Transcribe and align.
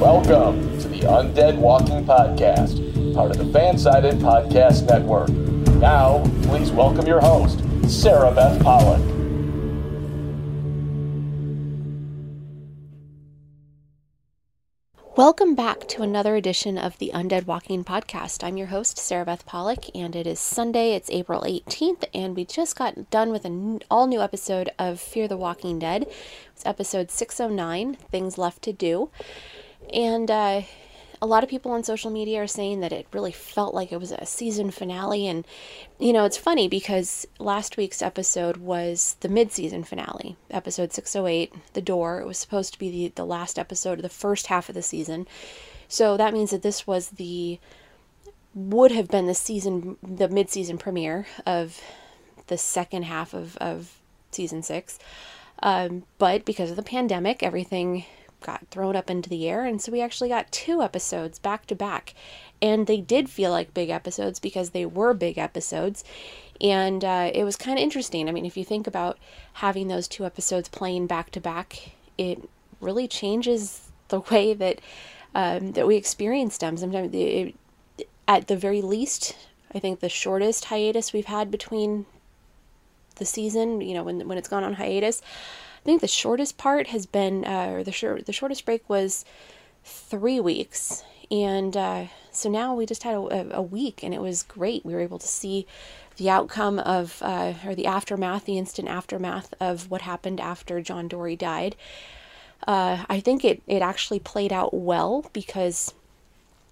Welcome 0.00 0.80
to 0.80 0.88
the 0.88 1.02
Undead 1.02 1.56
Walking 1.58 2.04
Podcast, 2.04 3.14
part 3.14 3.30
of 3.30 3.38
the 3.38 3.44
Fansided 3.56 4.14
Podcast 4.14 4.88
Network. 4.88 5.28
Now, 5.78 6.24
please 6.42 6.72
welcome 6.72 7.06
your 7.06 7.20
host, 7.20 7.58
Sarabeth 7.82 8.60
Pollock. 8.64 9.15
Welcome 15.16 15.54
back 15.54 15.88
to 15.88 16.02
another 16.02 16.36
edition 16.36 16.76
of 16.76 16.98
the 16.98 17.10
Undead 17.14 17.46
Walking 17.46 17.84
Podcast. 17.84 18.44
I'm 18.44 18.58
your 18.58 18.66
host, 18.66 18.98
Sarabeth 18.98 19.46
Pollock, 19.46 19.86
and 19.94 20.14
it 20.14 20.26
is 20.26 20.38
Sunday. 20.38 20.92
It's 20.92 21.08
April 21.08 21.40
18th, 21.40 22.04
and 22.12 22.36
we 22.36 22.44
just 22.44 22.76
got 22.76 23.08
done 23.08 23.32
with 23.32 23.46
an 23.46 23.80
all 23.90 24.06
new 24.08 24.20
episode 24.20 24.68
of 24.78 25.00
Fear 25.00 25.26
the 25.26 25.38
Walking 25.38 25.78
Dead. 25.78 26.06
It's 26.52 26.66
episode 26.66 27.10
609 27.10 27.94
Things 27.94 28.36
Left 28.36 28.60
to 28.60 28.74
Do. 28.74 29.08
And 29.90 30.30
uh, 30.30 30.62
a 31.20 31.26
lot 31.26 31.42
of 31.42 31.48
people 31.48 31.72
on 31.72 31.82
social 31.82 32.10
media 32.10 32.42
are 32.42 32.46
saying 32.46 32.80
that 32.80 32.92
it 32.92 33.06
really 33.12 33.32
felt 33.32 33.74
like 33.74 33.92
it 33.92 34.00
was 34.00 34.12
a 34.12 34.26
season 34.26 34.70
finale. 34.70 35.26
And, 35.26 35.46
you 35.98 36.12
know, 36.12 36.24
it's 36.24 36.36
funny 36.36 36.68
because 36.68 37.26
last 37.38 37.76
week's 37.76 38.02
episode 38.02 38.58
was 38.58 39.16
the 39.20 39.28
mid 39.28 39.52
season 39.52 39.84
finale, 39.84 40.36
episode 40.50 40.92
608, 40.92 41.54
The 41.72 41.80
Door. 41.82 42.20
It 42.20 42.26
was 42.26 42.38
supposed 42.38 42.72
to 42.74 42.78
be 42.78 42.90
the, 42.90 43.12
the 43.16 43.26
last 43.26 43.58
episode 43.58 43.98
of 43.98 44.02
the 44.02 44.08
first 44.08 44.48
half 44.48 44.68
of 44.68 44.74
the 44.74 44.82
season. 44.82 45.26
So 45.88 46.16
that 46.16 46.34
means 46.34 46.50
that 46.50 46.62
this 46.62 46.86
was 46.86 47.10
the, 47.10 47.58
would 48.54 48.90
have 48.92 49.08
been 49.08 49.26
the 49.26 49.34
season, 49.34 49.96
the 50.02 50.28
mid 50.28 50.50
season 50.50 50.78
premiere 50.78 51.26
of 51.46 51.80
the 52.48 52.58
second 52.58 53.04
half 53.04 53.34
of, 53.34 53.56
of 53.56 53.98
season 54.30 54.62
six. 54.62 54.98
Um, 55.62 56.04
but 56.18 56.44
because 56.44 56.70
of 56.70 56.76
the 56.76 56.82
pandemic, 56.82 57.42
everything 57.42 58.04
got 58.40 58.66
thrown 58.68 58.96
up 58.96 59.10
into 59.10 59.28
the 59.28 59.48
air. 59.48 59.64
And 59.64 59.80
so 59.80 59.92
we 59.92 60.00
actually 60.00 60.28
got 60.28 60.52
two 60.52 60.82
episodes 60.82 61.38
back 61.38 61.66
to 61.66 61.74
back. 61.74 62.14
And 62.62 62.86
they 62.86 63.00
did 63.00 63.28
feel 63.28 63.50
like 63.50 63.74
big 63.74 63.90
episodes 63.90 64.38
because 64.38 64.70
they 64.70 64.86
were 64.86 65.14
big 65.14 65.38
episodes. 65.38 66.04
And 66.60 67.04
uh, 67.04 67.30
it 67.34 67.44
was 67.44 67.56
kind 67.56 67.78
of 67.78 67.82
interesting. 67.82 68.28
I 68.28 68.32
mean, 68.32 68.46
if 68.46 68.56
you 68.56 68.64
think 68.64 68.86
about 68.86 69.18
having 69.54 69.88
those 69.88 70.08
two 70.08 70.24
episodes 70.24 70.68
playing 70.68 71.06
back 71.06 71.30
to 71.32 71.40
back, 71.40 71.92
it 72.16 72.48
really 72.80 73.08
changes 73.08 73.88
the 74.08 74.20
way 74.30 74.54
that 74.54 74.80
um, 75.34 75.72
that 75.72 75.86
we 75.86 75.96
experience 75.96 76.56
them. 76.56 76.78
Sometimes, 76.78 77.10
it, 77.12 77.54
at 78.26 78.46
the 78.46 78.56
very 78.56 78.80
least, 78.80 79.36
I 79.74 79.78
think 79.78 80.00
the 80.00 80.08
shortest 80.08 80.66
hiatus 80.66 81.12
we've 81.12 81.26
had 81.26 81.50
between 81.50 82.06
the 83.16 83.26
season, 83.26 83.82
you 83.82 83.94
know, 83.94 84.02
when 84.02 84.26
when 84.26 84.38
it's 84.38 84.48
gone 84.48 84.64
on 84.64 84.74
hiatus, 84.74 85.20
think 85.86 86.02
the 86.02 86.08
shortest 86.08 86.58
part 86.58 86.88
has 86.88 87.06
been, 87.06 87.44
uh, 87.46 87.70
or 87.70 87.82
the 87.82 87.92
short, 87.92 88.26
the 88.26 88.32
shortest 88.32 88.66
break 88.66 88.88
was 88.88 89.24
three 89.84 90.40
weeks, 90.40 91.02
and 91.30 91.76
uh, 91.76 92.06
so 92.30 92.50
now 92.50 92.74
we 92.74 92.84
just 92.84 93.04
had 93.04 93.14
a, 93.14 93.56
a, 93.56 93.62
week, 93.62 94.02
and 94.02 94.12
it 94.12 94.20
was 94.20 94.42
great. 94.42 94.84
We 94.84 94.92
were 94.92 95.00
able 95.00 95.18
to 95.18 95.26
see 95.26 95.66
the 96.18 96.28
outcome 96.28 96.78
of, 96.80 97.22
uh, 97.22 97.54
or 97.64 97.74
the 97.74 97.86
aftermath, 97.86 98.44
the 98.44 98.58
instant 98.58 98.88
aftermath 98.88 99.54
of 99.60 99.90
what 99.90 100.02
happened 100.02 100.40
after 100.40 100.80
John 100.80 101.08
Dorie 101.08 101.36
died. 101.36 101.76
Uh, 102.66 103.04
I 103.08 103.20
think 103.20 103.44
it 103.44 103.62
it 103.66 103.82
actually 103.82 104.18
played 104.18 104.52
out 104.52 104.72
well 104.74 105.26
because 105.32 105.94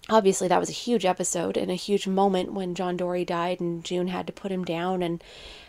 obviously 0.08 0.48
that 0.48 0.60
was 0.60 0.68
a 0.68 0.72
huge 0.72 1.04
episode 1.04 1.56
and 1.56 1.70
a 1.70 1.74
huge 1.74 2.06
moment 2.06 2.52
when 2.52 2.74
John 2.74 2.96
Dorie 2.96 3.24
died 3.24 3.60
and 3.60 3.84
June 3.84 4.08
had 4.08 4.26
to 4.26 4.32
put 4.32 4.50
him 4.50 4.64
down 4.64 5.02
and 5.02 5.22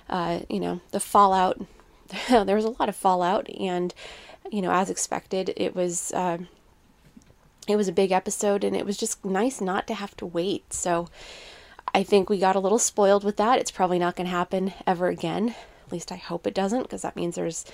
uh, 0.09 0.41
you 0.50 0.59
know 0.59 0.81
the 0.91 1.00
fallout 1.00 1.59
there 2.30 2.56
was 2.56 2.66
a 2.66 2.76
lot 2.80 2.90
of 2.90 2.96
fallout, 2.96 3.50
and 3.50 3.94
you 4.52 4.62
know, 4.62 4.72
as 4.72 4.90
expected, 4.90 5.54
it 5.58 5.76
was 5.76 6.12
uh, 6.14 6.40
it 7.68 7.76
was 7.76 7.88
a 7.88 7.94
big 7.94 8.12
episode, 8.12 8.64
and 8.64 8.76
it 8.76 8.86
was 8.86 8.98
just 8.98 9.24
nice 9.26 9.62
not 9.62 9.88
to 9.88 9.94
have 9.94 10.16
to 10.18 10.26
wait. 10.26 10.74
So 10.74 11.10
I 11.94 12.04
think 12.04 12.30
we 12.30 12.40
got 12.40 12.56
a 12.56 12.60
little 12.60 12.80
spoiled 12.80 13.24
with 13.24 13.38
that. 13.38 13.60
It's 13.60 13.72
probably 13.72 14.00
not 14.00 14.16
going 14.16 14.28
to 14.28 14.36
happen 14.36 14.74
ever 14.86 15.08
again. 15.08 15.56
At 15.86 15.92
least 15.92 16.12
I 16.12 16.16
hope 16.16 16.48
it 16.48 16.54
doesn't, 16.54 16.84
because 16.84 17.04
that 17.04 17.16
means 17.16 17.36
there's 17.36 17.66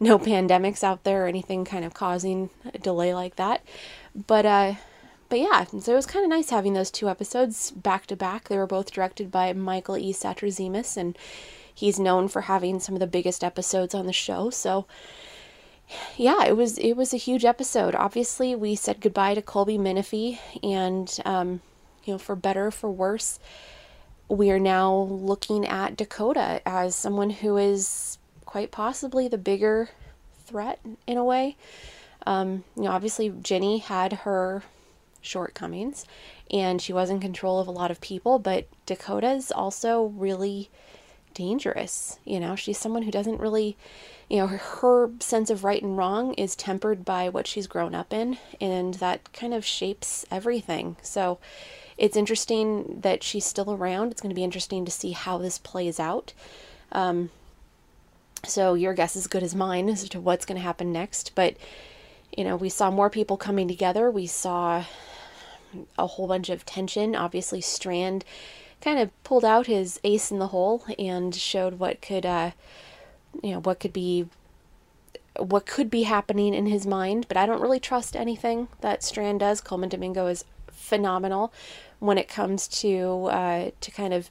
no 0.00 0.18
pandemics 0.30 0.82
out 0.82 1.04
there 1.04 1.24
or 1.24 1.28
anything 1.28 1.64
kind 1.64 1.84
of 1.84 1.94
causing 1.94 2.50
a 2.72 2.78
delay 2.78 3.14
like 3.14 3.36
that. 3.36 3.62
But 4.14 4.46
uh, 4.46 4.74
but 5.28 5.40
yeah, 5.40 5.64
so 5.64 5.92
it 5.92 5.96
was 5.96 6.06
kind 6.06 6.24
of 6.24 6.30
nice 6.30 6.50
having 6.50 6.74
those 6.74 6.90
two 6.90 7.08
episodes 7.08 7.70
back 7.70 8.06
to 8.06 8.16
back. 8.16 8.48
They 8.48 8.56
were 8.56 8.66
both 8.66 8.92
directed 8.92 9.30
by 9.30 9.52
Michael 9.52 9.96
E. 9.96 10.12
Satrazemis, 10.12 10.96
and 10.96 11.18
he's 11.76 12.00
known 12.00 12.26
for 12.26 12.42
having 12.42 12.80
some 12.80 12.96
of 12.96 13.00
the 13.00 13.06
biggest 13.06 13.44
episodes 13.44 13.94
on 13.94 14.06
the 14.06 14.12
show. 14.12 14.50
So 14.50 14.86
yeah, 16.16 16.44
it 16.44 16.56
was 16.56 16.78
it 16.78 16.94
was 16.94 17.14
a 17.14 17.18
huge 17.18 17.44
episode. 17.44 17.94
Obviously, 17.94 18.56
we 18.56 18.74
said 18.74 19.00
goodbye 19.00 19.34
to 19.34 19.42
Colby 19.42 19.78
Minifie, 19.78 20.38
and 20.62 21.16
um, 21.24 21.60
you 22.04 22.14
know, 22.14 22.18
for 22.18 22.34
better 22.34 22.70
for 22.70 22.90
worse, 22.90 23.38
we 24.28 24.50
are 24.50 24.58
now 24.58 24.92
looking 24.92 25.66
at 25.66 25.96
Dakota 25.96 26.60
as 26.66 26.96
someone 26.96 27.30
who 27.30 27.56
is 27.56 28.18
quite 28.44 28.72
possibly 28.72 29.28
the 29.28 29.38
bigger 29.38 29.90
threat 30.44 30.80
in 31.06 31.16
a 31.16 31.24
way. 31.24 31.56
Um, 32.26 32.64
you 32.74 32.84
know, 32.84 32.90
obviously 32.90 33.30
Jenny 33.30 33.78
had 33.78 34.12
her 34.12 34.64
shortcomings, 35.20 36.04
and 36.50 36.82
she 36.82 36.92
was 36.92 37.10
in 37.10 37.20
control 37.20 37.60
of 37.60 37.68
a 37.68 37.72
lot 37.72 37.90
of 37.90 38.00
people, 38.00 38.38
but 38.38 38.66
Dakota's 38.86 39.52
also 39.52 40.06
really 40.06 40.70
dangerous. 41.36 42.18
You 42.24 42.40
know, 42.40 42.56
she's 42.56 42.78
someone 42.78 43.02
who 43.02 43.10
doesn't 43.10 43.38
really, 43.38 43.76
you 44.28 44.38
know, 44.38 44.46
her, 44.46 44.56
her, 44.56 45.10
sense 45.20 45.50
of 45.50 45.64
right 45.64 45.82
and 45.82 45.96
wrong 45.96 46.32
is 46.34 46.56
tempered 46.56 47.04
by 47.04 47.28
what 47.28 47.46
she's 47.46 47.66
grown 47.66 47.94
up 47.94 48.12
in, 48.12 48.38
and 48.58 48.94
that 48.94 49.32
kind 49.34 49.52
of 49.52 49.64
shapes 49.64 50.24
everything. 50.30 50.96
So 51.02 51.38
it's 51.98 52.16
interesting 52.16 53.00
that 53.02 53.22
she's 53.22 53.44
still 53.44 53.70
around. 53.70 54.10
It's 54.10 54.22
going 54.22 54.30
to 54.30 54.34
be 54.34 54.44
interesting 54.44 54.86
to 54.86 54.90
see 54.90 55.12
how 55.12 55.36
this 55.36 55.58
plays 55.58 56.00
out. 56.00 56.32
Um, 56.90 57.30
so 58.44 58.72
your 58.72 58.94
guess 58.94 59.14
is 59.14 59.24
as 59.24 59.26
good 59.28 59.42
as 59.42 59.54
mine 59.54 59.90
as 59.90 60.08
to 60.08 60.20
what's 60.20 60.46
going 60.46 60.56
to 60.56 60.64
happen 60.64 60.90
next. 60.90 61.32
But, 61.34 61.56
you 62.34 62.44
know, 62.44 62.56
we 62.56 62.70
saw 62.70 62.90
more 62.90 63.10
people 63.10 63.36
coming 63.36 63.68
together. 63.68 64.10
We 64.10 64.26
saw 64.26 64.84
a 65.98 66.06
whole 66.06 66.28
bunch 66.28 66.48
of 66.48 66.64
tension. 66.64 67.14
Obviously, 67.14 67.60
Strand 67.60 68.24
kind 68.80 68.98
of 68.98 69.10
pulled 69.24 69.44
out 69.44 69.66
his 69.66 70.00
ace 70.04 70.30
in 70.30 70.38
the 70.38 70.48
hole 70.48 70.84
and 70.98 71.34
showed 71.34 71.78
what 71.78 72.00
could, 72.00 72.26
uh, 72.26 72.52
you 73.42 73.52
know, 73.52 73.60
what 73.60 73.80
could 73.80 73.92
be, 73.92 74.26
what 75.38 75.66
could 75.66 75.90
be 75.90 76.04
happening 76.04 76.54
in 76.54 76.66
his 76.66 76.86
mind. 76.86 77.26
But 77.28 77.36
I 77.36 77.46
don't 77.46 77.62
really 77.62 77.80
trust 77.80 78.16
anything 78.16 78.68
that 78.80 79.02
Strand 79.02 79.40
does. 79.40 79.60
Colman 79.60 79.88
Domingo 79.88 80.26
is 80.26 80.44
phenomenal 80.70 81.52
when 81.98 82.18
it 82.18 82.28
comes 82.28 82.68
to 82.68 83.24
uh, 83.26 83.70
to 83.80 83.90
kind 83.90 84.14
of 84.14 84.30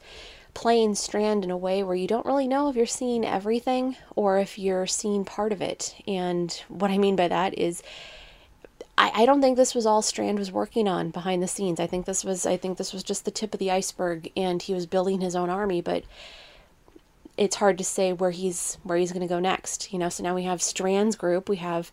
playing 0.54 0.96
Strand 0.96 1.44
in 1.44 1.52
a 1.52 1.58
way 1.58 1.84
where 1.84 1.96
you 1.96 2.08
don't 2.08 2.26
really 2.26 2.48
know 2.48 2.70
if 2.70 2.76
you're 2.76 2.86
seeing 2.86 3.26
everything 3.26 3.98
or 4.16 4.40
if 4.40 4.58
you're 4.58 4.88
seeing 4.88 5.26
part 5.26 5.52
of 5.52 5.62
it. 5.62 5.96
And 6.08 6.52
what 6.70 6.92
I 6.92 6.98
mean 6.98 7.16
by 7.16 7.28
that 7.28 7.58
is 7.58 7.84
I, 8.98 9.12
I 9.14 9.26
don't 9.26 9.42
think 9.42 9.58
this 9.58 9.76
was 9.76 9.86
all 9.86 10.02
Strand 10.02 10.40
was 10.40 10.52
working 10.52 10.88
on 10.88 11.10
behind 11.10 11.44
the 11.44 11.48
scenes. 11.48 11.80
I 11.80 11.88
think 11.88 12.06
this 12.06 12.24
was 12.24 12.46
I 12.46 12.58
think 12.58 12.78
this 12.78 12.94
was 12.94 13.04
just 13.04 13.26
the 13.26 13.32
tip 13.32 13.54
of 13.54 13.60
the 13.60 13.72
iceberg 13.72 14.32
and 14.36 14.62
he 14.62 14.74
was 14.74 14.86
building 14.86 15.22
his 15.22 15.36
own 15.36 15.50
army, 15.50 15.82
but 15.82 16.04
it's 17.38 17.58
hard 17.58 17.78
to 17.78 17.84
say 17.84 18.14
where 18.14 18.32
he's 18.32 18.78
where 18.84 18.98
he's 18.98 19.12
going 19.12 19.28
to 19.28 19.34
go 19.34 19.40
next. 19.40 19.92
You 19.92 20.00
know, 20.00 20.10
so 20.10 20.24
now 20.24 20.36
we 20.36 20.44
have 20.44 20.62
Strand's 20.62 21.16
group, 21.16 21.50
we 21.50 21.58
have 21.58 21.92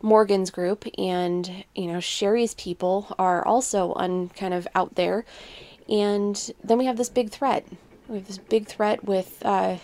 Morgan's 0.00 0.50
group, 0.50 0.86
and 0.96 1.64
you 1.74 1.86
know 1.86 2.00
Sherry's 2.00 2.54
people 2.54 3.14
are 3.18 3.44
also 3.44 3.94
kind 4.36 4.54
of 4.54 4.66
out 4.74 4.94
there, 4.94 5.24
and 5.88 6.52
then 6.62 6.78
we 6.78 6.86
have 6.86 6.96
this 6.96 7.08
big 7.08 7.30
threat. 7.30 7.66
We 8.08 8.18
have 8.18 8.26
this 8.26 8.38
big 8.38 8.66
threat 8.66 9.04
with 9.04 9.42
uh, 9.44 9.76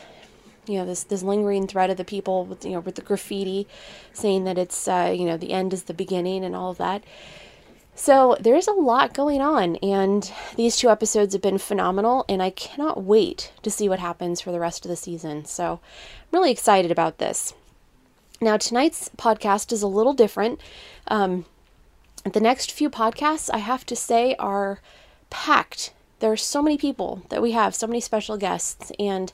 you 0.67 0.79
know 0.79 0.87
this 0.87 1.05
this 1.05 1.23
lingering 1.23 1.67
threat 1.67 1.91
of 1.91 1.97
the 1.97 2.05
people 2.05 2.45
with 2.45 2.65
you 2.65 2.73
know 2.73 2.81
with 2.81 2.95
the 2.95 3.03
graffiti 3.03 3.67
saying 4.13 4.45
that 4.45 4.59
it's 4.59 4.89
uh, 4.89 5.13
you 5.17 5.25
know 5.25 5.37
the 5.37 5.53
end 5.53 5.73
is 5.73 5.85
the 5.85 5.95
beginning 5.95 6.45
and 6.45 6.55
all 6.57 6.71
of 6.71 6.79
that 6.79 7.03
so 7.97 8.37
there's 8.41 8.67
a 8.67 8.73
lot 8.73 9.15
going 9.15 9.41
on 9.41 9.77
and 9.77 10.33
these 10.57 10.77
two 10.77 10.91
episodes 10.91 11.33
have 11.33 11.43
been 11.43 11.59
phenomenal 11.59 12.25
and 12.29 12.43
i 12.43 12.51
cannot 12.51 13.03
wait 13.05 13.53
to 13.63 13.71
see 13.71 13.89
what 13.89 14.01
happens 14.01 14.41
for 14.41 14.51
the 14.51 14.61
rest 14.61 14.85
of 14.85 14.89
the 14.89 14.97
season 14.97 15.45
so 15.45 15.81
i'm 16.33 16.39
really 16.39 16.51
excited 16.51 16.91
about 16.91 17.19
this 17.19 17.55
Now, 18.41 18.57
tonight's 18.57 19.11
podcast 19.17 19.73
is 19.73 19.83
a 19.83 19.87
little 19.87 20.13
different. 20.13 20.61
Um, 21.09 21.45
the 22.25 22.41
next 22.41 22.73
few 22.73 22.91
podcasts, 22.91 23.49
I 23.53 23.59
have 23.59 23.87
to 23.87 23.97
say, 23.97 24.35
are 24.39 24.81
packed. 25.31 25.93
There 26.19 26.33
are 26.33 26.37
so 26.37 26.61
many 26.63 26.77
people 26.77 27.23
that 27.29 27.41
we 27.43 27.53
have, 27.53 27.75
so 27.75 27.87
many 27.87 28.01
special 28.01 28.37
guests, 28.37 28.91
and 28.99 29.33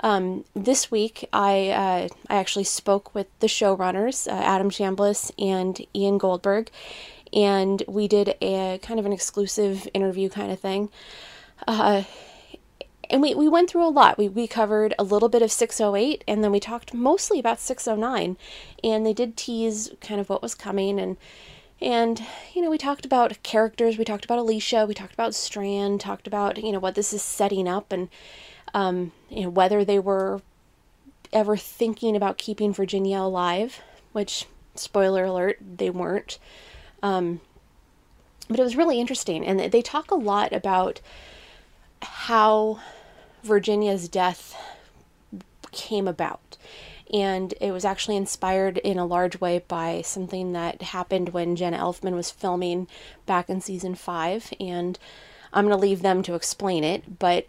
um, 0.00 0.44
this 0.54 0.90
week 0.90 1.28
I 1.32 1.70
uh, 1.70 2.08
I 2.28 2.36
actually 2.36 2.64
spoke 2.64 3.14
with 3.14 3.26
the 3.40 3.46
showrunners, 3.46 4.26
uh, 4.26 4.36
Adam 4.36 4.70
Chambliss 4.70 5.30
and 5.38 5.80
Ian 5.94 6.18
Goldberg, 6.18 6.70
and 7.32 7.82
we 7.88 8.08
did 8.08 8.34
a 8.40 8.78
kind 8.82 9.00
of 9.00 9.06
an 9.06 9.12
exclusive 9.12 9.88
interview 9.94 10.28
kind 10.28 10.52
of 10.52 10.60
thing. 10.60 10.90
Uh, 11.66 12.04
and 13.08 13.22
we, 13.22 13.34
we 13.34 13.48
went 13.48 13.70
through 13.70 13.86
a 13.86 13.88
lot. 13.88 14.18
We, 14.18 14.28
we 14.28 14.46
covered 14.46 14.94
a 14.98 15.04
little 15.04 15.28
bit 15.28 15.42
of 15.42 15.52
608 15.52 16.24
and 16.26 16.42
then 16.42 16.50
we 16.50 16.58
talked 16.58 16.92
mostly 16.92 17.38
about 17.38 17.60
609. 17.60 18.36
And 18.82 19.06
they 19.06 19.12
did 19.12 19.36
tease 19.36 19.90
kind 20.00 20.20
of 20.20 20.28
what 20.28 20.42
was 20.42 20.54
coming 20.54 20.98
and 20.98 21.16
and 21.78 22.22
you 22.54 22.62
know 22.62 22.70
we 22.70 22.78
talked 22.78 23.04
about 23.04 23.42
characters 23.42 23.98
we 23.98 24.04
talked 24.04 24.24
about 24.24 24.38
alicia 24.38 24.86
we 24.86 24.94
talked 24.94 25.12
about 25.12 25.34
strand 25.34 26.00
talked 26.00 26.26
about 26.26 26.56
you 26.62 26.72
know 26.72 26.78
what 26.78 26.94
this 26.94 27.12
is 27.12 27.20
setting 27.20 27.68
up 27.68 27.92
and 27.92 28.08
um, 28.74 29.12
you 29.28 29.42
know 29.42 29.50
whether 29.50 29.84
they 29.84 29.98
were 29.98 30.40
ever 31.32 31.56
thinking 31.56 32.14
about 32.16 32.38
keeping 32.38 32.72
virginia 32.72 33.18
alive 33.18 33.80
which 34.12 34.46
spoiler 34.74 35.24
alert 35.24 35.58
they 35.76 35.90
weren't 35.90 36.38
um, 37.02 37.40
but 38.48 38.58
it 38.60 38.62
was 38.62 38.76
really 38.76 39.00
interesting 39.00 39.44
and 39.44 39.60
they 39.72 39.82
talk 39.82 40.10
a 40.10 40.16
lot 40.16 40.52
about 40.52 41.00
how 42.02 42.80
Virginia's 43.42 44.08
death 44.08 44.56
came 45.72 46.08
about. 46.08 46.56
And 47.12 47.54
it 47.60 47.70
was 47.70 47.84
actually 47.84 48.16
inspired 48.16 48.78
in 48.78 48.98
a 48.98 49.06
large 49.06 49.40
way 49.40 49.62
by 49.68 50.02
something 50.02 50.52
that 50.52 50.82
happened 50.82 51.28
when 51.28 51.54
Jenna 51.54 51.78
Elfman 51.78 52.14
was 52.14 52.32
filming 52.32 52.88
back 53.26 53.48
in 53.48 53.60
season 53.60 53.94
five. 53.94 54.52
And 54.58 54.98
I'm 55.52 55.66
going 55.66 55.76
to 55.76 55.80
leave 55.80 56.02
them 56.02 56.22
to 56.24 56.34
explain 56.34 56.82
it. 56.82 57.20
But 57.20 57.46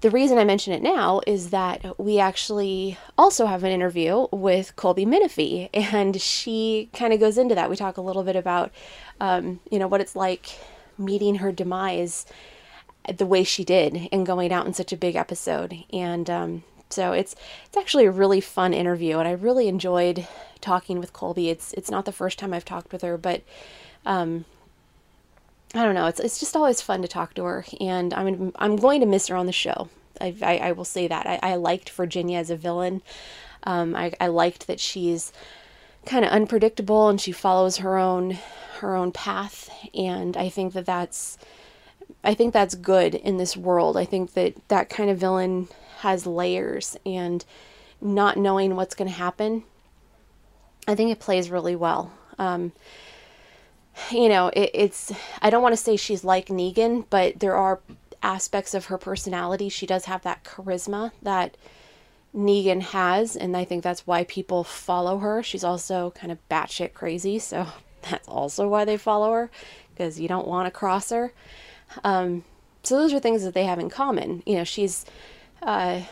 the 0.00 0.10
reason 0.10 0.38
I 0.38 0.44
mention 0.44 0.72
it 0.72 0.82
now 0.82 1.20
is 1.26 1.50
that 1.50 1.98
we 1.98 2.18
actually 2.18 2.98
also 3.16 3.46
have 3.46 3.64
an 3.64 3.72
interview 3.72 4.28
with 4.30 4.76
Colby 4.76 5.04
Minifie, 5.04 5.70
and 5.74 6.20
she 6.20 6.88
kind 6.92 7.12
of 7.12 7.20
goes 7.20 7.38
into 7.38 7.54
that. 7.54 7.70
We 7.70 7.76
talk 7.76 7.96
a 7.96 8.02
little 8.02 8.22
bit 8.22 8.36
about, 8.36 8.72
um, 9.20 9.60
you 9.70 9.78
know, 9.78 9.88
what 9.88 10.00
it's 10.00 10.14
like 10.14 10.58
meeting 10.96 11.36
her 11.36 11.52
demise 11.52 12.26
the 13.16 13.26
way 13.26 13.42
she 13.42 13.64
did 13.64 14.08
and 14.12 14.26
going 14.26 14.52
out 14.52 14.66
in 14.66 14.74
such 14.74 14.92
a 14.92 14.96
big 14.96 15.16
episode. 15.16 15.84
And 15.92 16.28
um, 16.28 16.64
so 16.90 17.12
it's 17.12 17.34
it's 17.66 17.76
actually 17.76 18.06
a 18.06 18.10
really 18.10 18.40
fun 18.40 18.72
interview, 18.72 19.18
and 19.18 19.28
I 19.28 19.32
really 19.32 19.68
enjoyed 19.68 20.26
talking 20.60 21.00
with 21.00 21.12
Colby. 21.12 21.50
It's 21.50 21.72
it's 21.74 21.90
not 21.90 22.04
the 22.04 22.12
first 22.12 22.38
time 22.38 22.54
I've 22.54 22.64
talked 22.64 22.92
with 22.92 23.02
her, 23.02 23.18
but 23.18 23.42
um, 24.06 24.44
I 25.74 25.84
don't 25.84 25.94
know. 25.94 26.06
It's 26.06 26.20
it's 26.20 26.40
just 26.40 26.56
always 26.56 26.80
fun 26.80 27.02
to 27.02 27.08
talk 27.08 27.34
to 27.34 27.44
her, 27.44 27.64
and 27.80 28.14
I'm 28.14 28.52
I'm 28.56 28.76
going 28.76 29.00
to 29.00 29.06
miss 29.06 29.28
her 29.28 29.36
on 29.36 29.46
the 29.46 29.52
show. 29.52 29.88
I 30.20 30.34
I, 30.42 30.56
I 30.58 30.72
will 30.72 30.84
say 30.84 31.06
that 31.08 31.26
I, 31.26 31.38
I 31.42 31.54
liked 31.56 31.90
Virginia 31.90 32.38
as 32.38 32.50
a 32.50 32.56
villain. 32.56 33.02
Um, 33.64 33.94
I 33.94 34.12
I 34.20 34.28
liked 34.28 34.66
that 34.66 34.80
she's 34.80 35.32
kind 36.06 36.24
of 36.24 36.30
unpredictable 36.30 37.08
and 37.08 37.20
she 37.20 37.32
follows 37.32 37.78
her 37.78 37.98
own 37.98 38.38
her 38.80 38.96
own 38.96 39.12
path, 39.12 39.70
and 39.94 40.36
I 40.36 40.48
think 40.48 40.72
that 40.72 40.86
that's 40.86 41.36
I 42.24 42.34
think 42.34 42.52
that's 42.52 42.74
good 42.74 43.14
in 43.14 43.36
this 43.36 43.56
world. 43.56 43.96
I 43.96 44.04
think 44.04 44.32
that 44.34 44.54
that 44.68 44.88
kind 44.88 45.10
of 45.10 45.18
villain 45.18 45.68
has 45.98 46.26
layers 46.26 46.96
and 47.04 47.44
not 48.00 48.36
knowing 48.36 48.76
what's 48.76 48.94
going 48.94 49.10
to 49.10 49.16
happen. 49.16 49.64
I 50.86 50.94
think 50.94 51.10
it 51.10 51.20
plays 51.20 51.50
really 51.50 51.76
well. 51.76 52.12
Um, 52.38 52.72
you 54.10 54.28
know, 54.28 54.48
it, 54.48 54.70
it's, 54.74 55.12
I 55.42 55.50
don't 55.50 55.62
want 55.62 55.72
to 55.72 55.82
say 55.82 55.96
she's 55.96 56.24
like 56.24 56.46
Negan, 56.46 57.04
but 57.10 57.40
there 57.40 57.54
are 57.54 57.80
aspects 58.22 58.74
of 58.74 58.86
her 58.86 58.98
personality. 58.98 59.68
She 59.68 59.86
does 59.86 60.06
have 60.06 60.22
that 60.22 60.44
charisma 60.44 61.12
that 61.22 61.56
Negan 62.34 62.82
has, 62.82 63.36
and 63.36 63.56
I 63.56 63.64
think 63.64 63.82
that's 63.82 64.06
why 64.06 64.24
people 64.24 64.64
follow 64.64 65.18
her. 65.18 65.42
She's 65.42 65.64
also 65.64 66.10
kind 66.10 66.30
of 66.30 66.38
batshit 66.48 66.92
crazy, 66.92 67.38
so 67.38 67.66
that's 68.10 68.28
also 68.28 68.68
why 68.68 68.84
they 68.84 68.96
follow 68.96 69.32
her, 69.32 69.50
because 69.94 70.20
you 70.20 70.28
don't 70.28 70.46
want 70.46 70.66
to 70.66 70.70
cross 70.70 71.10
her. 71.10 71.32
Um, 72.04 72.44
so 72.82 72.96
those 72.96 73.12
are 73.12 73.20
things 73.20 73.44
that 73.44 73.54
they 73.54 73.64
have 73.64 73.78
in 73.78 73.90
common. 73.90 74.42
You 74.46 74.56
know, 74.56 74.64
she's 74.64 75.04
uh, 75.62 76.02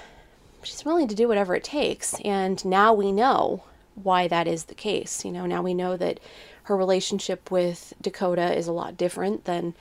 she's 0.62 0.84
willing 0.84 1.08
to 1.08 1.14
do 1.14 1.28
whatever 1.28 1.54
it 1.54 1.64
takes, 1.64 2.14
and 2.24 2.62
now 2.64 2.92
we 2.92 3.12
know 3.12 3.64
why 3.94 4.28
that 4.28 4.46
is 4.48 4.64
the 4.64 4.74
case. 4.74 5.24
You 5.24 5.32
know, 5.32 5.46
now 5.46 5.62
we 5.62 5.74
know 5.74 5.96
that 5.96 6.20
her 6.66 6.76
relationship 6.76 7.50
with 7.50 7.94
Dakota 8.00 8.52
is 8.56 8.66
a 8.66 8.72
lot 8.72 8.96
different 8.96 9.44
than 9.44 9.74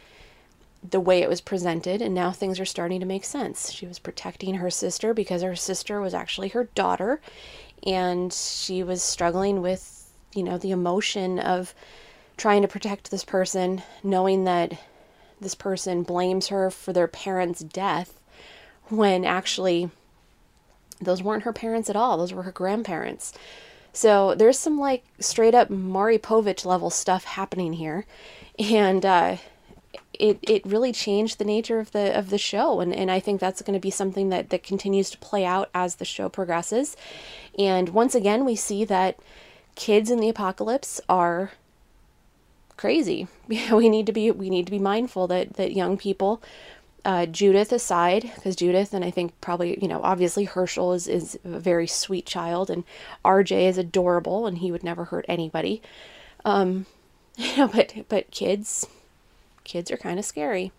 the 0.87 0.99
way 0.99 1.23
it 1.23 1.29
was 1.29 1.41
presented, 1.41 1.99
and 1.99 2.13
now 2.13 2.31
things 2.31 2.59
are 2.59 2.65
starting 2.65 2.99
to 2.99 3.07
make 3.07 3.25
sense. 3.25 3.71
She 3.71 3.87
was 3.87 3.97
protecting 3.97 4.55
her 4.55 4.69
sister 4.69 5.11
because 5.11 5.41
her 5.41 5.55
sister 5.55 5.99
was 5.99 6.13
actually 6.13 6.49
her 6.49 6.65
daughter, 6.75 7.21
and 7.85 8.31
she 8.31 8.83
was 8.83 9.01
struggling 9.01 9.63
with, 9.63 10.11
you 10.35 10.43
know, 10.43 10.59
the 10.59 10.69
emotion 10.69 11.39
of 11.39 11.73
trying 12.37 12.61
to 12.61 12.67
protect 12.67 13.09
this 13.09 13.25
person, 13.25 13.81
knowing 14.03 14.43
that 14.43 14.79
this 15.41 15.55
person 15.55 16.03
blames 16.03 16.47
her 16.47 16.69
for 16.69 16.93
their 16.93 17.07
parents' 17.07 17.61
death 17.61 18.21
when 18.89 19.25
actually 19.25 19.89
those 21.01 21.23
weren't 21.23 21.43
her 21.43 21.53
parents 21.53 21.89
at 21.89 21.95
all. 21.95 22.17
Those 22.17 22.31
were 22.33 22.43
her 22.43 22.51
grandparents. 22.51 23.33
So 23.95 24.35
there's 24.35 24.59
some 24.59 24.77
like 24.77 25.05
straight 25.21 25.55
up 25.55 25.69
Maury 25.69 26.17
Povich 26.17 26.65
level 26.65 26.89
stuff 26.89 27.23
happening 27.23 27.73
here. 27.73 28.05
And 28.59 29.05
uh, 29.05 29.37
it, 30.19 30.37
it 30.41 30.65
really 30.65 30.91
changed 30.91 31.39
the 31.39 31.45
nature 31.45 31.79
of 31.79 31.93
the 31.93 32.17
of 32.17 32.29
the 32.29 32.37
show 32.37 32.81
and, 32.81 32.93
and 32.93 33.09
I 33.09 33.21
think 33.21 33.39
that's 33.39 33.61
going 33.61 33.73
to 33.73 33.79
be 33.79 33.89
something 33.89 34.29
that, 34.29 34.49
that 34.49 34.63
continues 34.63 35.09
to 35.11 35.17
play 35.19 35.45
out 35.45 35.69
as 35.73 35.95
the 35.95 36.03
show 36.03 36.27
progresses. 36.27 36.97
And 37.57 37.89
once 37.89 38.15
again 38.15 38.43
we 38.43 38.57
see 38.57 38.83
that 38.83 39.17
kids 39.75 40.11
in 40.11 40.19
the 40.19 40.29
apocalypse 40.29 40.99
are 41.07 41.51
crazy. 42.75 43.29
we 43.47 43.87
need 43.87 44.05
to 44.07 44.11
be 44.11 44.29
we 44.29 44.49
need 44.49 44.65
to 44.65 44.71
be 44.71 44.79
mindful 44.79 45.27
that 45.27 45.53
that 45.53 45.71
young 45.71 45.97
people, 45.97 46.41
uh, 47.05 47.27
Judith 47.27 47.71
aside, 47.71 48.31
because 48.35 48.55
Judith 48.55 48.93
and 48.93 49.05
I 49.05 49.11
think 49.11 49.39
probably 49.39 49.77
you 49.81 49.87
know 49.87 50.01
obviously 50.03 50.45
Hershel 50.45 50.93
is 50.93 51.07
is 51.07 51.39
a 51.45 51.59
very 51.59 51.87
sweet 51.87 52.25
child 52.25 52.69
and 52.69 52.83
R.J. 53.23 53.67
is 53.67 53.77
adorable 53.77 54.47
and 54.47 54.57
he 54.57 54.71
would 54.71 54.83
never 54.83 55.05
hurt 55.05 55.25
anybody. 55.29 55.81
Um, 56.43 56.87
you 57.37 57.55
know, 57.57 57.67
but 57.67 57.93
but 58.09 58.31
kids, 58.31 58.87
kids 59.63 59.91
are 59.91 59.97
kind 59.97 60.19
of 60.19 60.25
scary. 60.25 60.71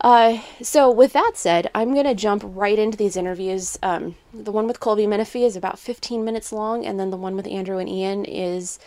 Uh, 0.00 0.40
so 0.62 0.90
with 0.90 1.12
that 1.12 1.32
said, 1.34 1.70
I'm 1.74 1.94
gonna 1.94 2.14
jump 2.14 2.42
right 2.44 2.78
into 2.78 2.96
these 2.96 3.16
interviews. 3.16 3.78
Um, 3.82 4.14
the 4.32 4.52
one 4.52 4.66
with 4.66 4.80
Colby 4.80 5.06
Minifie 5.06 5.44
is 5.44 5.56
about 5.56 5.78
15 5.78 6.24
minutes 6.24 6.52
long, 6.52 6.86
and 6.86 6.98
then 6.98 7.10
the 7.10 7.16
one 7.16 7.36
with 7.36 7.46
Andrew 7.46 7.78
and 7.78 7.88
Ian 7.88 8.24
is 8.24 8.78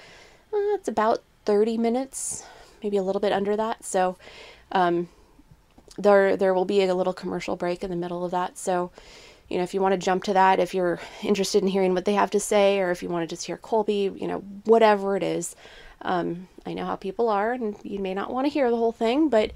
uh, 0.53 0.73
it's 0.73 0.87
about 0.87 1.21
30 1.45 1.77
minutes, 1.77 2.45
maybe 2.81 2.97
a 2.97 3.03
little 3.03 3.19
bit 3.19 3.33
under 3.33 3.55
that. 3.57 3.83
So 3.83 4.17
um, 4.71 5.09
there 5.97 6.37
there 6.37 6.53
will 6.53 6.65
be 6.65 6.83
a 6.83 6.95
little 6.95 7.13
commercial 7.13 7.55
break 7.55 7.83
in 7.83 7.89
the 7.89 7.95
middle 7.95 8.23
of 8.25 8.31
that. 8.31 8.57
So 8.57 8.91
you 9.51 9.57
know, 9.57 9.63
if 9.63 9.73
you 9.73 9.81
want 9.81 9.91
to 9.91 9.97
jump 9.97 10.23
to 10.23 10.33
that, 10.33 10.61
if 10.61 10.73
you're 10.73 11.01
interested 11.23 11.61
in 11.61 11.67
hearing 11.67 11.93
what 11.93 12.05
they 12.05 12.13
have 12.13 12.31
to 12.31 12.39
say, 12.39 12.79
or 12.79 12.89
if 12.89 13.03
you 13.03 13.09
want 13.09 13.27
to 13.27 13.35
just 13.35 13.45
hear 13.45 13.57
Colby, 13.57 14.09
you 14.15 14.25
know, 14.25 14.39
whatever 14.63 15.17
it 15.17 15.23
is. 15.23 15.57
Um, 16.03 16.47
I 16.65 16.73
know 16.73 16.85
how 16.85 16.95
people 16.95 17.27
are, 17.27 17.51
and 17.51 17.75
you 17.83 17.99
may 17.99 18.13
not 18.13 18.31
want 18.31 18.45
to 18.45 18.49
hear 18.49 18.69
the 18.71 18.77
whole 18.77 18.93
thing, 18.93 19.27
but 19.27 19.51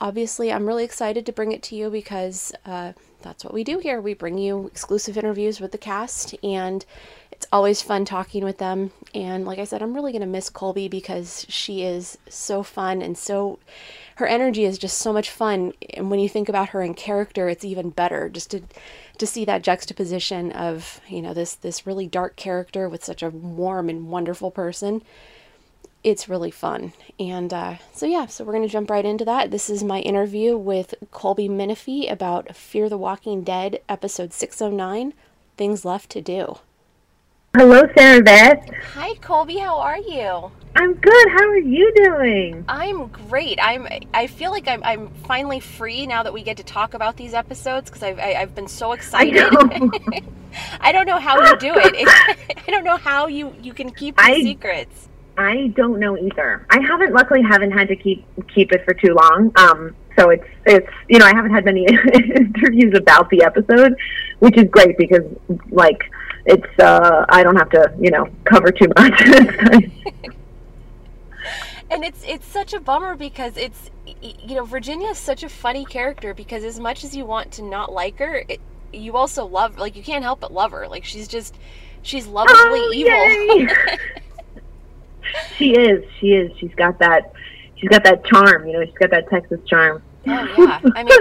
obviously, 0.00 0.50
I'm 0.50 0.66
really 0.66 0.84
excited 0.84 1.26
to 1.26 1.32
bring 1.32 1.52
it 1.52 1.62
to 1.64 1.76
you 1.76 1.90
because 1.90 2.52
uh, 2.64 2.94
that's 3.20 3.44
what 3.44 3.52
we 3.52 3.62
do 3.62 3.78
here. 3.78 4.00
We 4.00 4.14
bring 4.14 4.38
you 4.38 4.66
exclusive 4.66 5.18
interviews 5.18 5.60
with 5.60 5.72
the 5.72 5.78
cast, 5.78 6.34
and 6.42 6.84
it's 7.30 7.46
always 7.52 7.82
fun 7.82 8.06
talking 8.06 8.42
with 8.42 8.56
them. 8.56 8.90
And 9.14 9.44
like 9.44 9.58
I 9.58 9.64
said, 9.64 9.82
I'm 9.82 9.94
really 9.94 10.12
going 10.12 10.22
to 10.22 10.26
miss 10.26 10.48
Colby 10.48 10.88
because 10.88 11.44
she 11.48 11.82
is 11.82 12.16
so 12.28 12.62
fun 12.62 13.02
and 13.02 13.18
so 13.18 13.58
her 14.20 14.26
energy 14.26 14.64
is 14.64 14.78
just 14.78 14.98
so 14.98 15.12
much 15.12 15.30
fun. 15.30 15.72
And 15.94 16.10
when 16.10 16.20
you 16.20 16.28
think 16.28 16.48
about 16.48 16.68
her 16.68 16.82
in 16.82 16.94
character, 16.94 17.48
it's 17.48 17.64
even 17.64 17.90
better 17.90 18.28
just 18.28 18.50
to 18.52 18.62
to 19.18 19.26
see 19.26 19.44
that 19.44 19.62
juxtaposition 19.62 20.52
of, 20.52 21.00
you 21.08 21.20
know, 21.20 21.34
this 21.34 21.54
this 21.54 21.86
really 21.86 22.06
dark 22.06 22.36
character 22.36 22.88
with 22.88 23.02
such 23.02 23.22
a 23.22 23.30
warm 23.30 23.88
and 23.88 24.08
wonderful 24.08 24.50
person. 24.50 25.02
It's 26.04 26.28
really 26.28 26.50
fun. 26.50 26.92
And 27.18 27.52
uh, 27.52 27.76
so, 27.92 28.06
yeah, 28.06 28.26
so 28.26 28.44
we're 28.44 28.54
going 28.54 28.66
to 28.66 28.72
jump 28.72 28.88
right 28.88 29.04
into 29.04 29.24
that. 29.26 29.50
This 29.50 29.68
is 29.68 29.84
my 29.84 30.00
interview 30.00 30.56
with 30.56 30.94
Colby 31.10 31.46
Minifie 31.46 32.10
about 32.10 32.56
Fear 32.56 32.88
the 32.88 32.96
Walking 32.96 33.42
Dead, 33.42 33.82
episode 33.86 34.32
609 34.32 35.12
Things 35.58 35.84
Left 35.84 36.08
to 36.10 36.22
Do. 36.22 36.58
Hello, 37.56 37.82
Sarabeth. 37.82 38.72
Hi, 38.94 39.14
Colby. 39.16 39.58
How 39.58 39.80
are 39.80 39.98
you? 39.98 40.52
I'm 40.76 40.94
good. 40.94 41.28
How 41.30 41.48
are 41.48 41.58
you 41.58 41.92
doing? 41.96 42.64
I'm 42.68 43.08
great. 43.08 43.58
I'm. 43.60 43.88
I 44.14 44.28
feel 44.28 44.52
like 44.52 44.68
I'm. 44.68 44.84
I'm 44.84 45.08
finally 45.26 45.58
free 45.58 46.06
now 46.06 46.22
that 46.22 46.32
we 46.32 46.44
get 46.44 46.58
to 46.58 46.62
talk 46.62 46.94
about 46.94 47.16
these 47.16 47.34
episodes 47.34 47.90
because 47.90 48.04
I've. 48.04 48.20
I, 48.20 48.22
have 48.22 48.36
i 48.36 48.38
have 48.38 48.54
been 48.54 48.68
so 48.68 48.92
excited. 48.92 49.42
I. 49.42 50.22
I 50.80 50.92
don't 50.92 51.06
know 51.06 51.18
how 51.18 51.40
you 51.44 51.56
do 51.58 51.72
it. 51.74 52.06
I 52.68 52.70
don't 52.70 52.84
know 52.84 52.96
how 52.96 53.26
you 53.26 53.52
you 53.60 53.74
can 53.74 53.90
keep 53.90 54.16
these 54.16 54.26
I, 54.26 54.42
secrets. 54.42 55.08
I 55.36 55.72
don't 55.74 55.98
know 55.98 56.16
either. 56.16 56.64
I 56.70 56.78
haven't. 56.80 57.12
Luckily, 57.12 57.42
haven't 57.42 57.72
had 57.72 57.88
to 57.88 57.96
keep 57.96 58.24
keep 58.54 58.70
it 58.70 58.84
for 58.84 58.94
too 58.94 59.12
long. 59.12 59.50
Um. 59.56 59.96
So 60.16 60.30
it's 60.30 60.46
it's 60.66 60.88
you 61.08 61.18
know 61.18 61.26
I 61.26 61.34
haven't 61.34 61.52
had 61.52 61.64
many 61.64 61.84
interviews 62.14 62.96
about 62.96 63.28
the 63.30 63.42
episode, 63.42 63.96
which 64.38 64.56
is 64.56 64.70
great 64.70 64.96
because 64.96 65.24
like 65.70 66.04
it's 66.46 66.78
uh 66.78 67.26
I 67.28 67.42
don't 67.42 67.56
have 67.56 67.70
to 67.70 67.92
you 68.00 68.10
know 68.10 68.28
cover 68.44 68.70
too 68.70 68.88
much. 68.96 69.20
and 71.90 72.04
it's 72.04 72.24
it's 72.26 72.46
such 72.46 72.72
a 72.72 72.80
bummer 72.80 73.14
because 73.14 73.56
it's 73.56 73.90
you 74.22 74.54
know 74.56 74.64
Virginia 74.64 75.08
is 75.08 75.18
such 75.18 75.42
a 75.42 75.48
funny 75.48 75.84
character 75.84 76.34
because 76.34 76.64
as 76.64 76.78
much 76.78 77.04
as 77.04 77.16
you 77.16 77.24
want 77.24 77.52
to 77.52 77.62
not 77.62 77.92
like 77.92 78.18
her, 78.18 78.44
it, 78.48 78.60
you 78.92 79.16
also 79.16 79.44
love 79.44 79.78
like 79.78 79.96
you 79.96 80.02
can't 80.02 80.24
help 80.24 80.40
but 80.40 80.52
love 80.52 80.72
her. 80.72 80.88
Like 80.88 81.04
she's 81.04 81.28
just 81.28 81.56
she's 82.02 82.26
lovably 82.26 82.56
oh, 82.80 82.92
evil. 82.92 83.74
she 85.56 85.72
is. 85.72 86.04
She 86.18 86.32
is. 86.32 86.52
She's 86.58 86.74
got 86.74 86.98
that. 86.98 87.32
She's 87.76 87.88
got 87.88 88.04
that 88.04 88.24
charm. 88.24 88.66
You 88.66 88.74
know, 88.74 88.84
she's 88.84 88.94
got 88.94 89.10
that 89.10 89.28
Texas 89.28 89.60
charm. 89.66 90.02
Oh 90.26 90.54
yeah, 90.58 90.80
I 90.94 91.02
mean, 91.02 91.18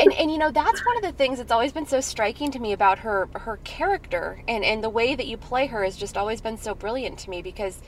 and, 0.00 0.12
and 0.12 0.30
you 0.30 0.38
know 0.38 0.50
that's 0.50 0.84
one 0.86 0.96
of 0.96 1.02
the 1.02 1.12
things 1.12 1.38
that's 1.38 1.50
always 1.50 1.72
been 1.72 1.86
so 1.86 2.00
striking 2.00 2.50
to 2.52 2.58
me 2.60 2.72
about 2.72 3.00
her 3.00 3.28
her 3.34 3.58
character 3.64 4.40
and 4.46 4.64
and 4.64 4.84
the 4.84 4.90
way 4.90 5.16
that 5.16 5.26
you 5.26 5.36
play 5.36 5.66
her 5.66 5.82
has 5.82 5.96
just 5.96 6.16
always 6.16 6.40
been 6.40 6.56
so 6.56 6.74
brilliant 6.74 7.18
to 7.20 7.30
me 7.30 7.42
because, 7.42 7.80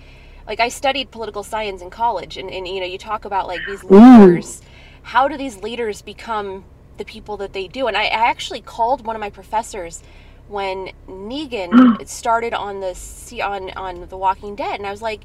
like 0.47 0.59
I 0.59 0.69
studied 0.69 1.13
political 1.13 1.45
science 1.45 1.81
in 1.81 1.91
college 1.91 2.37
and 2.37 2.51
and 2.51 2.67
you 2.67 2.81
know 2.81 2.87
you 2.87 2.99
talk 2.99 3.25
about 3.25 3.47
like 3.47 3.61
these 3.67 3.85
leaders, 3.85 4.61
how 5.03 5.29
do 5.29 5.37
these 5.37 5.59
leaders 5.59 6.03
become 6.03 6.65
the 6.97 7.05
people 7.05 7.37
that 7.37 7.53
they 7.53 7.69
do? 7.69 7.87
And 7.87 7.97
I, 7.97 8.05
I 8.05 8.29
actually 8.29 8.61
called 8.61 9.07
one 9.07 9.15
of 9.15 9.21
my 9.21 9.31
professors 9.31 10.03
when 10.49 10.91
Negan 11.07 12.07
started 12.09 12.53
on 12.53 12.81
the 12.81 13.43
on 13.43 13.71
on 13.71 14.09
The 14.09 14.17
Walking 14.17 14.57
Dead, 14.57 14.81
and 14.81 14.87
I 14.87 14.91
was 14.91 15.03
like 15.03 15.25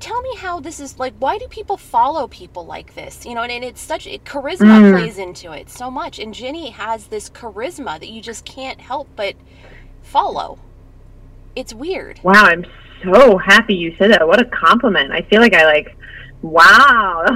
tell 0.00 0.20
me 0.22 0.36
how 0.36 0.60
this 0.60 0.80
is 0.80 0.98
like 0.98 1.14
why 1.18 1.38
do 1.38 1.46
people 1.48 1.76
follow 1.76 2.26
people 2.28 2.64
like 2.64 2.94
this? 2.94 3.26
You 3.26 3.34
know 3.34 3.42
and, 3.42 3.52
and 3.52 3.64
it's 3.64 3.80
such 3.80 4.06
it, 4.06 4.24
charisma 4.24 4.80
mm. 4.80 4.92
plays 4.92 5.18
into 5.18 5.52
it 5.52 5.68
so 5.70 5.90
much 5.90 6.18
and 6.18 6.34
ginny 6.34 6.70
has 6.70 7.06
this 7.08 7.30
charisma 7.30 7.98
that 7.98 8.08
you 8.08 8.20
just 8.20 8.44
can't 8.44 8.80
help 8.80 9.08
but 9.16 9.34
follow. 10.02 10.58
It's 11.56 11.74
weird. 11.74 12.20
Wow 12.22 12.44
i'm 12.44 12.64
so 13.02 13.38
happy 13.38 13.74
you 13.74 13.94
said 13.96 14.12
that. 14.12 14.26
What 14.26 14.40
a 14.40 14.44
compliment. 14.44 15.12
I 15.12 15.22
feel 15.22 15.40
like 15.40 15.54
i 15.54 15.64
like 15.64 15.96
wow. 16.42 17.24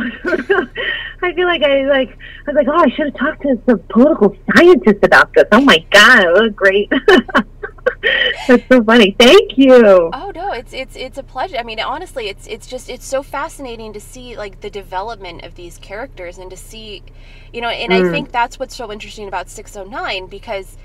I 1.24 1.32
feel 1.34 1.46
like 1.46 1.62
i 1.62 1.86
like 1.88 2.10
i 2.46 2.52
was 2.52 2.54
like 2.54 2.68
oh 2.68 2.78
i 2.78 2.88
should 2.90 3.06
have 3.06 3.16
talked 3.16 3.42
to 3.42 3.60
some 3.66 3.80
political 3.88 4.36
scientist 4.54 5.04
about 5.04 5.32
this. 5.34 5.44
Oh 5.52 5.60
my 5.60 5.84
god 5.90 6.24
it 6.24 6.32
was 6.32 6.52
great 6.54 6.90
That's 8.48 8.66
so 8.68 8.82
funny. 8.82 9.14
Thank 9.18 9.56
you. 9.56 10.10
Oh 10.12 10.32
no, 10.34 10.52
it's 10.52 10.72
it's 10.72 10.96
it's 10.96 11.18
a 11.18 11.22
pleasure. 11.22 11.56
I 11.56 11.62
mean, 11.62 11.78
honestly, 11.78 12.28
it's 12.28 12.46
it's 12.48 12.66
just 12.66 12.90
it's 12.90 13.06
so 13.06 13.22
fascinating 13.22 13.92
to 13.92 14.00
see 14.00 14.36
like 14.36 14.60
the 14.60 14.70
development 14.70 15.44
of 15.44 15.54
these 15.54 15.78
characters 15.78 16.38
and 16.38 16.50
to 16.50 16.56
see, 16.56 17.04
you 17.52 17.60
know, 17.60 17.68
and 17.68 17.92
mm. 17.92 18.08
I 18.08 18.10
think 18.10 18.32
that's 18.32 18.58
what's 18.58 18.74
so 18.74 18.90
interesting 18.90 19.28
about 19.28 19.48
609 19.48 20.26
because 20.26 20.76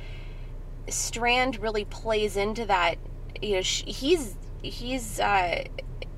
Strand 0.88 1.60
really 1.60 1.86
plays 1.86 2.38
into 2.38 2.66
that. 2.66 2.98
You 3.42 3.56
know, 3.56 3.62
he's 3.62 4.36
he's 4.62 5.20
uh, 5.20 5.64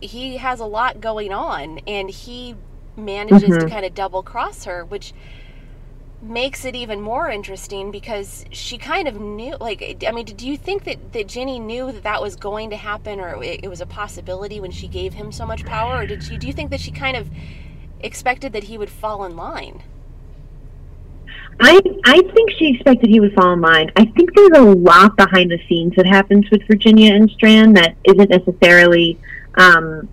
he 0.02 0.38
has 0.38 0.60
a 0.60 0.66
lot 0.66 1.00
going 1.00 1.32
on, 1.32 1.80
and 1.88 2.10
he 2.10 2.56
manages 2.98 3.44
mm-hmm. 3.44 3.68
to 3.68 3.70
kind 3.70 3.86
of 3.86 3.94
double 3.94 4.22
cross 4.22 4.66
her, 4.66 4.84
which 4.84 5.14
makes 6.22 6.66
it 6.66 6.76
even 6.76 7.00
more 7.00 7.30
interesting 7.30 7.92
because 7.92 8.44
she 8.52 8.78
kind 8.78 9.08
of 9.08 9.20
knew 9.20 9.56
like 9.62 10.04
i 10.06 10.12
mean 10.12 10.26
do 10.26 10.48
you 10.48 10.58
think 10.58 10.84
that, 10.84 11.14
that 11.14 11.28
ginny 11.28 11.60
knew 11.60 11.92
that 11.92 12.04
that 12.04 12.22
was 12.22 12.36
going 12.36 12.70
to 12.70 12.76
happen 12.76 13.20
or 13.22 13.42
it, 13.42 13.62
it 13.64 13.70
was 13.70 13.80
a 13.80 13.86
possibility 13.86 14.60
when 14.60 14.72
she 14.72 14.88
gave 14.88 15.14
him 15.14 15.32
so 15.32 15.46
much 15.46 15.66
power 15.66 16.02
or 16.02 16.06
did 16.06 16.22
she 16.22 16.38
do 16.38 16.46
you 16.46 16.54
think 16.54 16.72
that 16.72 16.80
she 16.80 16.92
kind 16.92 17.16
of 17.16 17.30
expected 18.02 18.52
that 18.52 18.66
he 18.66 18.78
would 18.78 18.90
fall 18.90 19.24
in 19.24 19.36
line 19.38 19.82
I 21.62 21.80
I 22.06 22.22
think 22.34 22.52
she 22.52 22.74
expected 22.74 23.10
he 23.10 23.20
would 23.20 23.34
fall 23.34 23.52
in 23.52 23.60
line. 23.60 23.92
I 23.98 24.06
think 24.06 24.34
there's 24.34 24.58
a 24.58 24.62
lot 24.62 25.18
behind 25.18 25.52
the 25.52 25.60
scenes 25.68 25.94
that 25.98 26.06
happens 26.06 26.50
with 26.50 26.66
Virginia 26.68 27.14
and 27.14 27.30
Strand 27.32 27.76
that 27.76 27.96
isn't 28.06 28.30
necessarily 28.30 29.20
um, 29.56 30.08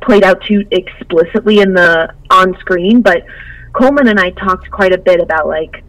played 0.00 0.24
out 0.24 0.42
too 0.42 0.64
explicitly 0.70 1.60
in 1.60 1.74
the 1.74 2.14
on 2.30 2.56
screen, 2.60 3.02
but 3.02 3.26
Colman 3.74 4.08
and 4.08 4.18
I 4.18 4.30
talked 4.30 4.70
quite 4.70 4.92
a 4.92 4.98
bit 4.98 5.20
about 5.20 5.46
like 5.46 5.84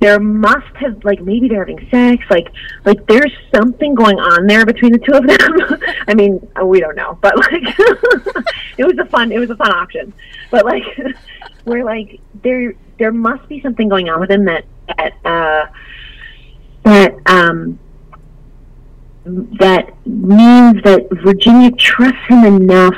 there 0.00 0.20
must 0.20 0.76
have 0.76 1.02
like 1.02 1.22
maybe 1.22 1.48
they're 1.48 1.64
having 1.64 1.88
sex 1.90 2.22
like 2.28 2.48
like 2.84 3.04
there's 3.06 3.32
something 3.54 3.94
going 3.94 4.18
on 4.18 4.46
there 4.46 4.66
between 4.66 4.92
the 4.92 4.98
two 4.98 5.14
of 5.14 5.26
them. 5.26 5.80
I 6.08 6.14
mean 6.14 6.46
we 6.62 6.78
don't 6.78 6.94
know 6.94 7.18
but 7.20 7.36
like 7.36 7.62
it 8.78 8.84
was 8.84 8.98
a 8.98 9.06
fun 9.06 9.32
it 9.32 9.38
was 9.38 9.50
a 9.50 9.56
fun 9.56 9.72
option. 9.72 10.12
But 10.50 10.66
like 10.66 10.84
we're 11.64 11.84
like 11.84 12.20
there 12.42 12.74
there 12.98 13.12
must 13.12 13.48
be 13.48 13.60
something 13.62 13.88
going 13.88 14.10
on 14.10 14.20
with 14.20 14.30
him 14.30 14.44
that 14.44 14.66
that 14.86 15.14
uh 15.24 15.66
that 16.84 17.14
um 17.26 17.78
that 19.24 19.94
means 20.06 20.82
that 20.82 21.08
virginia 21.22 21.70
trusts 21.72 22.18
him 22.28 22.44
enough 22.44 22.94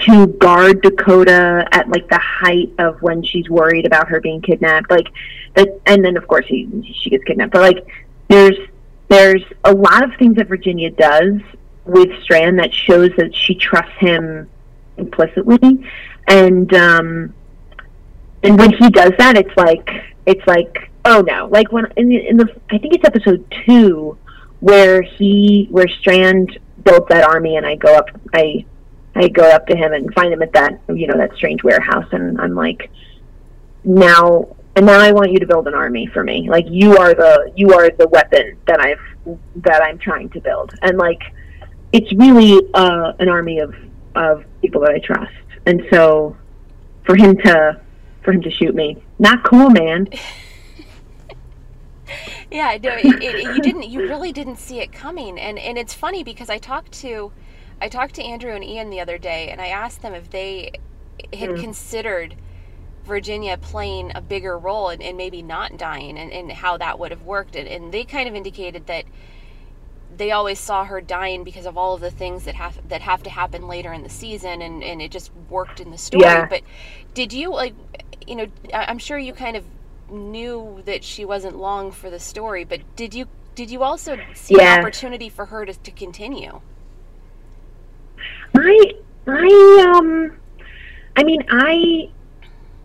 to 0.00 0.26
guard 0.26 0.82
Dakota 0.82 1.66
at 1.72 1.88
like 1.88 2.08
the 2.08 2.18
height 2.18 2.72
of 2.78 3.00
when 3.02 3.22
she's 3.22 3.48
worried 3.50 3.86
about 3.86 4.08
her 4.08 4.20
being 4.20 4.40
kidnapped. 4.40 4.90
Like 4.90 5.08
that, 5.54 5.68
and 5.86 6.04
then 6.04 6.16
of 6.16 6.26
course 6.28 6.46
he 6.46 6.94
she 7.02 7.10
gets 7.10 7.24
kidnapped. 7.24 7.52
But 7.52 7.62
like 7.62 7.86
there's 8.28 8.56
there's 9.08 9.42
a 9.64 9.72
lot 9.72 10.04
of 10.04 10.10
things 10.18 10.36
that 10.36 10.48
Virginia 10.48 10.90
does 10.90 11.40
with 11.84 12.10
Strand 12.22 12.58
that 12.58 12.72
shows 12.72 13.10
that 13.16 13.34
she 13.34 13.54
trusts 13.54 13.96
him 13.98 14.48
implicitly, 14.98 15.88
and 16.28 16.72
um, 16.74 17.34
and 18.42 18.58
when 18.58 18.72
he 18.72 18.90
does 18.90 19.12
that, 19.18 19.36
it's 19.36 19.56
like 19.56 19.88
it's 20.26 20.46
like 20.46 20.90
oh 21.04 21.22
no, 21.22 21.46
like 21.46 21.72
when 21.72 21.86
in 21.96 22.08
the, 22.08 22.28
in 22.28 22.36
the 22.36 22.48
I 22.70 22.78
think 22.78 22.94
it's 22.94 23.04
episode 23.04 23.44
two 23.66 24.16
where 24.60 25.02
he 25.02 25.68
where 25.70 25.88
Strand 25.88 26.58
built 26.84 27.08
that 27.08 27.24
army, 27.24 27.56
and 27.56 27.66
I 27.66 27.74
go 27.74 27.94
up 27.94 28.10
I 28.32 28.64
I 29.18 29.28
go 29.28 29.48
up 29.50 29.66
to 29.66 29.76
him 29.76 29.92
and 29.92 30.12
find 30.14 30.32
him 30.32 30.42
at 30.42 30.52
that 30.52 30.80
you 30.88 31.06
know 31.06 31.16
that 31.16 31.34
strange 31.34 31.62
warehouse, 31.62 32.06
and 32.12 32.40
I'm 32.40 32.54
like, 32.54 32.90
now 33.84 34.56
and 34.76 34.86
now 34.86 35.00
I 35.00 35.10
want 35.10 35.32
you 35.32 35.40
to 35.40 35.46
build 35.46 35.66
an 35.66 35.74
army 35.74 36.06
for 36.06 36.22
me. 36.22 36.48
Like 36.48 36.66
you 36.68 36.96
are 36.96 37.12
the 37.12 37.52
you 37.56 37.72
are 37.72 37.90
the 37.90 38.08
weapon 38.08 38.56
that 38.66 38.80
I've 38.80 39.00
that 39.56 39.82
I'm 39.82 39.98
trying 39.98 40.30
to 40.30 40.40
build, 40.40 40.74
and 40.82 40.98
like 40.98 41.22
it's 41.92 42.12
really 42.12 42.60
uh, 42.74 43.12
an 43.18 43.28
army 43.28 43.58
of 43.58 43.74
of 44.14 44.44
people 44.62 44.80
that 44.82 44.92
I 44.92 45.00
trust. 45.00 45.34
And 45.66 45.82
so 45.90 46.36
for 47.04 47.16
him 47.16 47.36
to 47.38 47.80
for 48.22 48.32
him 48.32 48.42
to 48.42 48.50
shoot 48.50 48.74
me, 48.74 49.02
not 49.18 49.42
cool, 49.42 49.70
man. 49.70 50.08
yeah, 52.50 52.78
no, 52.82 52.94
it, 52.94 53.22
it, 53.22 53.56
you 53.56 53.62
didn't. 53.62 53.88
You 53.88 54.02
really 54.02 54.32
didn't 54.32 54.58
see 54.58 54.80
it 54.80 54.92
coming, 54.92 55.38
and 55.38 55.58
and 55.58 55.76
it's 55.76 55.94
funny 55.94 56.22
because 56.22 56.48
I 56.48 56.58
talked 56.58 56.92
to 57.00 57.32
I 57.80 57.88
talked 57.88 58.14
to 58.16 58.22
Andrew 58.22 58.52
and 58.52 58.64
Ian 58.64 58.90
the 58.90 59.00
other 59.00 59.18
day, 59.18 59.48
and 59.48 59.60
I 59.60 59.68
asked 59.68 60.02
them 60.02 60.14
if 60.14 60.30
they 60.30 60.72
had 61.32 61.50
mm. 61.50 61.60
considered 61.60 62.34
Virginia 63.04 63.56
playing 63.56 64.12
a 64.14 64.20
bigger 64.20 64.58
role 64.58 64.88
and, 64.88 65.02
and 65.02 65.16
maybe 65.16 65.42
not 65.42 65.76
dying, 65.78 66.18
and, 66.18 66.30
and, 66.30 66.52
how 66.52 66.76
that 66.76 66.98
would 66.98 67.10
have 67.10 67.22
worked. 67.22 67.56
And, 67.56 67.66
and 67.66 67.92
they 67.92 68.04
kind 68.04 68.28
of 68.28 68.34
indicated 68.34 68.86
that 68.86 69.04
they 70.16 70.30
always 70.30 70.58
saw 70.58 70.84
her 70.84 71.00
dying 71.00 71.44
because 71.44 71.66
of 71.66 71.78
all 71.78 71.94
of 71.94 72.00
the 72.00 72.10
things 72.10 72.44
that 72.44 72.54
have 72.54 72.76
that 72.88 73.00
have 73.00 73.22
to 73.22 73.30
happen 73.30 73.68
later 73.68 73.92
in 73.92 74.02
the 74.02 74.10
season, 74.10 74.60
and, 74.62 74.82
and 74.82 75.00
it 75.00 75.10
just 75.10 75.30
worked 75.48 75.80
in 75.80 75.90
the 75.90 75.98
story. 75.98 76.24
Yeah. 76.24 76.46
But 76.46 76.62
did 77.14 77.32
you 77.32 77.50
like, 77.50 77.74
you 78.26 78.36
know, 78.36 78.46
I'm 78.72 78.98
sure 78.98 79.18
you 79.18 79.32
kind 79.32 79.56
of 79.56 79.64
knew 80.10 80.82
that 80.84 81.04
she 81.04 81.24
wasn't 81.24 81.56
long 81.56 81.92
for 81.92 82.10
the 82.10 82.20
story, 82.20 82.64
but 82.64 82.80
did 82.96 83.14
you 83.14 83.26
did 83.54 83.70
you 83.70 83.82
also 83.82 84.18
see 84.34 84.56
yeah. 84.56 84.74
an 84.74 84.80
opportunity 84.80 85.28
for 85.28 85.46
her 85.46 85.64
to, 85.64 85.74
to 85.74 85.90
continue? 85.90 86.60
I 88.56 88.92
I 89.26 89.94
um 89.96 90.32
I 91.16 91.24
mean 91.24 91.42
I 91.50 92.10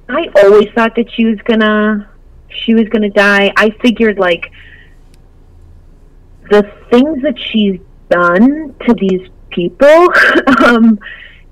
I 0.09 0.29
always 0.43 0.69
thought 0.75 0.95
that 0.95 1.11
she 1.11 1.25
was 1.25 1.39
gonna 1.45 2.09
she 2.49 2.73
was 2.73 2.87
gonna 2.89 3.09
die. 3.09 3.51
I 3.55 3.71
figured 3.81 4.19
like 4.19 4.51
the 6.49 6.69
things 6.89 7.21
that 7.23 7.39
she's 7.39 7.79
done 8.09 8.75
to 8.85 8.93
these 8.93 9.29
people 9.49 10.07
um, 10.65 10.99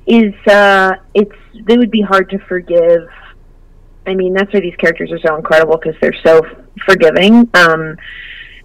is 0.05 0.33
uh, 0.47 0.95
it's 1.13 1.35
they 1.65 1.77
would 1.77 1.91
be 1.91 2.01
hard 2.01 2.29
to 2.31 2.39
forgive. 2.39 3.07
I 4.05 4.15
mean, 4.15 4.33
that's 4.33 4.51
why 4.53 4.59
these 4.59 4.75
characters 4.75 5.11
are 5.11 5.19
so 5.19 5.35
incredible 5.35 5.77
because 5.77 5.95
they're 6.01 6.15
so 6.23 6.41
forgiving. 6.85 7.49
Um, 7.53 7.97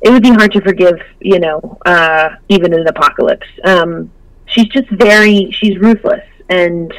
it 0.03 0.11
would 0.11 0.23
be 0.23 0.31
hard 0.31 0.53
to 0.53 0.61
forgive, 0.63 0.99
you 1.21 1.39
know, 1.39 1.79
uh, 1.85 2.31
even 2.49 2.73
in 2.73 2.81
an 2.81 2.89
apocalypse. 2.89 3.47
Um, 3.65 4.11
she's 4.57 4.69
just 4.69 4.89
very, 4.91 5.51
she's 5.53 5.79
ruthless, 5.79 6.25
and 6.49 6.93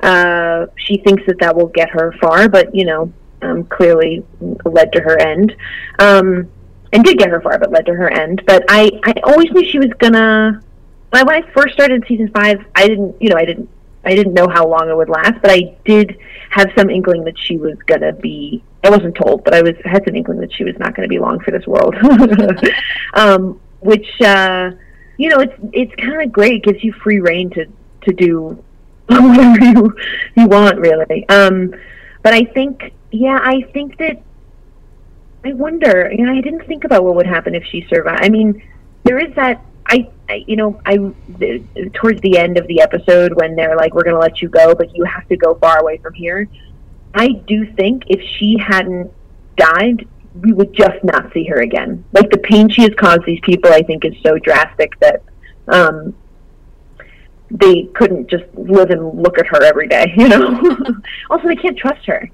uh, 0.00 0.66
she 0.76 0.98
thinks 0.98 1.22
that 1.26 1.38
that 1.40 1.54
will 1.54 1.68
get 1.68 1.90
her 1.90 2.12
far, 2.20 2.48
but 2.48 2.74
you 2.74 2.84
know, 2.84 3.12
um, 3.42 3.64
clearly 3.64 4.24
led 4.64 4.92
to 4.92 5.00
her 5.00 5.18
end, 5.18 5.54
um, 5.98 6.50
and 6.92 7.04
did 7.04 7.18
get 7.18 7.28
her 7.28 7.40
far, 7.40 7.58
but 7.58 7.70
led 7.70 7.86
to 7.86 7.94
her 7.94 8.10
end. 8.10 8.42
But 8.46 8.64
I, 8.68 8.90
I 9.04 9.14
always 9.24 9.50
knew 9.50 9.68
she 9.68 9.78
was 9.78 9.90
gonna. 9.98 10.62
When 11.10 11.28
I 11.28 11.42
first 11.52 11.74
started 11.74 12.04
season 12.08 12.28
five, 12.34 12.64
I 12.74 12.88
didn't, 12.88 13.20
you 13.20 13.28
know, 13.28 13.36
I 13.36 13.44
didn't, 13.44 13.68
I 14.04 14.16
didn't 14.16 14.34
know 14.34 14.48
how 14.48 14.66
long 14.66 14.88
it 14.88 14.96
would 14.96 15.08
last, 15.08 15.40
but 15.42 15.50
I 15.50 15.76
did 15.84 16.18
have 16.50 16.72
some 16.76 16.90
inkling 16.90 17.24
that 17.24 17.38
she 17.38 17.56
was 17.56 17.76
gonna 17.86 18.12
be. 18.12 18.64
I 18.82 18.90
wasn't 18.90 19.14
told, 19.14 19.44
but 19.44 19.54
I 19.54 19.62
was 19.62 19.74
had 19.84 20.04
some 20.04 20.14
inkling 20.16 20.40
that 20.40 20.52
she 20.52 20.64
was 20.64 20.78
not 20.78 20.94
going 20.94 21.04
to 21.04 21.08
be 21.08 21.18
long 21.18 21.40
for 21.40 21.50
this 21.50 21.66
world. 21.66 21.94
um, 23.14 23.58
which, 23.80 24.06
uh, 24.20 24.72
you 25.16 25.28
know, 25.28 25.40
it's 25.40 25.54
it's 25.72 25.94
kind 25.96 26.22
of 26.22 26.32
great. 26.32 26.54
It 26.54 26.64
gives 26.64 26.84
you 26.84 26.92
free 26.92 27.20
reign 27.20 27.50
to 27.50 27.66
to 28.02 28.12
do 28.12 28.62
whatever 29.06 29.64
you 29.64 29.96
you 30.36 30.46
want, 30.46 30.78
really. 30.78 31.28
Um, 31.28 31.74
but 32.22 32.34
I 32.34 32.44
think 32.44 32.92
yeah, 33.10 33.38
I 33.42 33.62
think 33.72 33.98
that 33.98 34.22
I 35.44 35.52
wonder. 35.52 36.10
You 36.12 36.26
know, 36.26 36.32
I 36.32 36.40
didn't 36.40 36.66
think 36.66 36.84
about 36.84 37.04
what 37.04 37.14
would 37.16 37.26
happen 37.26 37.54
if 37.54 37.64
she 37.64 37.86
survived. 37.88 38.24
I 38.24 38.28
mean, 38.28 38.62
there 39.04 39.18
is 39.18 39.34
that. 39.36 39.64
I, 39.86 40.10
I 40.30 40.44
you 40.46 40.56
know, 40.56 40.80
I 40.86 40.96
the, 40.96 41.62
towards 41.92 42.20
the 42.22 42.38
end 42.38 42.56
of 42.56 42.66
the 42.66 42.80
episode 42.80 43.34
when 43.34 43.54
they're 43.54 43.76
like, 43.76 43.94
"We're 43.94 44.04
going 44.04 44.16
to 44.16 44.20
let 44.20 44.40
you 44.40 44.48
go, 44.48 44.74
but 44.74 44.94
you 44.96 45.04
have 45.04 45.28
to 45.28 45.36
go 45.36 45.54
far 45.54 45.78
away 45.78 45.98
from 45.98 46.14
here." 46.14 46.48
I 47.14 47.28
do 47.28 47.70
think 47.74 48.04
if 48.08 48.20
she 48.22 48.56
hadn't 48.58 49.12
died, 49.56 50.08
we 50.34 50.52
would 50.52 50.72
just 50.72 51.02
not 51.04 51.32
see 51.32 51.44
her 51.44 51.60
again. 51.60 52.04
Like 52.12 52.30
the 52.30 52.38
pain 52.38 52.68
she 52.68 52.82
has 52.82 52.92
caused 52.96 53.24
these 53.24 53.40
people, 53.42 53.72
I 53.72 53.82
think, 53.82 54.04
is 54.04 54.14
so 54.22 54.38
drastic 54.38 54.98
that 55.00 55.22
um, 55.68 56.14
they 57.50 57.84
couldn't 57.94 58.28
just 58.28 58.44
live 58.54 58.90
and 58.90 59.22
look 59.22 59.38
at 59.38 59.46
her 59.46 59.62
every 59.62 59.88
day. 59.88 60.12
You 60.16 60.28
know. 60.28 60.60
also, 61.30 61.46
they 61.46 61.56
can't 61.56 61.78
trust 61.78 62.04
her. 62.06 62.28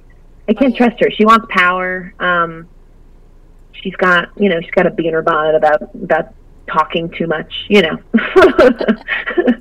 I 0.49 0.54
can't 0.54 0.75
trust 0.75 0.99
her. 1.00 1.11
She 1.11 1.25
wants 1.25 1.47
power. 1.50 2.14
Um, 2.19 2.69
she's 3.73 3.95
got, 3.97 4.30
you 4.37 4.49
know, 4.49 4.61
she's 4.61 4.71
got 4.71 4.87
a 4.87 4.90
bee 4.90 5.07
in 5.07 5.14
her 5.14 5.23
bonnet 5.23 5.54
about 5.54 5.83
about 5.95 6.35
talking 6.66 7.11
too 7.11 7.26
much. 7.26 7.66
You 7.69 7.83
know. 7.83 7.99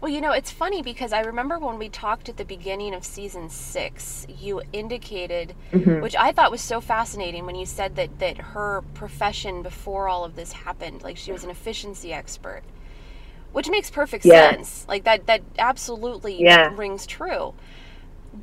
well, 0.00 0.10
you 0.10 0.20
know, 0.20 0.32
it's 0.32 0.50
funny 0.50 0.82
because 0.82 1.12
I 1.12 1.20
remember 1.20 1.58
when 1.58 1.78
we 1.78 1.88
talked 1.88 2.28
at 2.28 2.36
the 2.36 2.44
beginning 2.44 2.94
of 2.94 3.04
season 3.04 3.48
six, 3.50 4.26
you 4.28 4.62
indicated, 4.72 5.54
mm-hmm. 5.72 6.00
which 6.00 6.16
I 6.16 6.32
thought 6.32 6.50
was 6.50 6.60
so 6.60 6.80
fascinating, 6.80 7.46
when 7.46 7.56
you 7.56 7.66
said 7.66 7.96
that 7.96 8.18
that 8.18 8.38
her 8.38 8.82
profession 8.94 9.62
before 9.62 10.08
all 10.08 10.24
of 10.24 10.36
this 10.36 10.52
happened, 10.52 11.02
like 11.02 11.16
she 11.16 11.32
was 11.32 11.44
an 11.44 11.50
efficiency 11.50 12.12
expert, 12.12 12.62
which 13.52 13.68
makes 13.68 13.90
perfect 13.90 14.24
yeah. 14.24 14.50
sense. 14.50 14.86
Like 14.88 15.04
that, 15.04 15.26
that 15.26 15.42
absolutely 15.58 16.42
yeah. 16.42 16.72
rings 16.76 17.06
true 17.06 17.54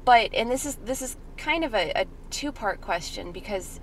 but 0.03 0.33
and 0.33 0.49
this 0.49 0.65
is 0.65 0.75
this 0.77 1.01
is 1.01 1.15
kind 1.37 1.63
of 1.63 1.73
a, 1.73 1.91
a 1.95 2.05
two 2.29 2.51
part 2.51 2.81
question 2.81 3.31
because 3.31 3.79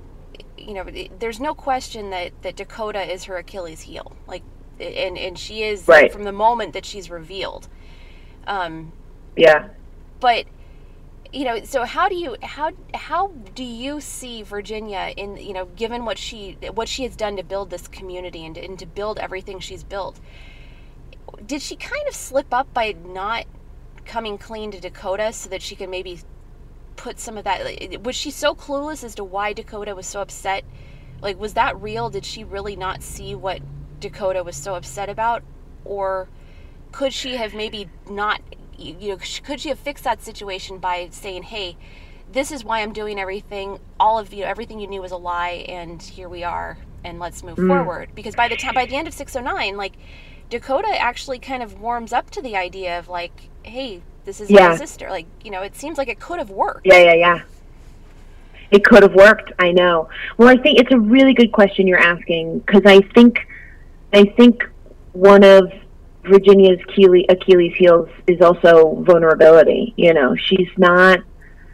you 0.58 0.74
know 0.74 0.84
there's 1.18 1.40
no 1.40 1.54
question 1.54 2.10
that 2.10 2.32
that 2.42 2.56
Dakota 2.56 3.10
is 3.12 3.24
her 3.24 3.36
Achilles 3.36 3.82
heel 3.82 4.16
like 4.26 4.42
and 4.80 5.18
and 5.18 5.38
she 5.38 5.62
is 5.62 5.86
right. 5.86 6.12
from 6.12 6.24
the 6.24 6.32
moment 6.32 6.72
that 6.72 6.84
she's 6.84 7.10
revealed. 7.10 7.68
Um 8.46 8.92
yeah. 9.36 9.68
but 10.20 10.46
you 11.32 11.44
know 11.44 11.62
so 11.64 11.84
how 11.84 12.08
do 12.08 12.14
you 12.14 12.36
how 12.42 12.72
how 12.94 13.28
do 13.54 13.64
you 13.64 14.00
see 14.00 14.42
Virginia 14.42 15.12
in 15.16 15.36
you 15.36 15.54
know 15.54 15.66
given 15.76 16.04
what 16.04 16.18
she 16.18 16.58
what 16.74 16.88
she 16.88 17.04
has 17.04 17.16
done 17.16 17.36
to 17.36 17.42
build 17.42 17.70
this 17.70 17.88
community 17.88 18.44
and, 18.44 18.58
and 18.58 18.78
to 18.78 18.86
build 18.86 19.18
everything 19.18 19.58
she's 19.58 19.82
built 19.82 20.20
did 21.46 21.62
she 21.62 21.76
kind 21.76 22.06
of 22.06 22.14
slip 22.14 22.52
up 22.52 22.72
by 22.74 22.94
not 23.04 23.46
coming 24.04 24.38
clean 24.38 24.70
to 24.72 24.80
Dakota 24.80 25.32
so 25.32 25.48
that 25.48 25.62
she 25.62 25.76
could 25.76 25.88
maybe 25.88 26.20
put 26.96 27.18
some 27.18 27.36
of 27.38 27.44
that 27.44 28.02
was 28.02 28.14
she 28.14 28.30
so 28.30 28.54
clueless 28.54 29.02
as 29.04 29.14
to 29.16 29.24
why 29.24 29.52
Dakota 29.52 29.94
was 29.94 30.06
so 30.06 30.20
upset? 30.20 30.64
Like 31.20 31.38
was 31.38 31.54
that 31.54 31.80
real? 31.80 32.10
Did 32.10 32.24
she 32.24 32.44
really 32.44 32.76
not 32.76 33.02
see 33.02 33.34
what 33.34 33.60
Dakota 34.02 34.42
was 34.42 34.56
so 34.56 34.74
upset 34.74 35.08
about 35.08 35.42
or 35.84 36.28
could 36.92 37.12
she 37.12 37.36
have 37.36 37.54
maybe 37.54 37.88
not 38.10 38.40
you 38.76 39.10
know 39.10 39.18
could 39.42 39.60
she 39.60 39.70
have 39.70 39.78
fixed 39.78 40.04
that 40.04 40.22
situation 40.22 40.78
by 40.78 41.08
saying 41.10 41.44
hey 41.44 41.76
this 42.30 42.52
is 42.52 42.64
why 42.64 42.80
I'm 42.80 42.92
doing 42.92 43.18
everything 43.18 43.78
all 43.98 44.18
of 44.18 44.34
you 44.34 44.44
everything 44.44 44.78
you 44.78 44.86
knew 44.86 45.00
was 45.00 45.12
a 45.12 45.16
lie 45.16 45.64
and 45.68 46.02
here 46.02 46.28
we 46.28 46.44
are 46.44 46.76
and 47.04 47.18
let's 47.18 47.42
move 47.42 47.56
mm. 47.56 47.66
forward 47.66 48.10
because 48.14 48.34
by 48.34 48.48
the 48.48 48.56
time 48.56 48.74
by 48.74 48.84
the 48.84 48.96
end 48.96 49.08
of 49.08 49.14
609 49.14 49.76
like 49.76 49.94
Dakota 50.50 50.94
actually 50.98 51.38
kind 51.38 51.62
of 51.62 51.80
warms 51.80 52.12
up 52.12 52.30
to 52.30 52.42
the 52.42 52.56
idea 52.56 52.98
of 52.98 53.08
like 53.08 53.48
hey, 53.64 54.02
this 54.24 54.40
is 54.40 54.50
yeah. 54.50 54.68
my 54.68 54.76
sister. 54.76 55.10
Like, 55.10 55.26
you 55.44 55.50
know, 55.50 55.62
it 55.62 55.76
seems 55.76 55.98
like 55.98 56.08
it 56.08 56.20
could 56.20 56.38
have 56.38 56.50
worked. 56.50 56.86
Yeah, 56.86 56.98
yeah, 56.98 57.14
yeah. 57.14 57.42
It 58.70 58.84
could 58.84 59.02
have 59.02 59.14
worked. 59.14 59.52
I 59.58 59.72
know. 59.72 60.08
Well, 60.38 60.48
I 60.48 60.56
think 60.56 60.78
it's 60.78 60.92
a 60.92 60.98
really 60.98 61.34
good 61.34 61.52
question 61.52 61.86
you're 61.86 61.98
asking 61.98 62.60
because 62.60 62.82
I 62.86 63.00
think, 63.14 63.46
I 64.12 64.24
think 64.36 64.62
one 65.12 65.44
of 65.44 65.72
Virginia's 66.24 66.80
Achilles, 67.28 67.74
heels 67.76 68.08
is 68.26 68.40
also 68.40 69.02
vulnerability. 69.02 69.94
You 69.96 70.14
know, 70.14 70.36
she's 70.36 70.68
not. 70.76 71.20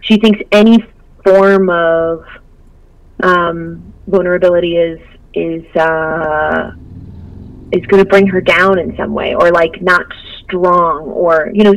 She 0.01 0.19
thinks 0.19 0.41
any 0.53 0.79
form 1.25 1.69
of 1.69 2.25
um, 3.23 3.93
vulnerability 4.07 4.77
is 4.77 5.01
is 5.35 5.65
uh, 5.77 6.73
is 7.73 7.85
going 7.87 8.03
to 8.03 8.09
bring 8.09 8.27
her 8.29 8.41
down 8.41 8.79
in 8.79 8.97
some 8.97 9.13
way, 9.13 9.35
or 9.35 9.51
like 9.51 9.83
not 9.83 10.07
strong 10.49 11.03
or 11.03 11.51
you 11.53 11.65
know 11.65 11.75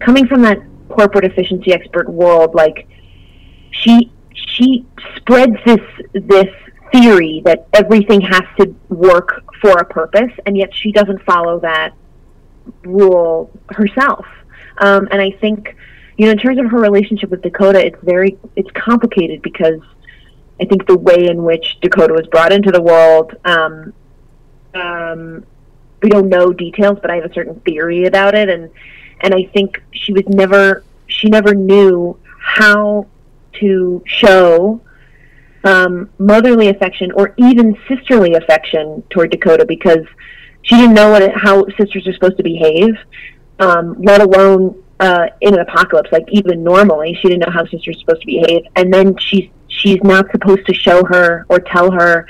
coming 0.00 0.26
from 0.26 0.42
that 0.42 0.58
corporate 0.88 1.24
efficiency 1.24 1.72
expert 1.72 2.08
world 2.08 2.54
like 2.54 2.88
she 3.70 4.10
she 4.34 4.84
spreads 5.16 5.56
this 5.64 5.80
this 6.12 6.52
theory 6.92 7.42
that 7.44 7.68
everything 7.72 8.20
has 8.20 8.42
to 8.58 8.74
work 8.88 9.44
for 9.60 9.78
a 9.78 9.84
purpose 9.84 10.32
and 10.46 10.56
yet 10.56 10.74
she 10.74 10.92
doesn't 10.92 11.22
follow 11.22 11.60
that 11.60 11.92
rule 12.84 13.50
herself. 13.70 14.26
Um, 14.78 15.08
and 15.10 15.20
i 15.20 15.30
think 15.30 15.76
you 16.16 16.26
know 16.26 16.32
in 16.32 16.38
terms 16.38 16.58
of 16.58 16.70
her 16.70 16.78
relationship 16.78 17.30
with 17.30 17.42
dakota 17.42 17.84
it's 17.84 18.02
very 18.02 18.38
it's 18.56 18.70
complicated 18.70 19.42
because 19.42 19.80
i 20.60 20.64
think 20.64 20.86
the 20.86 20.96
way 20.96 21.26
in 21.26 21.44
which 21.44 21.78
dakota 21.82 22.14
was 22.14 22.26
brought 22.28 22.50
into 22.50 22.70
the 22.70 22.80
world 22.80 23.34
um, 23.44 23.92
um, 24.74 25.44
we 26.02 26.08
don't 26.08 26.28
know 26.28 26.52
details, 26.52 26.98
but 27.00 27.10
I 27.10 27.16
have 27.16 27.24
a 27.24 27.32
certain 27.32 27.60
theory 27.60 28.06
about 28.06 28.34
it, 28.34 28.48
and 28.48 28.70
and 29.20 29.34
I 29.34 29.44
think 29.52 29.82
she 29.92 30.12
was 30.12 30.26
never 30.28 30.84
she 31.06 31.28
never 31.28 31.54
knew 31.54 32.18
how 32.38 33.06
to 33.54 34.02
show 34.06 34.80
um, 35.64 36.10
motherly 36.18 36.68
affection 36.68 37.12
or 37.12 37.34
even 37.36 37.76
sisterly 37.88 38.34
affection 38.34 39.02
toward 39.10 39.30
Dakota 39.30 39.64
because 39.66 40.06
she 40.62 40.76
didn't 40.76 40.94
know 40.94 41.10
what 41.10 41.32
how 41.34 41.66
sisters 41.78 42.06
are 42.06 42.12
supposed 42.12 42.36
to 42.36 42.42
behave, 42.42 42.94
um, 43.58 44.00
let 44.00 44.20
alone 44.20 44.82
uh, 45.00 45.26
in 45.40 45.54
an 45.54 45.60
apocalypse. 45.60 46.10
Like 46.12 46.24
even 46.28 46.62
normally, 46.62 47.18
she 47.20 47.28
didn't 47.28 47.40
know 47.40 47.52
how 47.52 47.64
sisters 47.64 47.96
are 47.96 48.00
supposed 48.00 48.20
to 48.22 48.26
behave, 48.26 48.62
and 48.76 48.92
then 48.92 49.16
she's 49.18 49.50
she's 49.68 50.02
not 50.02 50.30
supposed 50.30 50.66
to 50.66 50.74
show 50.74 51.04
her 51.04 51.46
or 51.48 51.60
tell 51.60 51.90
her 51.90 52.26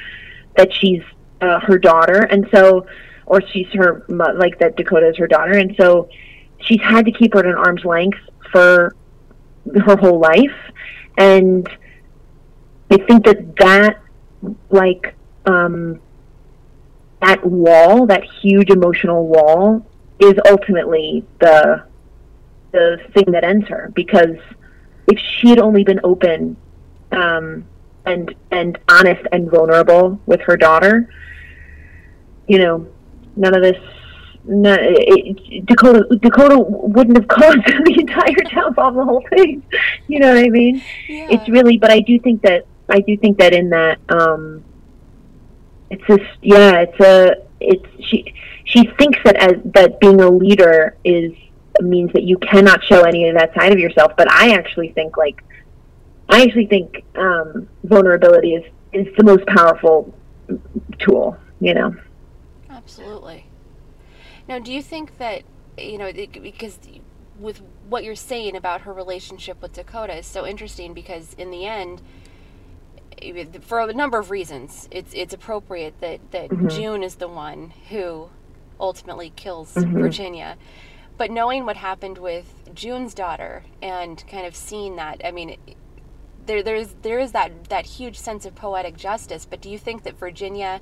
that 0.57 0.73
she's 0.73 1.03
uh, 1.41 1.61
her 1.61 1.79
daughter, 1.79 2.23
and 2.23 2.49
so 2.53 2.87
or 3.27 3.41
she's 3.53 3.69
her 3.75 4.05
like 4.09 4.59
that 4.59 4.77
Dakota 4.77 5.09
is 5.09 5.17
her 5.17 5.29
daughter, 5.29 5.53
and 5.53 5.75
so 5.77 6.09
she's 6.63 6.81
had 6.81 7.05
to 7.07 7.13
keep 7.13 7.35
her 7.35 7.41
at 7.41 7.47
an 7.47 7.55
arm's 7.55 7.85
length 7.85 8.19
for 8.53 8.95
her 9.85 9.97
whole 9.97 10.19
life, 10.19 10.57
and 11.17 11.69
I 12.91 12.99
think 13.07 13.25
that 13.25 13.57
that 13.57 14.01
like 14.71 15.15
um, 15.47 16.01
that 17.21 17.45
wall, 17.45 18.07
that 18.07 18.25
huge 18.25 18.71
emotional 18.71 19.27
wall, 19.27 19.87
is 20.19 20.35
ultimately 20.49 21.25
the 21.41 21.85
the 22.73 22.99
thing 23.15 23.33
that 23.33 23.43
ends 23.43 23.67
her 23.69 23.91
because 23.95 24.37
if 25.09 25.19
she 25.19 25.49
had 25.49 25.59
only 25.59 25.83
been 25.83 26.01
open 26.05 26.57
um, 27.13 27.65
and 28.07 28.35
and 28.51 28.79
honest 28.89 29.23
and 29.33 29.51
vulnerable 29.51 30.21
with 30.27 30.41
her 30.43 30.57
daughter, 30.57 31.13
you 32.47 32.59
know, 32.59 32.87
none 33.37 33.55
of 33.55 33.63
this. 33.63 33.77
No, 34.43 34.75
it, 34.81 35.67
Dakota 35.67 36.07
Dakota 36.23 36.59
wouldn't 36.59 37.17
have 37.19 37.29
caused 37.29 37.65
the 37.67 37.97
entire 38.01 38.35
downfall 38.55 38.89
of 38.89 38.95
the 38.95 39.05
whole 39.05 39.25
thing. 39.31 39.63
You 40.09 40.19
know 40.19 40.35
what 40.35 40.45
I 40.45 40.49
mean? 40.49 40.83
Yeah. 41.09 41.29
It's 41.31 41.49
really, 41.49 41.77
but 41.77 41.91
I 41.91 42.01
do 42.01 42.19
think 42.19 42.41
that 42.43 42.67
I 42.91 43.01
do 43.01 43.17
think 43.17 43.39
that 43.39 43.53
in 43.53 43.71
that 43.71 43.99
um, 44.09 44.65
it's 45.91 46.05
just 46.07 46.23
yeah, 46.43 46.81
it's 46.81 47.01
a 47.01 47.37
it's 47.61 47.87
she 48.05 48.35
she 48.65 48.85
thinks 48.99 49.19
that 49.25 49.37
as 49.37 49.55
that 49.73 50.01
being 50.01 50.21
a 50.21 50.31
leader 50.31 50.97
is 51.05 51.33
means 51.81 52.13
that 52.13 52.25
you 52.25 52.37
cannot 52.39 52.83
show 52.85 53.03
any 53.03 53.29
of 53.29 53.37
that 53.37 53.55
side 53.55 53.73
of 53.73 53.79
yourself. 53.79 54.13
But 54.17 54.31
I 54.31 54.53
actually 54.53 54.91
think 54.91 55.17
like 55.17 55.43
I 56.29 56.43
actually 56.43 56.67
think 56.67 57.05
um, 57.17 57.69
vulnerability 57.85 58.55
is 58.55 58.65
is 58.93 59.07
the 59.17 59.25
most 59.25 59.47
powerful 59.47 60.15
tool, 60.99 61.37
you 61.61 61.75
know. 61.75 61.95
Absolutely. 62.69 63.47
Now, 64.49 64.59
do 64.59 64.73
you 64.73 64.83
think 64.83 65.19
that 65.19 65.43
you 65.79 65.99
know 65.99 66.13
because 66.13 66.79
with 67.39 67.63
what 67.89 68.05
you're 68.05 68.15
saying 68.15 68.57
about 68.57 68.83
her 68.83 68.93
relationship 68.93 69.61
with 69.63 69.73
Dakota 69.73 70.19
is 70.19 70.27
so 70.27 70.47
interesting 70.47 70.93
because 70.93 71.35
in 71.35 71.51
the 71.51 71.67
end 71.67 72.03
for 73.61 73.81
a 73.81 73.93
number 73.93 74.19
of 74.19 74.31
reasons 74.31 74.89
it's 74.91 75.13
it's 75.15 75.35
appropriate 75.35 75.95
that 76.01 76.21
that 76.31 76.51
mm-hmm. 76.51 76.69
June 76.69 77.03
is 77.03 77.17
the 77.17 77.29
one 77.29 77.73
who 77.89 78.29
ultimately 78.79 79.33
kills 79.37 79.75
mm-hmm. 79.75 79.99
Virginia 79.99 80.57
but 81.17 81.31
knowing 81.31 81.67
what 81.67 81.77
happened 81.77 82.19
with 82.19 82.71
June's 82.75 83.13
daughter 83.13 83.65
and 83.83 84.25
kind 84.29 84.47
of 84.47 84.57
seeing 84.57 84.97
that 84.97 85.21
I 85.25 85.31
mean 85.33 85.57
there 86.47 86.63
there's 86.63 86.95
there 87.03 87.19
is 87.19 87.33
that 87.33 87.69
that 87.69 87.87
huge 87.87 88.19
sense 88.19 88.47
of 88.47 88.55
poetic 88.55 88.97
justice 88.97 89.45
but 89.45 89.61
do 89.61 89.71
you 89.71 89.79
think 89.79 90.05
that 90.05 90.19
Virginia 90.19 90.81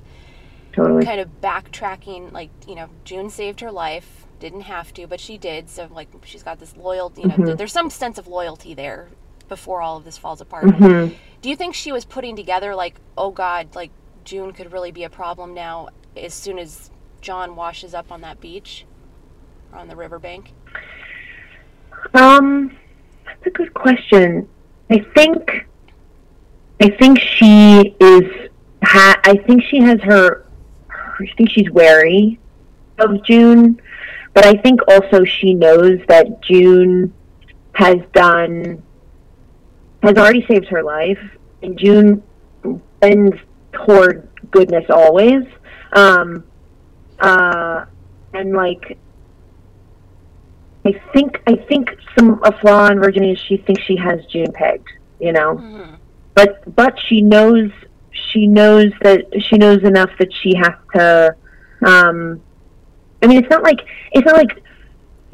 totally. 0.71 1.05
kind 1.05 1.19
of 1.19 1.41
backtracking 1.41 2.31
like 2.31 2.49
you 2.67 2.75
know 2.75 2.89
June 3.03 3.29
saved 3.29 3.59
her 3.59 3.71
life 3.71 4.25
didn't 4.39 4.61
have 4.61 4.93
to, 4.93 5.05
but 5.05 5.19
she 5.19 5.37
did. 5.37 5.69
So 5.69 5.87
like 5.91 6.07
she's 6.25 6.43
got 6.43 6.59
this 6.59 6.75
loyalty. 6.75 7.21
You 7.21 7.27
know, 7.27 7.35
mm-hmm. 7.35 7.55
there's 7.55 7.73
some 7.73 7.89
sense 7.89 8.17
of 8.17 8.27
loyalty 8.27 8.73
there 8.73 9.09
before 9.47 9.81
all 9.81 9.97
of 9.97 10.05
this 10.05 10.17
falls 10.17 10.41
apart. 10.41 10.65
Mm-hmm. 10.65 11.13
Do 11.41 11.49
you 11.49 11.55
think 11.55 11.73
she 11.75 11.91
was 11.91 12.05
putting 12.05 12.35
together 12.35 12.75
like, 12.75 12.95
oh 13.17 13.31
God, 13.31 13.75
like 13.75 13.91
June 14.23 14.51
could 14.51 14.71
really 14.71 14.91
be 14.91 15.03
a 15.03 15.09
problem 15.09 15.53
now 15.53 15.89
as 16.15 16.33
soon 16.33 16.59
as 16.59 16.89
John 17.21 17.55
washes 17.55 17.93
up 17.93 18.11
on 18.11 18.21
that 18.21 18.41
beach 18.41 18.85
or 19.71 19.79
on 19.79 19.87
the 19.87 19.95
riverbank? 19.95 20.53
Um, 22.13 22.77
that's 23.25 23.45
a 23.45 23.49
good 23.49 23.73
question. 23.73 24.47
I 24.89 24.99
think, 25.15 25.67
I 26.81 26.89
think 26.89 27.19
she 27.19 27.95
is. 27.99 28.49
Ha- 28.83 29.19
I 29.25 29.35
think 29.35 29.63
she 29.63 29.79
has 29.81 29.99
her. 30.01 30.45
I 30.89 31.25
think 31.37 31.49
she's 31.51 31.69
wary 31.69 32.39
of 32.97 33.23
June 33.23 33.79
but 34.33 34.45
I 34.45 34.53
think 34.61 34.79
also 34.87 35.25
she 35.25 35.53
knows 35.53 35.99
that 36.07 36.41
June 36.41 37.13
has 37.73 37.97
done 38.13 38.81
has 40.03 40.17
already 40.17 40.45
saved 40.47 40.67
her 40.67 40.83
life, 40.83 41.19
and 41.61 41.77
June 41.77 42.23
bends 42.99 43.35
toward 43.71 44.27
goodness 44.51 44.85
always. 44.89 45.43
Um, 45.93 46.43
uh, 47.19 47.85
and 48.33 48.53
like, 48.53 48.97
I 50.85 50.93
think 51.13 51.41
I 51.47 51.55
think 51.55 51.95
some 52.17 52.41
a 52.43 52.51
flaw 52.59 52.87
in 52.87 52.99
Virginia 52.99 53.33
is 53.33 53.39
she 53.39 53.57
thinks 53.57 53.81
she 53.83 53.97
has 53.97 54.25
June 54.27 54.51
pegged, 54.53 54.87
you 55.19 55.33
know, 55.33 55.55
mm-hmm. 55.55 55.95
but 56.35 56.75
but 56.75 56.97
she 56.99 57.21
knows 57.21 57.71
she 58.11 58.47
knows 58.47 58.91
that 59.01 59.25
she 59.41 59.57
knows 59.57 59.83
enough 59.83 60.09
that 60.19 60.33
she 60.33 60.55
has 60.55 60.73
to 60.95 61.35
um, 61.85 62.41
I 63.21 63.27
mean, 63.27 63.39
it's 63.39 63.49
not 63.49 63.63
like 63.63 63.81
it's 64.11 64.25
not 64.25 64.35
like 64.35 64.63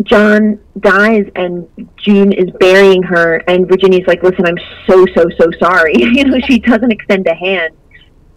John 0.03 0.59
dies 0.79 1.25
and 1.35 1.67
June 1.97 2.33
is 2.33 2.49
burying 2.59 3.01
her, 3.03 3.37
and 3.47 3.67
Virginia's 3.67 4.07
like, 4.07 4.21
"Listen, 4.23 4.45
I'm 4.45 4.57
so 4.85 5.05
so 5.15 5.29
so 5.37 5.49
sorry." 5.59 5.93
you 5.97 6.25
know, 6.25 6.39
she 6.39 6.59
doesn't 6.59 6.91
extend 6.91 7.27
a 7.27 7.33
hand. 7.33 7.75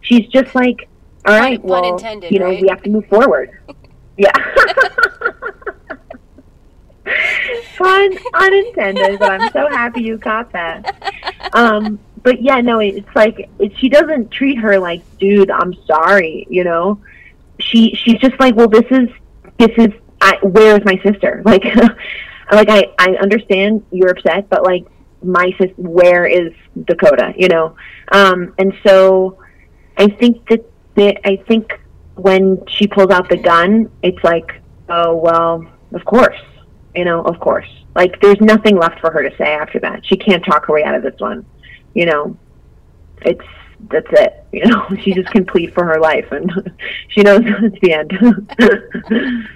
She's 0.00 0.26
just 0.28 0.54
like, 0.54 0.88
"All 1.26 1.38
right, 1.38 1.62
well, 1.62 1.94
intended, 1.94 2.30
you 2.30 2.38
know, 2.38 2.46
right? 2.46 2.62
we 2.62 2.68
have 2.68 2.82
to 2.82 2.90
move 2.90 3.06
forward." 3.06 3.50
yeah. 4.16 4.32
Fun 7.76 8.12
unintended, 8.34 9.18
but 9.18 9.30
I'm 9.32 9.50
so 9.52 9.68
happy 9.68 10.02
you 10.02 10.18
caught 10.18 10.52
that. 10.52 11.12
Um, 11.54 11.98
but 12.22 12.42
yeah, 12.42 12.60
no, 12.60 12.80
it's 12.80 13.08
like 13.14 13.48
it, 13.58 13.76
she 13.78 13.88
doesn't 13.88 14.30
treat 14.30 14.58
her 14.58 14.78
like, 14.78 15.02
dude, 15.18 15.50
I'm 15.50 15.74
sorry, 15.86 16.46
you 16.50 16.64
know. 16.64 17.00
She 17.60 17.94
she's 17.94 18.20
just 18.20 18.38
like, 18.38 18.54
well, 18.54 18.68
this 18.68 18.84
is 18.90 19.08
this 19.58 19.70
is 19.76 19.92
I, 20.20 20.36
where 20.42 20.76
is 20.76 20.84
my 20.84 21.00
sister? 21.02 21.42
Like, 21.48 21.64
like 22.50 22.70
I 22.70 22.94
I 22.98 23.16
understand 23.20 23.84
you're 23.90 24.08
upset, 24.08 24.48
but 24.48 24.64
like 24.64 24.86
my 25.22 25.52
sis, 25.58 25.70
where 25.76 26.26
is 26.26 26.52
Dakota? 26.84 27.34
You 27.36 27.48
know, 27.48 27.76
um, 28.12 28.54
and 28.58 28.72
so 28.86 29.38
I 29.98 30.08
think 30.08 30.48
that 30.48 30.64
that 30.94 31.20
I 31.28 31.36
think 31.46 31.78
when 32.14 32.64
she 32.68 32.86
pulls 32.86 33.10
out 33.10 33.28
the 33.28 33.36
gun, 33.36 33.90
it's 34.02 34.22
like, 34.24 34.60
oh 34.88 35.16
well, 35.16 35.66
of 35.92 36.04
course, 36.04 36.40
you 36.94 37.04
know, 37.04 37.22
of 37.22 37.38
course. 37.40 37.68
Like, 37.94 38.20
there's 38.20 38.40
nothing 38.40 38.76
left 38.76 39.00
for 39.00 39.10
her 39.10 39.28
to 39.28 39.36
say 39.36 39.52
after 39.54 39.80
that. 39.80 40.06
She 40.06 40.16
can't 40.16 40.44
talk 40.44 40.66
her 40.66 40.74
way 40.74 40.84
out 40.84 40.94
of 40.94 41.02
this 41.02 41.18
one. 41.18 41.44
You 41.94 42.06
know, 42.06 42.36
it's 43.22 43.44
that's 43.90 44.06
it. 44.12 44.34
You 44.50 44.64
know, 44.64 44.88
she 45.02 45.12
just 45.12 45.28
can 45.28 45.44
plead 45.44 45.74
for 45.74 45.84
her 45.84 46.00
life, 46.00 46.32
and 46.32 46.50
she 47.08 47.20
knows 47.20 47.42
it's 47.44 47.78
the 47.82 47.92
end. 47.92 49.52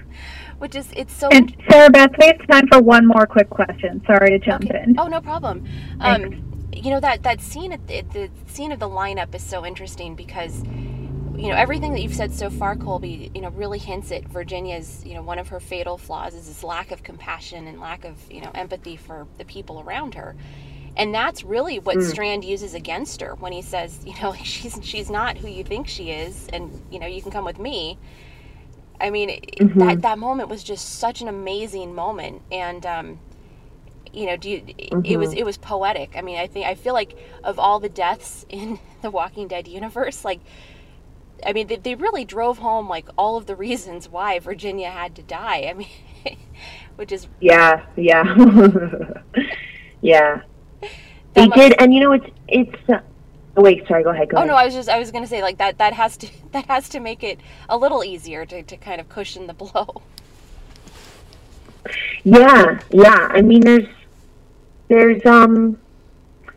Which 0.63 0.77
is 0.77 0.89
it's 0.95 1.13
so. 1.13 1.29
And 1.33 1.53
Sarabeth, 1.67 2.17
we 2.21 2.27
have 2.27 2.47
time 2.49 2.69
for 2.69 2.81
one 2.81 3.05
more 3.05 3.27
quick 3.27 3.51
question. 3.51 4.01
Sorry 4.07 4.31
to 4.31 4.39
jump 4.39 4.65
okay. 4.65 4.85
in. 4.87 4.95
Oh 4.97 5.09
no 5.09 5.21
problem. 5.21 5.67
Um, 5.99 6.71
you 6.73 6.91
know 6.91 7.01
that 7.01 7.25
that 7.25 7.41
scene 7.41 7.73
at 7.73 7.85
the, 7.89 8.03
the 8.13 8.31
scene 8.47 8.71
of 8.71 8.79
the 8.79 8.89
lineup 8.89 9.35
is 9.35 9.43
so 9.43 9.67
interesting 9.67 10.15
because 10.15 10.63
you 10.63 11.49
know 11.49 11.57
everything 11.57 11.93
that 11.95 12.01
you've 12.01 12.15
said 12.15 12.33
so 12.33 12.49
far 12.49 12.77
colby 12.77 13.31
you 13.35 13.41
know 13.41 13.49
really 13.51 13.79
hints 13.79 14.13
at 14.13 14.29
virginia's 14.29 15.03
you 15.05 15.15
know 15.15 15.23
one 15.23 15.39
of 15.39 15.49
her 15.49 15.59
fatal 15.59 15.99
flaws 15.99 16.35
is 16.35 16.47
this 16.47 16.63
lack 16.63 16.93
of 16.93 17.03
compassion 17.03 17.67
and 17.67 17.81
lack 17.81 18.05
of 18.05 18.17
you 18.31 18.41
know 18.41 18.51
empathy 18.55 18.97
for 18.97 19.27
the 19.39 19.45
people 19.45 19.81
around 19.81 20.15
her 20.15 20.37
and 20.97 21.15
that's 21.15 21.43
really 21.43 21.79
what 21.79 21.97
mm. 21.97 22.11
Strand 22.11 22.45
uses 22.45 22.75
against 22.75 23.21
her 23.23 23.35
when 23.37 23.53
he 23.53 23.63
says, 23.63 23.99
you 24.05 24.15
know, 24.21 24.35
she's 24.45 24.79
she's 24.83 25.11
not 25.11 25.39
who 25.39 25.49
you 25.49 25.65
think 25.65 25.89
she 25.89 26.11
is, 26.11 26.49
and 26.53 26.71
you 26.91 26.99
know, 26.99 27.07
you 27.07 27.23
can 27.23 27.31
come 27.31 27.45
with 27.45 27.59
me. 27.59 27.99
I 29.03 29.11
mean, 29.11 29.29
mm-hmm. 29.29 29.79
that 29.81 30.03
that 30.03 30.19
moment 30.19 30.49
was 30.49 30.63
just 30.63 30.99
such 30.99 31.21
an 31.21 31.29
amazing 31.29 31.95
moment, 31.95 32.43
and 32.51 32.87
um, 32.87 33.19
you 34.13 34.27
know, 34.27 34.37
do 34.37 34.51
you, 34.51 34.61
mm-hmm. 34.61 35.05
it 35.05 35.17
was 35.17 35.31
mm-hmm. 35.31 35.39
it 35.39 35.45
was 35.45 35.57
poetic. 35.59 36.13
I 36.17 36.23
mean, 36.23 36.39
I 36.39 36.47
think 36.47 36.67
I 36.67 36.75
feel 36.75 36.95
like 36.95 37.19
of 37.43 37.59
all 37.59 37.81
the 37.81 37.89
deaths 37.89 38.47
in 38.49 38.79
the 39.03 39.11
Walking 39.11 39.49
Dead 39.49 39.69
universe, 39.69 40.25
like. 40.25 40.41
I 41.45 41.53
mean, 41.53 41.67
they, 41.67 41.75
they 41.75 41.97
really 41.97 42.25
drove 42.25 42.59
home 42.59 42.89
like 42.89 43.09
all 43.19 43.37
of 43.37 43.47
the 43.47 43.57
reasons 43.57 44.09
why 44.09 44.39
Virginia 44.39 44.89
had 44.93 45.17
to 45.17 45.23
die. 45.23 45.67
I 45.69 45.73
mean, 45.73 45.89
which 46.95 47.11
is 47.11 47.27
yeah, 47.41 47.85
yeah, 47.97 48.23
yeah 50.03 50.43
they 51.35 51.49
must... 51.49 51.61
did, 51.61 51.75
and 51.81 51.93
you 51.93 52.01
know, 52.01 52.13
it's 52.13 52.27
it's. 52.49 53.03
Oh, 53.57 53.63
wait, 53.63 53.87
sorry. 53.87 54.03
Go 54.03 54.11
ahead. 54.11 54.31
Go 54.31 54.37
oh 54.37 54.41
ahead. 54.41 54.49
no, 54.49 54.57
I 54.57 54.65
was 54.65 54.75
just 54.75 54.89
I 54.89 54.99
was 54.99 55.11
going 55.11 55.25
to 55.25 55.29
say 55.29 55.43
like 55.43 55.59
that 55.59 55.79
that 55.79 55.93
has 55.93 56.17
to 56.19 56.29
that 56.53 56.67
has 56.67 56.89
to 56.91 57.01
make 57.01 57.23
it 57.23 57.41
a 57.69 57.77
little 57.77 58.05
easier 58.05 58.47
to 58.47 58.63
to 58.63 58.77
kind 58.77 59.01
of 59.01 59.09
cushion 59.09 59.47
the 59.47 59.55
blow. 59.55 60.03
Yeah, 62.23 62.81
yeah. 62.91 63.29
I 63.31 63.43
mean, 63.43 63.61
there's 63.61 63.89
there's 64.89 65.25
um. 65.27 65.79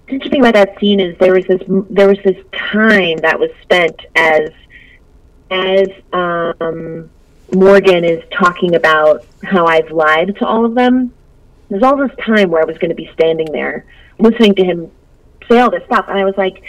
The 0.07 0.13
interesting 0.13 0.41
about 0.41 0.53
that 0.53 0.79
scene 0.79 0.99
is 0.99 1.17
there 1.17 1.33
was 1.33 1.45
this 1.45 1.61
there 1.89 2.07
was 2.07 2.19
this 2.23 2.37
time 2.51 3.17
that 3.17 3.39
was 3.39 3.49
spent 3.63 3.99
as 4.15 4.51
as 5.49 5.87
um, 6.13 7.09
Morgan 7.51 8.03
is 8.03 8.23
talking 8.31 8.75
about 8.75 9.25
how 9.43 9.65
I've 9.65 9.89
lied 9.89 10.35
to 10.37 10.45
all 10.45 10.63
of 10.63 10.75
them. 10.75 11.11
There's 11.69 11.81
all 11.81 11.97
this 11.97 12.15
time 12.23 12.51
where 12.51 12.61
I 12.61 12.65
was 12.65 12.77
going 12.77 12.89
to 12.89 12.95
be 12.95 13.09
standing 13.13 13.51
there 13.51 13.85
listening 14.19 14.53
to 14.55 14.63
him 14.63 14.91
say 15.49 15.59
all 15.59 15.69
this 15.69 15.83
stuff, 15.85 16.05
and 16.07 16.17
I 16.17 16.25
was 16.25 16.35
like, 16.37 16.63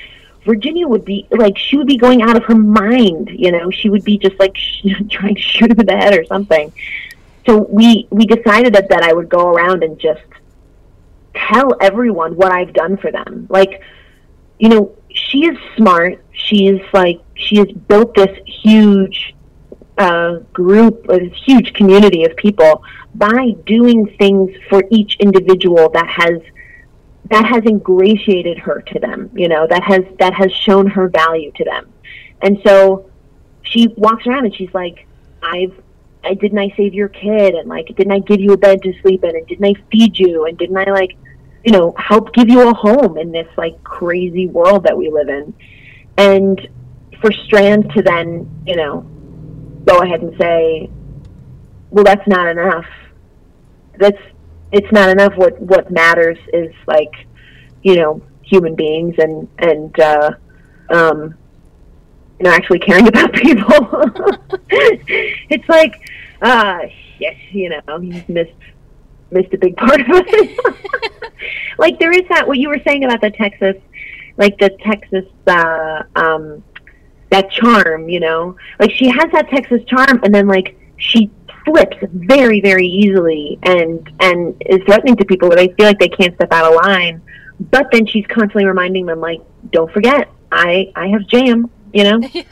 Virginia 0.47 0.87
would 0.87 1.05
be 1.05 1.27
like 1.33 1.59
she 1.59 1.77
would 1.77 1.89
be 1.89 1.97
going 1.97 2.23
out 2.23 2.37
of 2.37 2.45
her 2.45 2.55
mind, 2.55 3.29
you 3.31 3.51
know. 3.51 3.71
She 3.71 3.91
would 3.91 4.05
be 4.05 4.17
just 4.17 4.39
like 4.39 4.57
sh- 4.57 4.87
trying 5.11 5.35
to 5.35 5.41
shoot 5.41 5.71
him 5.71 5.81
in 5.81 5.87
the 5.87 5.97
head 5.97 6.17
or 6.17 6.25
something. 6.25 6.73
So 7.45 7.59
we 7.69 8.07
we 8.11 8.25
decided 8.27 8.75
that 8.75 8.89
that 8.91 9.03
I 9.03 9.13
would 9.13 9.29
go 9.29 9.49
around 9.49 9.83
and 9.83 9.99
just 9.99 10.23
tell 11.35 11.77
everyone 11.81 12.37
what 12.37 12.53
I've 12.53 12.73
done 12.73 12.97
for 12.97 13.11
them. 13.11 13.47
Like, 13.51 13.83
you 14.59 14.69
know, 14.69 14.97
she 15.11 15.47
is 15.47 15.59
smart. 15.77 16.25
She's 16.33 16.81
like 16.93 17.21
she 17.35 17.57
has 17.57 17.71
built 17.73 18.15
this 18.15 18.39
huge 18.47 19.35
uh, 19.99 20.39
group, 20.53 21.07
a 21.09 21.29
huge 21.29 21.73
community 21.75 22.25
of 22.25 22.37
people 22.37 22.85
by 23.17 23.51
doing 23.65 24.07
things 24.19 24.51
for 24.69 24.85
each 24.91 25.17
individual 25.19 25.89
that 25.91 26.07
has 26.07 26.41
that 27.31 27.45
has 27.45 27.65
ingratiated 27.65 28.59
her 28.59 28.83
to 28.83 28.99
them 28.99 29.31
you 29.35 29.49
know 29.49 29.67
that 29.67 29.83
has 29.83 30.03
that 30.19 30.35
has 30.35 30.53
shown 30.53 30.87
her 30.87 31.09
value 31.09 31.53
to 31.53 31.65
them. 31.65 31.93
And 32.43 32.59
so 32.65 33.11
she 33.63 33.89
walks 33.97 34.27
around 34.27 34.45
and 34.47 34.55
she's 34.55 34.73
like 34.73 35.07
i've 35.43 35.81
i 36.25 36.35
didn't 36.35 36.59
i 36.59 36.73
save 36.77 36.95
your 36.95 37.09
kid? 37.09 37.55
And 37.55 37.69
like 37.69 37.87
didn't 37.87 38.13
i 38.13 38.19
give 38.21 38.41
you 38.41 38.53
a 38.53 38.57
bed 38.57 38.83
to 38.83 38.93
sleep 39.01 39.25
in? 39.25 39.37
And 39.37 39.47
didn't 39.47 39.65
i 39.65 39.75
feed 39.91 40.19
you? 40.19 40.47
And 40.47 40.57
didn't 40.59 40.77
i 40.77 40.85
like 40.85 41.17
you 41.65 41.73
know 41.73 41.95
help 41.99 42.33
give 42.33 42.49
you 42.49 42.69
a 42.69 42.75
home 42.75 43.19
in 43.19 43.33
this 43.33 43.49
like 43.57 43.83
crazy 43.83 44.47
world 44.47 44.85
that 44.85 44.97
we 44.97 45.11
live 45.11 45.29
in? 45.29 45.55
And 46.17 46.69
for 47.21 47.33
strand 47.33 47.91
to 47.95 48.03
then 48.03 48.63
you 48.67 48.77
know 48.77 49.01
go 49.85 50.03
ahead 50.03 50.21
and 50.21 50.37
say 50.39 50.91
well 51.91 52.05
that's 52.05 52.27
not 52.29 52.49
enough. 52.49 52.87
That's 53.99 54.21
it's 54.77 54.93
not 54.93 55.09
enough. 55.09 55.35
What 55.37 55.59
what 55.61 55.91
matters 55.91 56.39
is 56.53 56.73
like, 56.87 57.27
you 57.83 57.97
know, 57.97 58.23
human 58.43 58.75
beings 58.75 59.15
and 59.19 59.49
and 59.59 59.99
uh, 59.99 60.31
um, 60.91 61.35
you 62.39 62.45
know 62.45 62.51
actually 62.51 62.81
caring 62.81 63.09
about 63.09 63.33
people. 63.33 63.65
it's 64.69 65.69
like, 65.69 65.95
uh, 66.43 66.81
yes, 67.19 67.37
you 67.51 67.71
know, 67.71 67.99
he's 68.01 68.29
missed 68.29 68.53
missed 69.31 69.53
a 69.55 69.59
big 69.59 69.77
part 69.77 70.01
of 70.01 70.07
it. 70.09 71.33
like 71.79 71.99
there 71.99 72.13
is 72.13 72.29
that 72.29 72.47
what 72.47 72.59
you 72.59 72.69
were 72.69 72.81
saying 72.87 73.05
about 73.05 73.23
the 73.23 73.31
Texas, 73.31 73.77
like 74.37 74.59
the 74.59 74.71
Texas, 74.85 75.25
uh, 75.47 76.03
um, 76.17 76.63
that 77.31 77.51
charm, 77.51 78.09
you 78.11 78.21
know, 78.21 78.57
like 78.79 78.91
she 78.91 79.09
has 79.09 79.31
that 79.33 79.49
Texas 79.49 79.83
charm, 79.87 80.21
and 80.23 80.35
then 80.35 80.47
like 80.47 80.79
she 80.99 81.31
slips 81.67 81.97
very 82.13 82.61
very 82.61 82.87
easily 82.87 83.59
and 83.65 84.11
and 84.21 84.55
is 84.67 84.81
threatening 84.87 85.17
to 85.17 85.25
people 85.25 85.49
where 85.49 85.57
they 85.57 85.69
feel 85.75 85.87
like 85.87 85.99
they 85.99 86.09
can't 86.09 86.35
step 86.37 86.53
out 86.53 86.73
of 86.73 86.75
line. 86.85 87.21
But 87.71 87.89
then 87.91 88.07
she's 88.07 88.27
constantly 88.27 88.67
reminding 88.67 89.07
them 89.07 89.21
like 89.21 89.41
don't 89.73 89.93
forget 89.93 90.31
i 90.53 90.93
i 90.95 91.09
have 91.09 91.27
jam 91.27 91.71
you 91.93 92.05
know? 92.05 92.21
Yeah. 92.33 92.45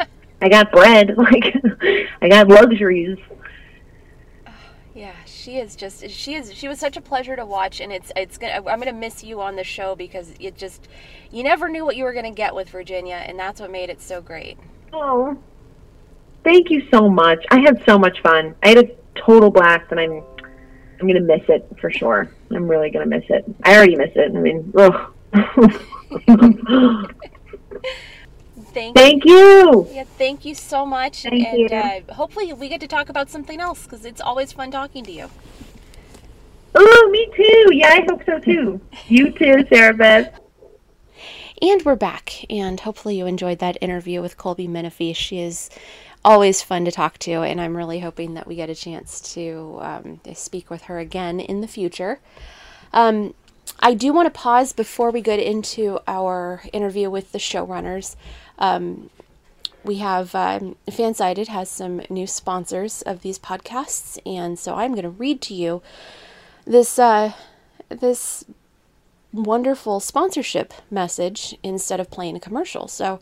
i 0.42 0.48
got 0.48 0.72
bread 0.72 1.14
like 1.16 1.54
i 2.22 2.28
got 2.28 2.48
luxuries. 2.48 3.18
Yeah 4.94 5.12
she 5.24 5.58
is 5.58 5.74
just 5.76 6.08
she 6.08 6.34
is 6.34 6.54
she 6.54 6.68
was 6.68 6.78
such 6.78 6.96
a 6.96 7.00
pleasure 7.00 7.36
to 7.36 7.44
watch 7.44 7.80
and 7.80 7.92
it's 7.92 8.12
it's 8.16 8.38
gonna 8.38 8.54
i'm 8.54 8.78
gonna 8.78 8.92
miss 8.92 9.24
you 9.24 9.40
on 9.40 9.56
the 9.56 9.64
show 9.64 9.94
because 9.96 10.32
it 10.38 10.56
just 10.56 10.88
you 11.32 11.42
never 11.42 11.68
knew 11.68 11.84
what 11.84 11.96
you 11.96 12.04
were 12.04 12.12
gonna 12.12 12.30
get 12.30 12.54
with 12.54 12.68
virginia 12.68 13.16
and 13.26 13.38
that's 13.38 13.60
what 13.60 13.70
made 13.70 13.90
it 13.90 14.00
so 14.00 14.20
great. 14.20 14.56
Oh 14.92 15.36
thank 16.44 16.70
you 16.70 16.86
so 16.92 17.08
much. 17.08 17.44
I 17.50 17.58
had 17.60 17.82
so 17.86 17.98
much 17.98 18.20
fun. 18.22 18.54
I 18.62 18.68
had 18.68 18.78
a 18.78 18.90
total 19.14 19.50
blast, 19.50 19.90
and 19.90 20.00
I'm 20.00 20.22
I'm 21.00 21.06
gonna 21.06 21.20
miss 21.20 21.42
it 21.48 21.66
for 21.80 21.90
sure. 21.90 22.30
I'm 22.50 22.68
really 22.68 22.90
gonna 22.90 23.06
miss 23.06 23.24
it. 23.28 23.44
I 23.62 23.76
already 23.76 23.96
miss 23.96 24.12
it. 24.14 24.34
I 24.34 24.40
mean, 24.40 24.72
ugh. 24.76 25.10
thank, 28.72 28.96
thank 28.96 29.24
you. 29.24 29.88
Yeah, 29.92 30.04
thank 30.16 30.44
you 30.44 30.54
so 30.54 30.86
much. 30.86 31.22
Thank 31.22 31.46
and 31.46 31.58
you. 31.58 31.66
Uh, 31.66 32.00
hopefully 32.14 32.52
we 32.52 32.68
get 32.68 32.80
to 32.80 32.86
talk 32.86 33.08
about 33.08 33.30
something 33.30 33.60
else 33.60 33.84
because 33.84 34.04
it's 34.04 34.20
always 34.20 34.52
fun 34.52 34.70
talking 34.70 35.04
to 35.04 35.12
you. 35.12 35.28
Oh, 36.76 37.08
me 37.10 37.28
too. 37.36 37.74
Yeah, 37.74 37.88
I 37.88 38.06
hope 38.08 38.24
so 38.26 38.38
too. 38.38 38.80
You 39.08 39.30
too, 39.32 39.64
Sarabeth. 39.70 40.32
And 41.62 41.82
we're 41.84 41.96
back, 41.96 42.44
and 42.50 42.80
hopefully 42.80 43.16
you 43.16 43.26
enjoyed 43.26 43.60
that 43.60 43.78
interview 43.80 44.20
with 44.20 44.36
Colby 44.36 44.66
Minifie. 44.66 45.14
She 45.14 45.38
is 45.38 45.70
always 46.24 46.62
fun 46.62 46.84
to 46.84 46.90
talk 46.90 47.18
to, 47.18 47.42
and 47.42 47.60
I'm 47.60 47.76
really 47.76 48.00
hoping 48.00 48.34
that 48.34 48.46
we 48.46 48.56
get 48.56 48.70
a 48.70 48.74
chance 48.74 49.20
to 49.34 49.78
um, 49.82 50.20
speak 50.34 50.70
with 50.70 50.84
her 50.84 50.98
again 50.98 51.40
in 51.40 51.60
the 51.60 51.68
future. 51.68 52.20
Um, 52.92 53.34
I 53.80 53.94
do 53.94 54.12
want 54.12 54.26
to 54.26 54.38
pause 54.38 54.72
before 54.72 55.10
we 55.10 55.20
get 55.20 55.40
into 55.40 56.00
our 56.06 56.62
interview 56.72 57.10
with 57.10 57.32
the 57.32 57.38
showrunners. 57.38 58.16
Um, 58.58 59.10
we 59.82 59.96
have 59.96 60.34
um, 60.34 60.76
Fansided 60.86 61.48
has 61.48 61.68
some 61.68 62.02
new 62.08 62.26
sponsors 62.26 63.02
of 63.02 63.20
these 63.20 63.38
podcasts, 63.38 64.18
and 64.24 64.58
so 64.58 64.74
I'm 64.74 64.92
going 64.92 65.02
to 65.02 65.10
read 65.10 65.42
to 65.42 65.54
you 65.54 65.82
this 66.64 66.98
uh, 66.98 67.32
this 67.90 68.44
wonderful 69.32 70.00
sponsorship 70.00 70.72
message 70.90 71.56
instead 71.62 72.00
of 72.00 72.10
playing 72.10 72.36
a 72.36 72.40
commercial. 72.40 72.88
So 72.88 73.20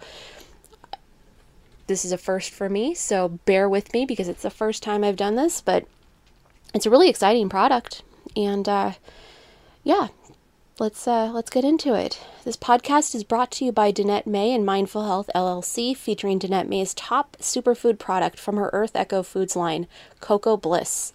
this 1.93 2.07
is 2.07 2.13
a 2.13 2.17
first 2.17 2.53
for 2.53 2.71
me, 2.71 2.95
so 2.95 3.29
bear 3.29 3.69
with 3.69 3.93
me 3.93 4.07
because 4.07 4.27
it's 4.27 4.43
the 4.43 4.51
first 4.51 4.83
time 4.83 5.05
I've 5.05 5.15
done 5.15 5.37
this, 5.37 5.61
but 5.61 5.85
it's 6.73 6.87
a 6.87 6.91
really 6.91 7.11
exciting 7.11 7.51
product. 7.51 8.03
And 8.35 8.67
uh, 8.67 8.93
yeah, 9.85 10.09
let's 10.79 11.07
uh, 11.07 11.31
let's 11.33 11.51
get 11.51 11.65
into 11.65 11.95
it. 11.95 12.21
This 12.45 12.57
podcast 12.57 13.15
is 13.15 13.25
brought 13.25 13.51
to 13.53 13.65
you 13.65 13.73
by 13.73 13.93
Danette 13.93 14.27
May 14.27 14.53
and 14.53 14.65
Mindful 14.65 15.05
Health 15.05 15.29
LLC, 15.35 15.97
featuring 15.97 16.39
Danette 16.39 16.67
May's 16.69 16.95
top 16.95 17.37
superfood 17.41 17.99
product 17.99 18.39
from 18.39 18.57
her 18.57 18.71
Earth 18.73 18.97
Echo 18.97 19.23
Foods 19.23 19.55
line, 19.55 19.87
Cocoa 20.21 20.57
Bliss. 20.57 21.13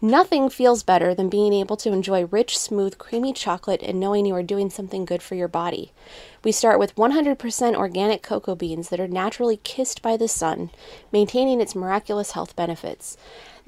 Nothing 0.00 0.50
feels 0.50 0.82
better 0.82 1.14
than 1.14 1.28
being 1.28 1.52
able 1.52 1.76
to 1.78 1.92
enjoy 1.92 2.26
rich, 2.26 2.58
smooth, 2.58 2.98
creamy 2.98 3.32
chocolate 3.32 3.82
and 3.82 3.98
knowing 3.98 4.26
you 4.26 4.34
are 4.34 4.42
doing 4.42 4.70
something 4.70 5.04
good 5.04 5.22
for 5.22 5.34
your 5.34 5.48
body. 5.48 5.92
We 6.44 6.52
start 6.52 6.78
with 6.78 6.94
100% 6.94 7.74
organic 7.74 8.22
cocoa 8.22 8.54
beans 8.54 8.90
that 8.90 9.00
are 9.00 9.08
naturally 9.08 9.58
kissed 9.64 10.02
by 10.02 10.16
the 10.16 10.28
sun, 10.28 10.70
maintaining 11.12 11.60
its 11.60 11.74
miraculous 11.74 12.32
health 12.32 12.54
benefits. 12.54 13.16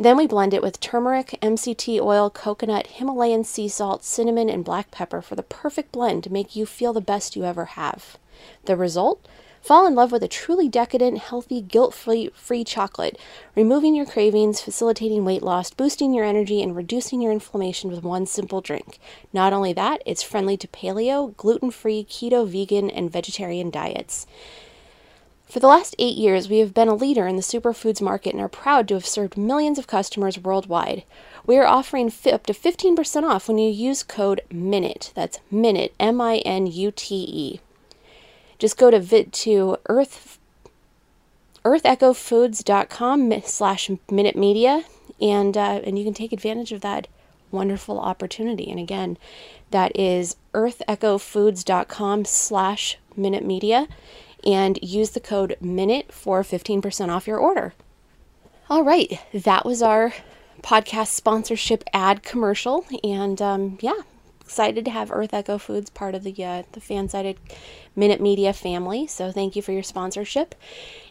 Then 0.00 0.16
we 0.16 0.26
blend 0.26 0.54
it 0.54 0.62
with 0.62 0.80
turmeric, 0.80 1.38
MCT 1.42 2.00
oil, 2.00 2.30
coconut, 2.30 2.86
Himalayan 2.86 3.44
sea 3.44 3.68
salt, 3.68 4.02
cinnamon, 4.02 4.48
and 4.48 4.64
black 4.64 4.90
pepper 4.90 5.20
for 5.20 5.34
the 5.34 5.42
perfect 5.42 5.92
blend 5.92 6.24
to 6.24 6.32
make 6.32 6.56
you 6.56 6.64
feel 6.64 6.94
the 6.94 7.02
best 7.02 7.36
you 7.36 7.44
ever 7.44 7.66
have. 7.66 8.16
The 8.64 8.76
result? 8.76 9.28
Fall 9.60 9.86
in 9.86 9.94
love 9.94 10.10
with 10.10 10.22
a 10.22 10.28
truly 10.28 10.70
decadent, 10.70 11.18
healthy, 11.18 11.60
guilt 11.60 11.92
free 11.92 12.64
chocolate, 12.64 13.18
removing 13.54 13.94
your 13.94 14.06
cravings, 14.06 14.62
facilitating 14.62 15.22
weight 15.26 15.42
loss, 15.42 15.70
boosting 15.70 16.14
your 16.14 16.24
energy, 16.24 16.62
and 16.62 16.74
reducing 16.74 17.20
your 17.20 17.30
inflammation 17.30 17.90
with 17.90 18.02
one 18.02 18.24
simple 18.24 18.62
drink. 18.62 18.98
Not 19.34 19.52
only 19.52 19.74
that, 19.74 20.02
it's 20.06 20.22
friendly 20.22 20.56
to 20.56 20.68
paleo, 20.68 21.36
gluten 21.36 21.70
free, 21.70 22.06
keto, 22.08 22.48
vegan, 22.48 22.88
and 22.88 23.12
vegetarian 23.12 23.68
diets. 23.68 24.26
For 25.50 25.58
the 25.58 25.66
last 25.66 25.96
eight 25.98 26.16
years, 26.16 26.48
we 26.48 26.58
have 26.58 26.72
been 26.72 26.86
a 26.86 26.94
leader 26.94 27.26
in 27.26 27.34
the 27.34 27.42
superfoods 27.42 28.00
market 28.00 28.34
and 28.34 28.40
are 28.40 28.48
proud 28.48 28.86
to 28.86 28.94
have 28.94 29.04
served 29.04 29.36
millions 29.36 29.80
of 29.80 29.88
customers 29.88 30.38
worldwide. 30.38 31.02
We 31.44 31.58
are 31.58 31.66
offering 31.66 32.06
up 32.06 32.46
to 32.46 32.52
15% 32.52 33.22
off 33.24 33.48
when 33.48 33.58
you 33.58 33.68
use 33.68 34.04
code 34.04 34.42
MINUTE. 34.52 35.10
That's 35.16 35.40
MINUTE, 35.50 35.92
M 35.98 36.20
I 36.20 36.36
N 36.38 36.68
U 36.68 36.92
T 36.92 37.16
E. 37.16 37.60
Just 38.60 38.78
go 38.78 38.92
to 38.92 39.00
vid 39.00 39.32
to 39.32 39.76
earth 39.88 40.38
earthechofoods.com 41.64 43.42
slash 43.44 43.90
minute 44.08 44.36
media 44.36 44.84
and 45.20 45.56
uh, 45.56 45.80
and 45.84 45.98
you 45.98 46.04
can 46.04 46.14
take 46.14 46.32
advantage 46.32 46.72
of 46.72 46.80
that 46.80 47.06
wonderful 47.50 47.98
opportunity 48.00 48.70
and 48.70 48.80
again 48.80 49.18
that 49.70 49.94
is 49.94 50.36
earthechofoods.com 50.54 52.24
slash 52.24 52.96
minute 53.14 53.44
media 53.44 53.88
and 54.44 54.78
use 54.82 55.10
the 55.10 55.20
code 55.20 55.56
MINUTE 55.60 56.12
for 56.12 56.42
15% 56.42 57.08
off 57.08 57.26
your 57.26 57.38
order. 57.38 57.74
All 58.68 58.84
right, 58.84 59.20
that 59.32 59.64
was 59.64 59.82
our 59.82 60.12
podcast 60.62 61.08
sponsorship 61.08 61.82
ad 61.92 62.22
commercial. 62.22 62.84
And 63.02 63.40
um, 63.42 63.78
yeah, 63.80 64.02
excited 64.40 64.84
to 64.84 64.90
have 64.90 65.10
Earth 65.10 65.32
Echo 65.32 65.58
Foods 65.58 65.90
part 65.90 66.14
of 66.14 66.22
the, 66.22 66.32
uh, 66.44 66.62
the 66.72 66.80
Fansided 66.80 67.36
Minute 67.94 68.20
Media 68.20 68.52
family. 68.52 69.06
So 69.06 69.32
thank 69.32 69.56
you 69.56 69.62
for 69.62 69.72
your 69.72 69.82
sponsorship. 69.82 70.54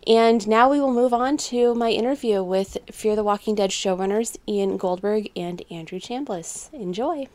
And 0.08 0.48
now 0.48 0.70
we 0.70 0.80
will 0.80 0.94
move 0.94 1.13
on 1.13 1.38
to 1.38 1.74
my 1.76 1.89
interview 1.89 2.44
with 2.44 2.78
Fear 2.92 3.15
the 3.15 3.24
Walking 3.24 3.56
Dead 3.56 3.70
showrunners 3.70 4.38
Ian 4.48 4.78
Goldberg 4.78 5.30
and 5.36 5.62
Andrew 5.72 6.00
Chambliss. 6.00 6.74
Enjoy. 6.74 7.28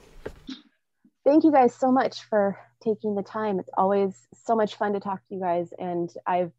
Thank 1.25 1.45
you 1.45 1.51
guys 1.51 1.75
so 1.75 1.91
much 1.91 2.23
for 2.29 2.59
taking 2.85 3.15
the 3.15 3.23
time. 3.23 3.59
It's 3.59 3.71
always 3.77 4.29
so 4.45 4.55
much 4.55 4.77
fun 4.77 4.93
to 4.93 5.01
talk 5.01 5.27
to 5.29 5.35
you 5.35 5.41
guys. 5.41 5.73
And 5.79 6.13
I've 6.27 6.53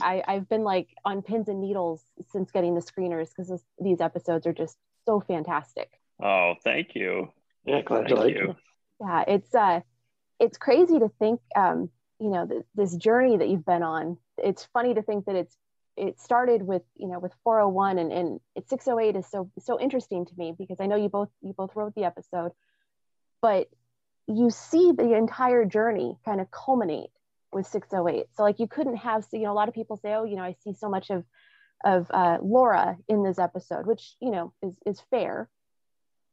I, 0.00 0.22
I've 0.26 0.48
been 0.48 0.62
like 0.62 0.88
on 1.04 1.22
pins 1.22 1.48
and 1.48 1.60
needles 1.60 2.02
since 2.30 2.50
getting 2.50 2.74
the 2.74 2.80
screeners 2.80 3.30
because 3.34 3.62
these 3.80 4.00
episodes 4.00 4.46
are 4.46 4.52
just 4.52 4.76
so 5.06 5.20
fantastic. 5.20 5.90
Oh, 6.22 6.54
thank 6.64 6.94
you. 6.94 7.32
Yeah, 7.64 7.82
glad 7.82 8.08
thank 8.08 8.34
you. 8.34 8.40
you. 8.40 8.56
Yeah, 9.00 9.24
it's 9.26 9.54
uh, 9.54 9.80
it's 10.38 10.58
crazy 10.58 10.98
to 10.98 11.10
think, 11.18 11.40
um, 11.54 11.90
you 12.18 12.30
know, 12.30 12.46
th- 12.46 12.62
this 12.74 12.96
journey 12.96 13.36
that 13.36 13.48
you've 13.48 13.64
been 13.64 13.82
on. 13.82 14.18
It's 14.38 14.66
funny 14.72 14.94
to 14.94 15.02
think 15.02 15.26
that 15.26 15.36
it's 15.36 15.56
it 15.96 16.20
started 16.20 16.62
with 16.62 16.82
you 16.96 17.08
know 17.08 17.18
with 17.18 17.32
401 17.42 17.98
and 17.98 18.12
and 18.12 18.40
it's 18.54 18.68
608 18.68 19.16
is 19.18 19.26
so 19.30 19.50
so 19.58 19.80
interesting 19.80 20.26
to 20.26 20.32
me 20.36 20.54
because 20.56 20.76
I 20.78 20.86
know 20.86 20.96
you 20.96 21.08
both 21.08 21.30
you 21.42 21.54
both 21.54 21.74
wrote 21.74 21.94
the 21.94 22.04
episode, 22.04 22.52
but 23.42 23.68
you 24.28 24.50
see 24.50 24.92
the 24.92 25.14
entire 25.14 25.64
journey 25.64 26.16
kind 26.24 26.40
of 26.40 26.50
culminate 26.50 27.10
with 27.52 27.66
608 27.66 28.26
so 28.34 28.42
like 28.42 28.58
you 28.58 28.66
couldn't 28.66 28.96
have 28.96 29.24
so 29.24 29.36
you 29.36 29.44
know 29.44 29.52
a 29.52 29.54
lot 29.54 29.68
of 29.68 29.74
people 29.74 29.96
say 29.96 30.12
oh 30.14 30.24
you 30.24 30.36
know 30.36 30.42
i 30.42 30.54
see 30.64 30.72
so 30.72 30.88
much 30.88 31.10
of 31.10 31.24
of 31.84 32.10
uh, 32.10 32.38
laura 32.42 32.96
in 33.08 33.22
this 33.22 33.38
episode 33.38 33.86
which 33.86 34.14
you 34.20 34.30
know 34.30 34.52
is 34.62 34.74
is 34.86 35.00
fair. 35.10 35.48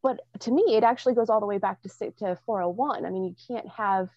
But 0.01 0.19
to 0.41 0.51
me 0.51 0.63
it 0.75 0.83
actually 0.83 1.13
goes 1.13 1.29
all 1.29 1.39
the 1.39 1.45
way 1.45 1.59
back 1.59 1.81
to 1.83 1.89
to 1.89 2.37
401 2.45 3.05
i 3.05 3.09
mean 3.09 3.23
you 3.23 3.35
can't 3.47 3.67
have 3.69 4.09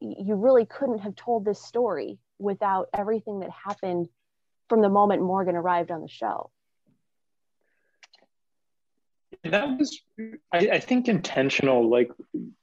you 0.00 0.34
really 0.34 0.66
couldn't 0.66 0.98
have 0.98 1.16
told 1.16 1.44
this 1.44 1.62
story 1.62 2.18
without 2.38 2.88
everything 2.92 3.40
that 3.40 3.50
happened 3.50 4.08
from 4.68 4.82
the 4.82 4.88
moment 4.88 5.22
morgan 5.22 5.56
arrived 5.56 5.90
on 5.90 6.02
the 6.02 6.08
show 6.08 6.50
that 9.42 9.78
was 9.78 10.00
I, 10.52 10.68
I 10.72 10.80
think 10.80 11.08
intentional 11.08 11.88
like 11.88 12.10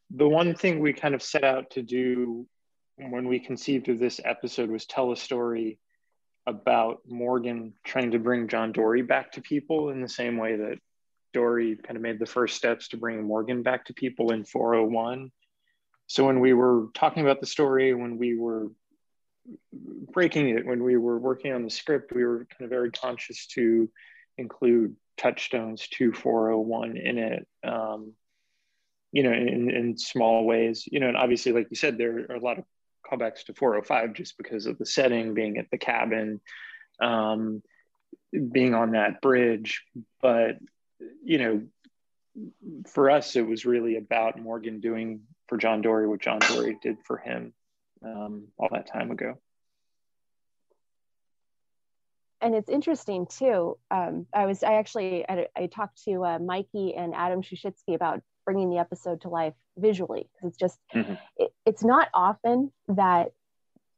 the 0.10 0.28
one 0.28 0.56
thing 0.56 0.80
we 0.80 0.94
kind 0.94 1.16
of 1.16 1.24
set 1.24 1.44
out 1.44 1.72
to 1.72 1.82
do 1.82 2.46
when 2.98 3.28
we 3.28 3.40
conceived 3.40 3.90
of 3.90 4.00
this 4.00 4.20
episode 4.24 4.70
was 4.70 4.86
tell 4.86 5.12
a 5.12 5.18
story 5.18 5.80
about 6.46 7.00
Morgan 7.08 7.74
trying 7.84 8.12
to 8.12 8.20
bring 8.20 8.48
John 8.48 8.72
Dorie 8.72 9.04
back 9.04 9.34
to 9.34 9.42
people 9.42 9.90
in 9.90 10.02
the 10.02 10.10
same 10.10 10.38
way 10.38 10.56
that 10.58 10.80
Dorie 11.34 11.78
kind 11.78 11.96
of 11.96 12.04
made 12.04 12.20
the 12.20 12.26
first 12.26 12.58
steps 12.58 12.90
to 12.90 12.98
bring 12.98 13.24
Morgan 13.24 13.64
back 13.64 13.86
to 13.86 13.94
people 13.94 14.32
in 14.32 14.44
401. 14.44 15.32
So 16.08 16.26
when 16.26 16.40
we 16.40 16.54
were 16.54 16.88
talking 16.94 17.24
about 17.24 17.40
the 17.40 17.46
story, 17.48 17.94
when 17.94 18.18
we 18.18 18.36
were 18.38 18.68
breaking 20.12 20.50
it 20.50 20.66
when 20.66 20.84
we 20.84 20.98
were 20.98 21.18
working 21.18 21.54
on 21.54 21.64
the 21.64 21.70
script, 21.70 22.14
we 22.14 22.24
were 22.24 22.48
kind 22.58 22.66
of 22.66 22.70
very 22.70 22.92
conscious 22.92 23.48
to 23.48 23.90
include 24.38 24.96
touchstones 25.22 25.88
to 25.90 26.12
401 26.12 26.98
in 26.98 27.18
it. 27.18 27.48
Um, 27.64 28.14
you 29.12 29.24
know, 29.24 29.32
in, 29.32 29.70
in 29.70 29.98
small 29.98 30.46
ways, 30.46 30.88
you 30.90 31.00
know, 31.00 31.10
and 31.10 31.18
obviously, 31.18 31.52
like 31.52 31.68
you 31.70 31.76
said, 31.76 31.98
there 31.98 32.26
are 32.30 32.36
a 32.36 32.40
lot 32.40 32.58
of 32.60 32.66
callbacks 33.06 33.44
to 33.46 33.54
405 33.54 34.14
just 34.14 34.38
because 34.38 34.66
of 34.66 34.78
the 34.78 34.86
setting, 34.86 35.34
being 35.34 35.58
at 35.58 35.70
the 35.70 35.78
cabin, 35.78 36.40
um, 37.02 37.62
being 38.52 38.74
on 38.74 38.92
that 38.92 39.22
bridge. 39.22 39.84
But, 40.22 40.60
you 41.24 41.38
know, 41.38 41.62
for 42.88 43.10
us, 43.10 43.36
it 43.36 43.46
was 43.46 43.66
really 43.66 43.98
about 43.98 44.40
Morgan 44.40 44.80
doing 44.80 45.22
for 45.48 45.58
John 45.58 45.82
Dorie 45.82 46.08
what 46.08 46.22
John 46.22 46.40
Dorie 46.40 46.78
did 46.82 46.98
for 47.04 47.18
him 47.18 47.54
um, 48.06 48.48
all 48.58 48.70
that 48.72 48.88
time 48.88 49.12
ago. 49.12 49.38
And 52.42 52.56
it's 52.56 52.70
interesting 52.70 53.28
too. 53.28 53.78
Um, 53.92 54.26
I 54.34 54.46
was 54.46 54.64
I 54.64 54.74
actually 54.74 55.26
I, 55.30 55.48
I 55.56 55.68
talked 55.68 56.04
to 56.06 56.26
uh, 56.26 56.40
Mikey 56.40 56.96
and 56.96 57.14
Adam 57.14 57.42
Shushitsky 57.42 57.94
about 57.94 58.22
bringing 58.46 58.70
the 58.70 58.80
episode 58.80 59.22
to 59.22 59.30
life 59.30 59.54
visually 59.78 60.28
because 60.34 60.50
it's 60.50 60.58
just 60.58 60.80
mm-hmm. 60.94 61.14
it, 61.38 61.54
it's 61.66 61.84
not 61.84 62.10
often 62.14 62.72
that 62.88 63.32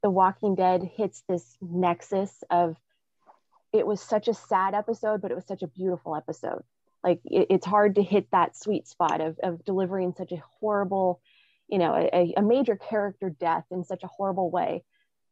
The 0.02 0.10
Walking 0.10 0.56
Dead 0.56 0.84
hits 0.84 1.24
this 1.30 1.56
nexus 1.62 2.44
of 2.50 2.76
it 3.72 3.88
was 3.88 4.02
such 4.02 4.28
a 4.28 4.34
sad 4.34 4.76
episode, 4.76 5.22
but 5.22 5.32
it 5.32 5.36
was 5.36 5.48
such 5.48 5.64
a 5.64 5.68
beautiful 5.68 6.16
episode. 6.16 6.64
Like 7.04 7.22
it, 7.26 7.48
it's 7.50 7.66
hard 7.66 7.96
to 7.96 8.04
hit 8.04 8.28
that 8.32 8.58
sweet 8.58 8.88
spot 8.88 9.22
of 9.22 9.40
of 9.42 9.64
delivering 9.64 10.14
such 10.18 10.32
a 10.32 10.44
horrible, 10.60 11.22
you 11.68 11.78
know, 11.78 11.96
a, 11.96 12.34
a 12.38 12.42
major 12.42 12.76
character 12.76 13.30
death 13.30 13.66
in 13.72 13.84
such 13.84 14.04
a 14.04 14.08
horrible 14.08 14.52
way, 14.52 14.84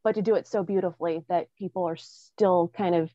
but 0.03 0.15
to 0.15 0.21
do 0.21 0.35
it 0.35 0.47
so 0.47 0.63
beautifully 0.63 1.23
that 1.29 1.47
people 1.57 1.85
are 1.85 1.97
still 1.97 2.71
kind 2.75 2.95
of 2.95 3.11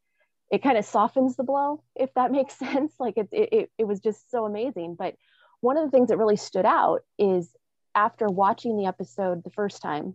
it 0.51 0.62
kind 0.62 0.79
of 0.79 0.85
softens 0.85 1.37
the 1.37 1.44
blow 1.44 1.83
if 1.94 2.12
that 2.14 2.33
makes 2.38 2.59
sense 2.59 2.92
like 2.99 3.16
it, 3.16 3.29
it, 3.33 3.70
it 3.79 3.85
was 3.85 4.01
just 4.01 4.31
so 4.31 4.44
amazing 4.44 4.94
but 4.99 5.14
one 5.61 5.77
of 5.77 5.85
the 5.85 5.90
things 5.90 6.09
that 6.09 6.18
really 6.18 6.37
stood 6.37 6.66
out 6.66 7.03
is 7.18 7.51
after 7.94 8.27
watching 8.29 8.77
the 8.77 8.87
episode 8.87 9.42
the 9.42 9.51
first 9.51 9.81
time 9.83 10.14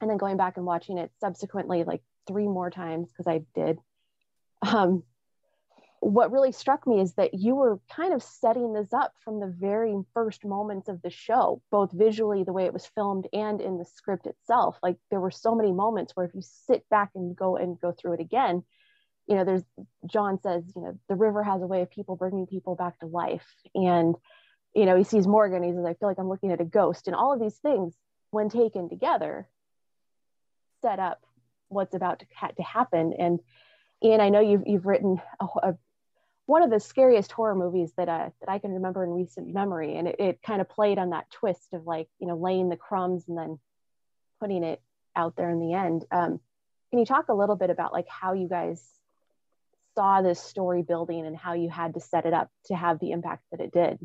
and 0.00 0.10
then 0.10 0.16
going 0.16 0.36
back 0.36 0.56
and 0.56 0.66
watching 0.66 0.98
it 0.98 1.10
subsequently 1.20 1.84
like 1.84 2.02
three 2.26 2.48
more 2.48 2.70
times 2.70 3.08
because 3.08 3.26
I 3.26 3.42
did. 3.54 3.78
Um, 4.62 5.02
what 6.04 6.30
really 6.30 6.52
struck 6.52 6.86
me 6.86 7.00
is 7.00 7.14
that 7.14 7.34
you 7.34 7.54
were 7.54 7.80
kind 7.90 8.12
of 8.12 8.22
setting 8.22 8.72
this 8.72 8.92
up 8.92 9.12
from 9.24 9.40
the 9.40 9.46
very 9.46 9.94
first 10.12 10.44
moments 10.44 10.88
of 10.88 11.00
the 11.02 11.10
show, 11.10 11.62
both 11.70 11.92
visually, 11.92 12.44
the 12.44 12.52
way 12.52 12.66
it 12.66 12.72
was 12.72 12.86
filmed, 12.86 13.26
and 13.32 13.60
in 13.60 13.78
the 13.78 13.84
script 13.84 14.26
itself. 14.26 14.76
Like 14.82 14.96
there 15.10 15.20
were 15.20 15.30
so 15.30 15.54
many 15.54 15.72
moments 15.72 16.14
where 16.14 16.26
if 16.26 16.34
you 16.34 16.42
sit 16.42 16.86
back 16.90 17.10
and 17.14 17.34
go 17.34 17.56
and 17.56 17.80
go 17.80 17.92
through 17.92 18.14
it 18.14 18.20
again, 18.20 18.62
you 19.26 19.36
know, 19.36 19.44
there's 19.44 19.62
John 20.06 20.38
says, 20.42 20.64
you 20.76 20.82
know, 20.82 20.98
the 21.08 21.14
river 21.14 21.42
has 21.42 21.62
a 21.62 21.66
way 21.66 21.80
of 21.80 21.90
people 21.90 22.16
bringing 22.16 22.46
people 22.46 22.74
back 22.74 22.98
to 22.98 23.06
life. 23.06 23.46
And 23.74 24.14
you 24.74 24.86
know, 24.86 24.96
he 24.96 25.04
sees 25.04 25.26
Morgan, 25.26 25.62
he 25.62 25.72
says, 25.72 25.84
I 25.86 25.94
feel 25.94 26.08
like 26.08 26.18
I'm 26.18 26.28
looking 26.28 26.52
at 26.52 26.60
a 26.60 26.64
ghost. 26.64 27.06
And 27.06 27.14
all 27.16 27.32
of 27.32 27.40
these 27.40 27.56
things, 27.58 27.94
when 28.30 28.48
taken 28.48 28.88
together, 28.88 29.48
set 30.82 30.98
up 30.98 31.20
what's 31.68 31.94
about 31.94 32.18
to, 32.18 32.26
ha- 32.34 32.50
to 32.56 32.62
happen. 32.62 33.14
And 33.18 33.40
Ian, 34.02 34.20
I 34.20 34.28
know 34.28 34.40
you've, 34.40 34.64
you've 34.66 34.84
written 34.84 35.20
a, 35.40 35.46
a, 35.62 35.74
one 36.46 36.62
of 36.62 36.70
the 36.70 36.80
scariest 36.80 37.32
horror 37.32 37.54
movies 37.54 37.92
that, 37.96 38.08
uh, 38.08 38.30
that 38.40 38.48
I 38.48 38.58
can 38.58 38.72
remember 38.72 39.02
in 39.04 39.10
recent 39.10 39.52
memory. 39.52 39.96
And 39.96 40.08
it, 40.08 40.16
it 40.18 40.42
kind 40.42 40.60
of 40.60 40.68
played 40.68 40.98
on 40.98 41.10
that 41.10 41.30
twist 41.30 41.72
of 41.72 41.86
like, 41.86 42.08
you 42.18 42.26
know, 42.26 42.36
laying 42.36 42.68
the 42.68 42.76
crumbs 42.76 43.24
and 43.28 43.38
then 43.38 43.58
putting 44.40 44.62
it 44.62 44.80
out 45.16 45.36
there 45.36 45.50
in 45.50 45.60
the 45.60 45.72
end. 45.72 46.04
Um, 46.10 46.40
can 46.90 46.98
you 46.98 47.06
talk 47.06 47.28
a 47.28 47.34
little 47.34 47.56
bit 47.56 47.70
about 47.70 47.92
like 47.92 48.08
how 48.08 48.34
you 48.34 48.48
guys 48.48 48.82
saw 49.94 50.22
this 50.22 50.40
story 50.40 50.82
building 50.82 51.24
and 51.26 51.36
how 51.36 51.54
you 51.54 51.70
had 51.70 51.94
to 51.94 52.00
set 52.00 52.26
it 52.26 52.34
up 52.34 52.50
to 52.66 52.74
have 52.74 52.98
the 52.98 53.12
impact 53.12 53.44
that 53.50 53.60
it 53.60 53.72
did? 53.72 53.98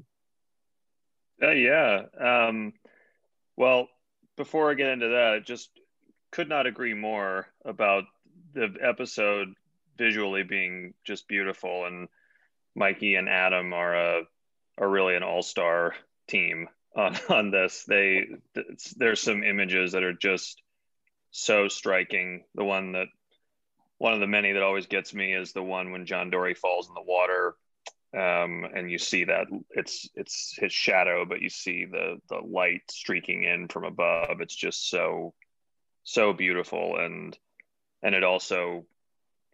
Uh, 1.41 1.51
yeah. 1.51 2.03
Um, 2.19 2.73
well, 3.55 3.87
before 4.37 4.71
I 4.71 4.75
get 4.75 4.89
into 4.89 5.09
that, 5.09 5.33
I 5.35 5.39
just 5.39 5.69
could 6.31 6.47
not 6.47 6.67
agree 6.67 6.93
more 6.93 7.47
about 7.65 8.05
the 8.53 8.73
episode 8.81 9.53
visually 9.97 10.43
being 10.43 10.93
just 11.03 11.27
beautiful. 11.27 11.85
And 11.85 12.07
Mikey 12.79 13.15
and 13.15 13.29
Adam 13.29 13.73
are 13.73 13.93
a 13.93 14.21
are 14.79 14.89
really 14.89 15.15
an 15.15 15.23
all 15.23 15.43
star 15.43 15.93
team 16.27 16.67
on 16.95 17.15
on 17.29 17.51
this. 17.51 17.83
They 17.83 18.27
there's 18.97 19.21
some 19.21 19.43
images 19.43 19.91
that 19.91 20.03
are 20.03 20.13
just 20.13 20.61
so 21.29 21.67
striking. 21.67 22.45
The 22.55 22.65
one 22.65 22.93
that 22.93 23.07
one 23.99 24.13
of 24.13 24.19
the 24.19 24.27
many 24.27 24.53
that 24.53 24.63
always 24.63 24.87
gets 24.87 25.13
me 25.13 25.33
is 25.33 25.51
the 25.51 25.61
one 25.61 25.91
when 25.91 26.07
John 26.07 26.31
Dorie 26.31 26.55
falls 26.55 26.87
in 26.87 26.95
the 26.95 27.03
water 27.03 27.55
um, 28.13 28.65
and 28.73 28.89
you 28.89 28.97
see 28.97 29.25
that 29.25 29.45
it's 29.69 30.09
it's 30.15 30.55
his 30.57 30.73
shadow, 30.73 31.25
but 31.25 31.41
you 31.41 31.49
see 31.49 31.85
the 31.85 32.17
the 32.27 32.39
light 32.39 32.81
streaking 32.89 33.43
in 33.43 33.67
from 33.67 33.83
above. 33.83 34.41
It's 34.41 34.55
just 34.55 34.89
so 34.89 35.35
so 36.03 36.33
beautiful, 36.33 36.97
and 36.97 37.37
and 38.01 38.15
it 38.15 38.23
also 38.23 38.85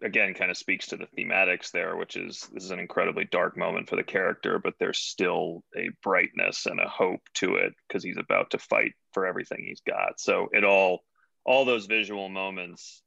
again 0.05 0.35
kind 0.35 0.51
of 0.51 0.57
speaks 0.57 0.87
to 0.87 0.97
the 0.97 1.07
thematics 1.17 1.71
there, 1.71 1.97
which 1.97 2.15
is 2.15 2.47
this 2.53 2.63
is 2.63 2.71
an 2.71 2.79
incredibly 2.79 3.25
dark 3.25 3.57
moment 3.57 3.89
for 3.89 3.95
the 3.95 4.03
character, 4.03 4.59
but 4.59 4.75
there's 4.79 4.99
still 4.99 5.63
a 5.75 5.89
brightness 6.03 6.67
and 6.67 6.79
a 6.79 6.87
hope 6.87 7.21
to 7.33 7.55
it 7.55 7.73
because 7.87 8.03
he's 8.03 8.17
about 8.17 8.51
to 8.51 8.59
fight 8.59 8.93
for 9.13 9.25
everything 9.25 9.65
he's 9.65 9.81
got. 9.81 10.19
So 10.19 10.49
it 10.51 10.63
all 10.63 10.99
all 11.43 11.65
those 11.65 11.87
visual 11.87 12.29
moments 12.29 13.01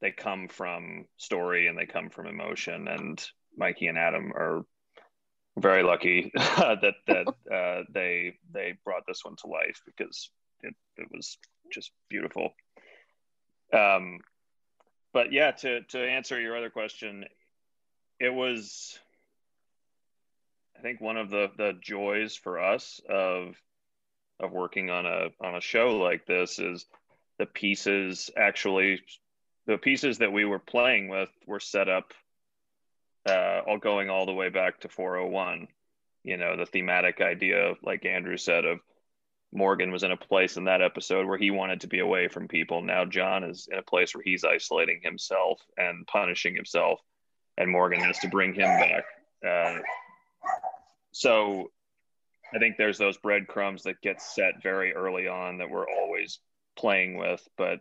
they 0.00 0.12
come 0.12 0.48
from 0.48 1.06
story 1.16 1.66
and 1.68 1.76
they 1.76 1.86
come 1.86 2.10
from 2.10 2.26
emotion 2.26 2.86
and 2.86 3.22
Mikey 3.56 3.86
and 3.86 3.98
Adam 3.98 4.32
are 4.32 4.62
very 5.58 5.82
lucky 5.82 6.30
that 6.36 6.94
that 7.06 7.26
uh, 7.52 7.82
they 7.92 8.34
they 8.52 8.74
brought 8.84 9.02
this 9.06 9.24
one 9.24 9.36
to 9.36 9.48
life 9.48 9.80
because 9.84 10.30
it, 10.62 10.74
it 10.96 11.08
was 11.10 11.38
just 11.72 11.90
beautiful. 12.08 12.50
Um, 13.72 14.20
but 15.16 15.32
yeah, 15.32 15.50
to 15.50 15.80
to 15.80 15.98
answer 15.98 16.38
your 16.38 16.58
other 16.58 16.68
question, 16.68 17.24
it 18.20 18.28
was 18.28 18.98
I 20.78 20.82
think 20.82 21.00
one 21.00 21.16
of 21.16 21.30
the 21.30 21.50
the 21.56 21.72
joys 21.80 22.36
for 22.36 22.60
us 22.60 23.00
of 23.08 23.56
of 24.38 24.52
working 24.52 24.90
on 24.90 25.06
a 25.06 25.28
on 25.40 25.54
a 25.54 25.60
show 25.62 25.96
like 25.96 26.26
this 26.26 26.58
is 26.58 26.84
the 27.38 27.46
pieces 27.46 28.28
actually 28.36 29.00
the 29.66 29.78
pieces 29.78 30.18
that 30.18 30.34
we 30.34 30.44
were 30.44 30.58
playing 30.58 31.08
with 31.08 31.30
were 31.46 31.60
set 31.60 31.88
up 31.88 32.12
uh, 33.26 33.62
all 33.66 33.78
going 33.78 34.10
all 34.10 34.26
the 34.26 34.34
way 34.34 34.50
back 34.50 34.80
to 34.80 34.90
401. 34.90 35.66
You 36.24 36.36
know, 36.36 36.58
the 36.58 36.66
thematic 36.66 37.22
idea, 37.22 37.70
of 37.70 37.78
like 37.82 38.04
Andrew 38.04 38.36
said, 38.36 38.66
of 38.66 38.80
Morgan 39.52 39.90
was 39.90 40.02
in 40.02 40.12
a 40.12 40.16
place 40.16 40.56
in 40.56 40.64
that 40.64 40.82
episode 40.82 41.26
where 41.26 41.38
he 41.38 41.50
wanted 41.50 41.80
to 41.80 41.86
be 41.86 42.00
away 42.00 42.28
from 42.28 42.48
people. 42.48 42.82
Now 42.82 43.04
John 43.04 43.44
is 43.44 43.68
in 43.70 43.78
a 43.78 43.82
place 43.82 44.14
where 44.14 44.22
he's 44.22 44.44
isolating 44.44 45.00
himself 45.02 45.60
and 45.76 46.06
punishing 46.06 46.54
himself, 46.54 47.00
and 47.56 47.70
Morgan 47.70 48.00
has 48.00 48.18
to 48.20 48.28
bring 48.28 48.54
him 48.54 48.64
back. 48.64 49.04
Uh, 49.46 49.78
so 51.12 51.70
I 52.54 52.58
think 52.58 52.76
there's 52.76 52.98
those 52.98 53.16
breadcrumbs 53.16 53.84
that 53.84 54.00
get 54.02 54.20
set 54.20 54.62
very 54.62 54.94
early 54.94 55.28
on 55.28 55.58
that 55.58 55.70
we're 55.70 55.88
always 55.88 56.38
playing 56.76 57.16
with. 57.16 57.46
But 57.56 57.78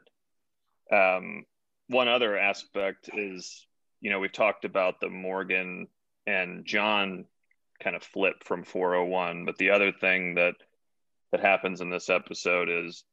um, 0.91 1.45
one 1.87 2.07
other 2.07 2.37
aspect 2.37 3.09
is 3.13 3.65
you 4.05 4.11
know, 4.11 4.19
we've 4.19 4.31
talked 4.31 4.65
about 4.65 4.99
the 4.99 5.09
Morgan 5.09 5.87
and 6.27 6.63
John 6.63 7.25
kind 7.79 7.95
of 7.95 8.03
flip 8.03 8.43
from 8.43 8.63
401, 8.63 9.45
but 9.45 9.57
the 9.57 9.71
other 9.71 9.91
thing 9.91 10.35
that 10.35 10.53
that 11.35 11.45
happens 11.45 11.81
in 11.81 11.89
this 11.89 12.09
episode 12.09 12.69
is 12.69 13.03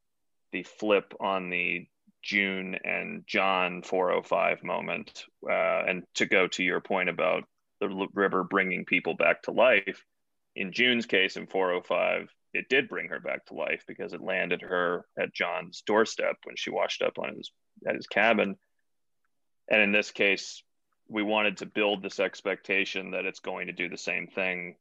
the 0.53 0.63
flip 0.63 1.13
on 1.19 1.51
the 1.51 1.89
June 2.23 2.77
and 2.85 3.25
John 3.27 3.83
405 3.83 4.63
moment. 4.63 5.25
Uh, 5.45 5.83
and 5.89 6.05
to 6.15 6.27
go 6.27 6.47
to 6.47 6.63
your 6.63 6.81
point 6.81 7.09
about 7.09 7.43
the 7.81 8.07
river 8.15 8.45
bringing 8.45 8.85
people 8.85 9.15
back 9.17 9.43
to 9.43 9.51
life, 9.51 10.05
in 10.55 10.71
June's 10.71 11.07
case 11.07 11.37
in 11.37 11.49
405, 11.49 12.29
it 12.55 12.69
did 12.69 12.89
bring 12.89 13.09
her 13.09 13.19
back 13.19 13.45
to 13.47 13.55
life 13.55 13.83
because 13.89 14.13
it 14.13 14.23
landed 14.23 14.63
her 14.63 15.05
at 15.19 15.35
John's 15.35 15.83
doorstep 15.85 16.37
when 16.45 16.55
she 16.55 16.71
washed 16.71 17.03
up 17.03 17.19
on 17.19 17.35
his 17.35 17.51
at 17.85 17.97
his 17.97 18.07
cabin. 18.07 18.55
And 19.69 19.83
in 19.83 19.91
this 19.91 20.13
case, 20.13 20.63
we 21.09 21.25
wanted 21.25 21.57
to 21.57 21.67
build 21.67 22.05
this 22.05 22.21
expectation 22.21 23.13
that 23.13 23.25
it's 23.25 23.41
going 23.41 23.67
to 23.67 23.73
do 23.73 23.89
the 23.89 23.99
same 23.99 24.29
thing 24.29 24.77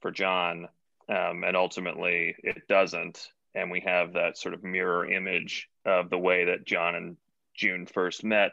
for 0.00 0.10
John, 0.10 0.68
um, 1.08 1.44
and 1.44 1.56
ultimately 1.56 2.34
it 2.38 2.68
doesn't. 2.68 3.28
And 3.54 3.70
we 3.70 3.80
have 3.80 4.12
that 4.12 4.38
sort 4.38 4.54
of 4.54 4.62
mirror 4.62 5.10
image 5.10 5.68
of 5.84 6.10
the 6.10 6.18
way 6.18 6.46
that 6.46 6.66
John 6.66 6.94
and 6.94 7.16
June 7.54 7.86
first 7.86 8.22
met, 8.22 8.52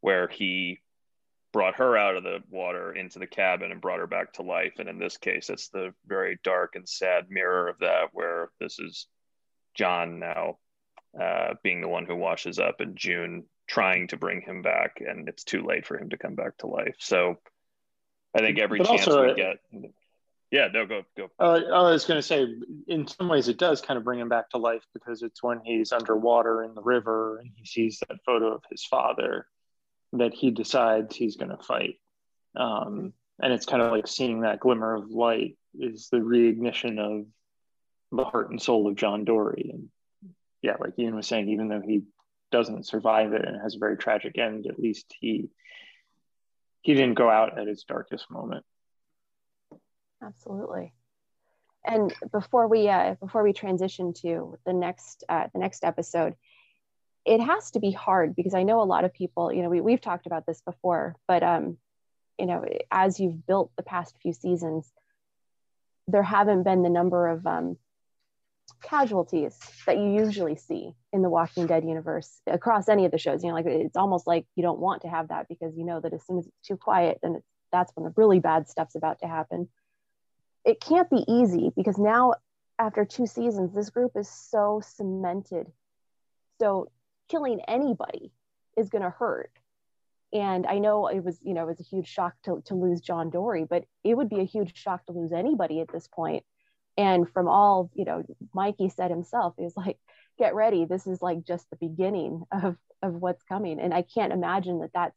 where 0.00 0.28
he 0.28 0.80
brought 1.52 1.76
her 1.76 1.96
out 1.96 2.16
of 2.16 2.22
the 2.22 2.38
water 2.48 2.92
into 2.92 3.18
the 3.18 3.26
cabin 3.26 3.72
and 3.72 3.80
brought 3.80 3.98
her 3.98 4.06
back 4.06 4.34
to 4.34 4.42
life. 4.42 4.74
And 4.78 4.88
in 4.88 4.98
this 4.98 5.16
case, 5.16 5.50
it's 5.50 5.68
the 5.68 5.92
very 6.06 6.38
dark 6.44 6.76
and 6.76 6.88
sad 6.88 7.26
mirror 7.28 7.68
of 7.68 7.78
that, 7.80 8.10
where 8.12 8.50
this 8.60 8.78
is 8.78 9.06
John 9.74 10.20
now 10.20 10.58
uh, 11.20 11.54
being 11.62 11.80
the 11.80 11.88
one 11.88 12.06
who 12.06 12.14
washes 12.14 12.58
up 12.58 12.80
and 12.80 12.96
June 12.96 13.44
trying 13.66 14.08
to 14.08 14.16
bring 14.16 14.40
him 14.40 14.62
back 14.62 15.00
and 15.00 15.28
it's 15.28 15.44
too 15.44 15.64
late 15.64 15.86
for 15.86 15.96
him 15.96 16.10
to 16.10 16.18
come 16.18 16.34
back 16.34 16.56
to 16.58 16.66
life. 16.66 16.96
So 16.98 17.38
I 18.34 18.40
think 18.40 18.58
every 18.58 18.78
But 18.78 18.88
chance 18.88 19.06
also, 19.08 19.24
we 19.24 19.30
uh, 19.30 19.34
get. 19.34 19.56
Yeah, 20.50 20.68
no, 20.72 20.84
go 20.84 21.02
go. 21.16 21.30
Uh, 21.38 21.60
I 21.72 21.90
was 21.90 22.04
going 22.04 22.18
to 22.18 22.26
say, 22.26 22.46
in 22.88 23.06
some 23.06 23.28
ways, 23.28 23.48
it 23.48 23.56
does 23.56 23.80
kind 23.80 23.96
of 23.96 24.04
bring 24.04 24.18
him 24.18 24.28
back 24.28 24.50
to 24.50 24.58
life 24.58 24.84
because 24.92 25.22
it's 25.22 25.42
when 25.42 25.60
he's 25.64 25.92
underwater 25.92 26.64
in 26.64 26.74
the 26.74 26.82
river 26.82 27.38
and 27.38 27.50
he 27.54 27.64
sees 27.64 28.00
that 28.00 28.18
photo 28.26 28.54
of 28.54 28.62
his 28.68 28.84
father 28.84 29.46
that 30.12 30.34
he 30.34 30.50
decides 30.50 31.14
he's 31.14 31.36
going 31.36 31.56
to 31.56 31.62
fight. 31.62 32.00
Um, 32.56 33.12
and 33.40 33.52
it's 33.52 33.66
kind 33.66 33.80
of 33.80 33.92
like 33.92 34.08
seeing 34.08 34.40
that 34.40 34.58
glimmer 34.58 34.94
of 34.94 35.10
light 35.10 35.56
is 35.78 36.08
the 36.10 36.18
reignition 36.18 36.98
of 36.98 37.26
the 38.10 38.24
heart 38.24 38.50
and 38.50 38.60
soul 38.60 38.88
of 38.88 38.96
John 38.96 39.24
Dorie. 39.24 39.70
And 39.72 39.88
yeah, 40.62 40.74
like 40.80 40.98
Ian 40.98 41.14
was 41.14 41.28
saying, 41.28 41.48
even 41.48 41.68
though 41.68 41.80
he 41.80 42.02
doesn't 42.50 42.86
survive 42.86 43.32
it 43.32 43.44
and 43.44 43.60
has 43.62 43.76
a 43.76 43.78
very 43.78 43.96
tragic 43.96 44.36
end, 44.36 44.66
at 44.66 44.80
least 44.80 45.14
he 45.20 45.48
he 46.82 46.94
didn't 46.94 47.14
go 47.14 47.28
out 47.28 47.58
at 47.58 47.66
his 47.66 47.84
darkest 47.84 48.30
moment. 48.30 48.64
Absolutely. 50.22 50.92
And 51.84 52.12
before 52.30 52.68
we 52.68 52.88
uh, 52.88 53.14
before 53.14 53.42
we 53.42 53.52
transition 53.52 54.12
to 54.22 54.58
the 54.66 54.72
next 54.72 55.24
uh, 55.28 55.46
the 55.52 55.58
next 55.58 55.82
episode, 55.82 56.34
it 57.24 57.40
has 57.40 57.70
to 57.72 57.80
be 57.80 57.90
hard 57.90 58.36
because 58.36 58.54
I 58.54 58.64
know 58.64 58.82
a 58.82 58.84
lot 58.84 59.04
of 59.04 59.14
people. 59.14 59.52
You 59.52 59.62
know, 59.62 59.70
we 59.70 59.80
we've 59.80 60.00
talked 60.00 60.26
about 60.26 60.44
this 60.44 60.60
before, 60.60 61.16
but 61.26 61.42
um, 61.42 61.78
you 62.38 62.46
know, 62.46 62.64
as 62.90 63.18
you've 63.18 63.46
built 63.46 63.70
the 63.76 63.82
past 63.82 64.14
few 64.20 64.34
seasons, 64.34 64.92
there 66.06 66.22
haven't 66.22 66.64
been 66.64 66.82
the 66.82 66.90
number 66.90 67.28
of 67.28 67.46
um, 67.46 67.78
casualties 68.82 69.58
that 69.86 69.96
you 69.96 70.12
usually 70.12 70.56
see 70.56 70.92
in 71.14 71.22
the 71.22 71.30
Walking 71.30 71.66
Dead 71.66 71.84
universe 71.84 72.42
across 72.46 72.90
any 72.90 73.06
of 73.06 73.10
the 73.10 73.18
shows. 73.18 73.42
You 73.42 73.48
know, 73.48 73.54
like 73.54 73.66
it's 73.66 73.96
almost 73.96 74.26
like 74.26 74.44
you 74.54 74.62
don't 74.62 74.80
want 74.80 75.02
to 75.02 75.08
have 75.08 75.28
that 75.28 75.48
because 75.48 75.74
you 75.78 75.86
know 75.86 75.98
that 76.00 76.12
as 76.12 76.26
soon 76.26 76.38
as 76.38 76.46
it's 76.46 76.68
too 76.68 76.76
quiet, 76.76 77.20
then 77.22 77.36
it's, 77.36 77.46
that's 77.72 77.90
when 77.94 78.04
the 78.04 78.12
really 78.16 78.40
bad 78.40 78.68
stuff's 78.68 78.96
about 78.96 79.20
to 79.20 79.26
happen 79.26 79.68
it 80.64 80.80
can't 80.80 81.10
be 81.10 81.24
easy 81.26 81.70
because 81.76 81.98
now 81.98 82.34
after 82.78 83.04
two 83.04 83.26
seasons 83.26 83.74
this 83.74 83.90
group 83.90 84.12
is 84.16 84.28
so 84.28 84.80
cemented. 84.84 85.66
So 86.60 86.90
killing 87.28 87.60
anybody 87.66 88.32
is 88.76 88.88
going 88.88 89.02
to 89.02 89.10
hurt. 89.10 89.52
And 90.32 90.66
i 90.66 90.78
know 90.78 91.08
it 91.08 91.24
was 91.24 91.38
you 91.42 91.54
know 91.54 91.64
it 91.64 91.78
was 91.78 91.80
a 91.80 91.90
huge 91.90 92.06
shock 92.06 92.34
to, 92.44 92.62
to 92.66 92.74
lose 92.74 93.00
john 93.00 93.30
dorie 93.30 93.66
but 93.68 93.84
it 94.04 94.16
would 94.16 94.28
be 94.28 94.38
a 94.38 94.44
huge 94.44 94.76
shock 94.76 95.04
to 95.06 95.12
lose 95.12 95.32
anybody 95.32 95.80
at 95.80 95.92
this 95.92 96.06
point. 96.06 96.44
And 96.96 97.28
from 97.28 97.48
all 97.48 97.90
you 97.94 98.04
know 98.04 98.22
mikey 98.54 98.90
said 98.90 99.10
himself 99.10 99.54
he 99.56 99.64
was 99.64 99.76
like 99.76 99.98
get 100.38 100.54
ready. 100.54 100.84
This 100.86 101.06
is 101.06 101.20
like 101.20 101.44
just 101.44 101.68
the 101.70 101.76
beginning 101.76 102.44
of 102.52 102.76
of 103.02 103.14
what's 103.14 103.42
coming. 103.42 103.80
And 103.80 103.92
i 103.92 104.02
can't 104.02 104.32
imagine 104.32 104.80
that 104.80 104.92
that's 104.94 105.16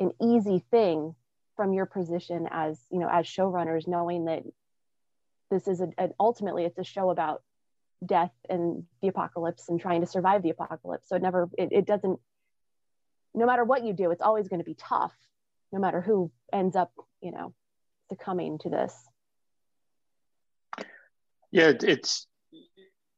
an 0.00 0.12
easy 0.20 0.64
thing 0.70 1.14
from 1.62 1.72
your 1.72 1.86
position 1.86 2.48
as 2.50 2.76
you 2.90 2.98
know 2.98 3.08
as 3.08 3.24
showrunners 3.24 3.86
knowing 3.86 4.24
that 4.24 4.42
this 5.48 5.68
is 5.68 5.80
a, 5.80 6.08
ultimately 6.18 6.64
it's 6.64 6.76
a 6.76 6.82
show 6.82 7.08
about 7.10 7.40
death 8.04 8.32
and 8.50 8.82
the 9.00 9.06
apocalypse 9.06 9.68
and 9.68 9.80
trying 9.80 10.00
to 10.00 10.08
survive 10.08 10.42
the 10.42 10.50
apocalypse 10.50 11.08
so 11.08 11.14
it 11.14 11.22
never 11.22 11.48
it, 11.56 11.68
it 11.70 11.86
doesn't 11.86 12.18
no 13.32 13.46
matter 13.46 13.62
what 13.62 13.84
you 13.84 13.92
do 13.92 14.10
it's 14.10 14.22
always 14.22 14.48
going 14.48 14.58
to 14.58 14.64
be 14.64 14.74
tough 14.74 15.14
no 15.70 15.78
matter 15.78 16.00
who 16.00 16.32
ends 16.52 16.74
up 16.74 16.90
you 17.20 17.30
know 17.30 17.54
succumbing 18.08 18.58
to 18.58 18.68
this 18.68 18.92
Yeah, 21.52 21.74
it's 21.80 22.26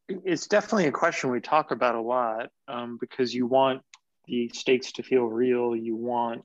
it's 0.06 0.48
definitely 0.48 0.86
a 0.86 0.92
question 0.92 1.30
we 1.30 1.40
talk 1.40 1.70
about 1.70 1.94
a 1.94 2.00
lot 2.02 2.50
um, 2.68 2.98
because 3.00 3.32
you 3.32 3.46
want 3.46 3.80
the 4.26 4.50
stakes 4.52 4.92
to 4.92 5.02
feel 5.02 5.24
real. 5.24 5.74
You 5.74 5.96
want 5.96 6.44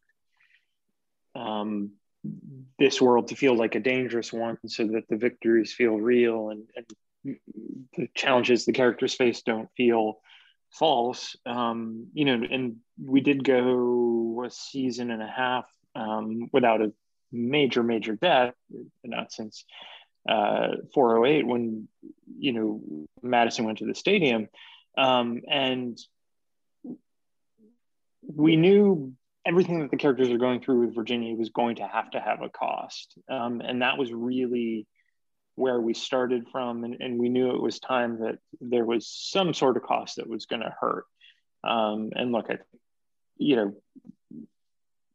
um, 1.36 1.92
this 2.78 3.02
world 3.02 3.30
to 3.30 3.36
feel 3.36 3.56
like 3.56 3.76
a 3.76 3.80
dangerous 3.80 4.34
one, 4.34 4.58
so 4.68 4.88
that 4.88 5.08
the 5.10 5.18
victories 5.18 5.74
feel 5.74 6.00
real 6.00 6.50
and, 6.50 6.64
and 6.76 7.38
the 7.96 8.08
challenges 8.14 8.66
the 8.66 8.74
characters 8.74 9.14
face 9.14 9.42
don't 9.42 9.70
feel 9.76 10.20
false. 10.72 11.36
Um, 11.46 12.08
you 12.14 12.26
know, 12.26 12.42
and 12.50 12.78
we 13.04 13.22
did 13.22 13.44
go 13.44 14.44
a 14.46 14.52
season 14.52 15.12
and 15.12 15.22
a 15.22 15.28
half 15.28 15.66
um, 15.96 16.50
without 16.52 16.82
a 16.82 16.94
major, 17.32 17.84
major 17.84 18.16
death, 18.16 18.54
not 19.04 19.32
since 19.32 19.66
uh, 20.28 20.76
408 20.94 21.48
when 21.48 21.88
you 22.38 22.54
know 22.54 22.82
Madison 23.22 23.66
went 23.66 23.80
to 23.80 23.86
the 23.86 23.96
stadium, 23.96 24.48
um, 24.98 25.42
and 25.50 25.98
we 28.22 28.56
knew 28.56 29.14
everything 29.50 29.80
that 29.80 29.90
the 29.90 29.98
characters 29.98 30.30
are 30.30 30.38
going 30.38 30.62
through 30.62 30.86
with 30.86 30.96
Virginia 30.96 31.36
was 31.36 31.50
going 31.50 31.78
to 31.78 31.88
have 31.88 32.12
to 32.12 32.20
have 32.20 32.42
a 32.44 32.50
cost, 32.50 33.18
um, 33.30 33.62
and 33.62 33.82
that 33.82 33.98
was 33.98 34.14
really 34.14 34.88
where 35.56 35.82
we 35.82 35.94
started 35.94 36.48
from, 36.52 36.84
and, 36.86 36.98
and, 37.02 37.20
we 37.20 37.28
knew 37.28 37.54
it 37.54 37.62
was 37.62 37.80
time 37.80 38.20
that 38.20 38.38
there 38.62 38.86
was 38.86 39.10
some 39.10 39.54
sort 39.54 39.76
of 39.76 39.84
cost 39.84 40.16
that 40.16 40.30
was 40.30 40.46
going 40.46 40.62
to 40.62 40.74
hurt. 40.80 41.04
Um, 41.66 42.12
and 42.16 42.32
look, 42.32 42.46
I, 42.50 42.60
you 43.38 43.58
know, 43.58 43.74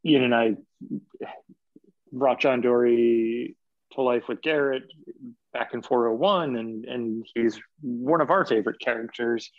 Ian 0.05 0.25
and 0.25 0.35
I 0.35 0.57
brought 2.13 2.41
John 2.41 2.61
Dorie 2.61 3.57
to 3.93 4.03
life 4.03 4.25
with 4.29 4.43
Garrett 4.43 4.85
back 5.55 5.73
in 5.73 5.83
401 5.83 6.57
and 6.57 6.85
and 6.85 7.27
he's 7.35 7.61
one 7.81 8.21
of 8.21 8.31
our 8.31 8.45
favorite 8.45 8.81
characters 8.81 9.51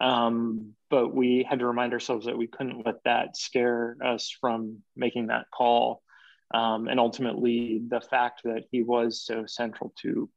um, 0.00 0.74
but 0.90 1.14
we 1.14 1.46
had 1.48 1.60
to 1.60 1.66
remind 1.66 1.92
ourselves 1.92 2.26
that 2.26 2.38
we 2.38 2.46
couldn't 2.46 2.84
let 2.84 3.02
that 3.04 3.36
scare 3.36 3.96
us 4.04 4.34
from 4.40 4.78
making 4.94 5.28
that 5.28 5.46
call 5.52 6.02
um, 6.54 6.88
and 6.88 7.00
ultimately 7.00 7.82
the 7.88 8.00
fact 8.00 8.42
that 8.44 8.64
he 8.70 8.82
was 8.82 9.24
so 9.24 9.46
central 9.46 9.92
to 10.02 10.28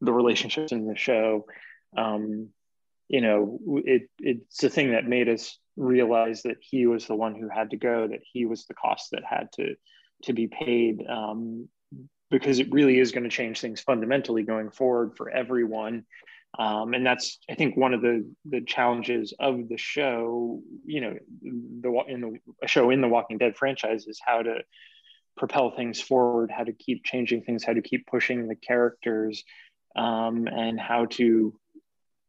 the 0.00 0.12
relationships 0.12 0.72
in 0.72 0.86
the 0.86 0.96
show 0.96 1.46
um, 1.96 2.48
you 3.08 3.20
know 3.20 3.58
it 3.84 4.08
it's 4.18 4.58
the 4.58 4.70
thing 4.70 4.92
that 4.92 5.06
made 5.06 5.28
us 5.28 5.58
realize 5.76 6.42
that 6.42 6.56
he 6.60 6.86
was 6.86 7.06
the 7.06 7.14
one 7.14 7.34
who 7.34 7.48
had 7.48 7.70
to 7.70 7.76
go 7.76 8.08
that 8.08 8.22
he 8.32 8.46
was 8.46 8.64
the 8.64 8.74
cost 8.74 9.10
that 9.10 9.22
had 9.24 9.50
to 9.52 9.74
to 10.22 10.32
be 10.32 10.46
paid 10.46 11.04
um, 11.08 11.68
because 12.30 12.58
it 12.58 12.72
really 12.72 12.98
is 12.98 13.12
going 13.12 13.24
to 13.24 13.30
change 13.30 13.60
things 13.60 13.80
fundamentally 13.80 14.42
going 14.42 14.70
forward 14.70 15.16
for 15.16 15.30
everyone. 15.30 16.04
Um, 16.58 16.94
and 16.94 17.04
that's, 17.04 17.38
I 17.50 17.54
think, 17.54 17.76
one 17.76 17.92
of 17.92 18.00
the 18.00 18.26
the 18.46 18.62
challenges 18.62 19.34
of 19.38 19.68
the 19.68 19.76
show. 19.76 20.62
You 20.84 21.00
know, 21.00 21.14
the 21.42 22.02
in 22.08 22.20
the 22.20 22.38
a 22.62 22.68
show 22.68 22.90
in 22.90 23.00
the 23.00 23.08
Walking 23.08 23.38
Dead 23.38 23.56
franchise 23.56 24.06
is 24.06 24.20
how 24.24 24.42
to 24.42 24.60
propel 25.36 25.70
things 25.70 26.00
forward, 26.00 26.50
how 26.50 26.64
to 26.64 26.72
keep 26.72 27.04
changing 27.04 27.42
things, 27.42 27.62
how 27.62 27.74
to 27.74 27.82
keep 27.82 28.06
pushing 28.06 28.48
the 28.48 28.54
characters, 28.54 29.44
um, 29.94 30.46
and 30.46 30.80
how 30.80 31.06
to 31.06 31.58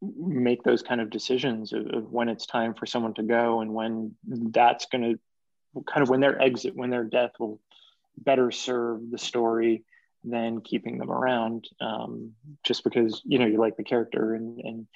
make 0.02 0.64
those 0.64 0.84
kind 0.84 1.02
of 1.02 1.10
decisions 1.10 1.74
of, 1.74 1.88
of 1.88 2.12
when 2.12 2.30
it's 2.30 2.46
time 2.46 2.74
for 2.74 2.86
someone 2.86 3.14
to 3.16 3.24
go 3.24 3.62
and 3.62 3.74
when 3.74 4.16
that's 4.52 4.86
going 4.88 5.04
to 5.04 5.84
kind 5.84 6.04
of 6.04 6.10
when 6.10 6.20
their 6.20 6.40
exit, 6.42 6.76
when 6.76 6.90
their 6.90 7.04
death 7.04 7.32
will 7.40 7.60
better 8.18 8.52
serve 8.52 9.10
the 9.10 9.18
story 9.18 9.84
than 10.30 10.62
keeping 10.62 10.98
them 10.98 11.12
around 11.12 11.68
um, 11.82 12.34
just 12.64 12.84
because 12.84 13.22
you 13.26 13.40
know 13.40 13.46
you 13.46 13.58
like 13.58 13.78
the 13.78 13.84
character 13.84 14.34
and 14.34 14.60
and 14.60 14.88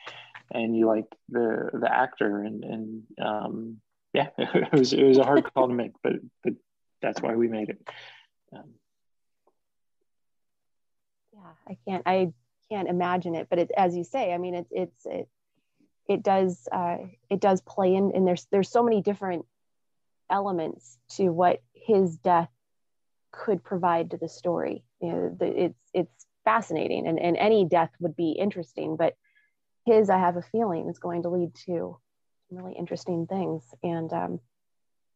and 0.52 0.78
you 0.78 0.88
like 0.88 1.06
the 1.30 1.70
the 1.74 1.94
actor 1.94 2.42
and 2.42 2.64
and 2.64 3.04
um, 3.22 3.82
yeah 4.14 4.30
it 4.38 4.72
was 4.74 4.94
it 4.94 5.04
was 5.04 5.18
a 5.18 5.24
hard 5.24 5.52
call 5.54 5.68
to 5.68 5.74
make 5.74 5.92
but 6.04 6.14
but 6.44 6.54
that's 7.02 7.22
why 7.22 7.36
we 7.36 7.48
made 7.48 7.70
it 7.70 7.88
um, 8.54 8.70
yeah 11.34 11.52
i 11.68 11.78
can't 11.88 12.04
i 12.06 12.32
can't 12.70 12.90
imagine 12.90 13.36
it 13.36 13.48
but 13.50 13.60
it 13.60 13.72
as 13.76 13.96
you 13.96 14.04
say 14.04 14.34
i 14.34 14.38
mean 14.38 14.54
it's 14.54 14.72
it's 14.72 15.06
it 15.06 15.28
it 16.08 16.24
does 16.24 16.68
uh, 16.72 16.98
it 17.30 17.40
does 17.40 17.62
play 17.62 17.96
in 17.96 18.12
and 18.14 18.28
there's 18.28 18.46
there's 18.52 18.70
so 18.70 18.84
many 18.84 19.02
different 19.02 19.46
elements 20.30 20.98
to 21.10 21.30
what 21.30 21.62
his 21.74 22.18
death 22.18 22.50
could 23.32 23.64
provide 23.64 24.12
to 24.12 24.18
the 24.18 24.30
story. 24.30 24.84
You 25.02 25.08
know, 25.10 25.36
the, 25.40 25.64
it's 25.66 25.90
it's 25.94 26.26
fascinating, 26.46 27.08
and, 27.08 27.20
and 27.20 27.38
any 27.38 27.66
death 27.66 27.92
would 28.00 28.16
be 28.16 28.32
interesting, 28.32 28.96
but 28.98 29.16
his, 29.86 30.10
I 30.10 30.18
have 30.18 30.38
a 30.38 30.42
feeling, 30.42 30.90
is 30.90 31.00
going 31.00 31.24
to 31.24 31.30
lead 31.30 31.56
to 31.66 31.98
really 32.50 32.74
interesting 32.74 33.26
things. 33.28 33.64
And 33.84 34.12
um, 34.14 34.40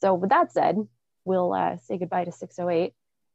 so, 0.02 0.14
with 0.16 0.30
that 0.32 0.52
said, 0.52 0.78
we'll 1.24 1.54
uh, 1.54 1.78
say 1.78 1.98
goodbye 1.98 2.26
to 2.26 2.32
608, 2.32 2.94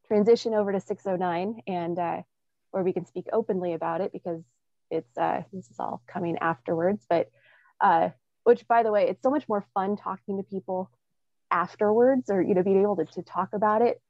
transition 0.09 0.55
over 0.55 0.72
to 0.72 0.80
609, 0.80 1.62
and 1.66 1.98
uh, 1.98 2.22
where 2.70 2.82
we 2.82 2.92
can 2.92 3.07
speak 3.07 3.26
openly 3.32 3.74
about 3.74 4.01
it 4.01 4.12
because 4.12 4.42
it's 4.90 5.16
uh, 5.16 5.42
this 5.53 5.70
is 5.70 5.78
all 5.78 6.03
coming 6.07 6.38
afterwards. 6.38 7.05
But 7.09 7.30
uh, 7.80 8.11
which, 8.44 8.66
by 8.66 8.82
the 8.82 8.92
way, 8.92 9.09
it's 9.09 9.22
so 9.22 9.30
much 9.30 9.48
more 9.48 9.64
fun 9.74 9.96
talking 9.96 10.38
to 10.38 10.42
people 10.42 10.90
afterwards, 11.51 12.30
or 12.30 12.42
you 12.42 12.55
know, 12.55 12.62
being 12.62 12.82
able 12.82 12.96
to, 12.96 13.05
to 13.05 13.22
talk 13.22 13.51
about 13.53 13.82
it 13.82 14.01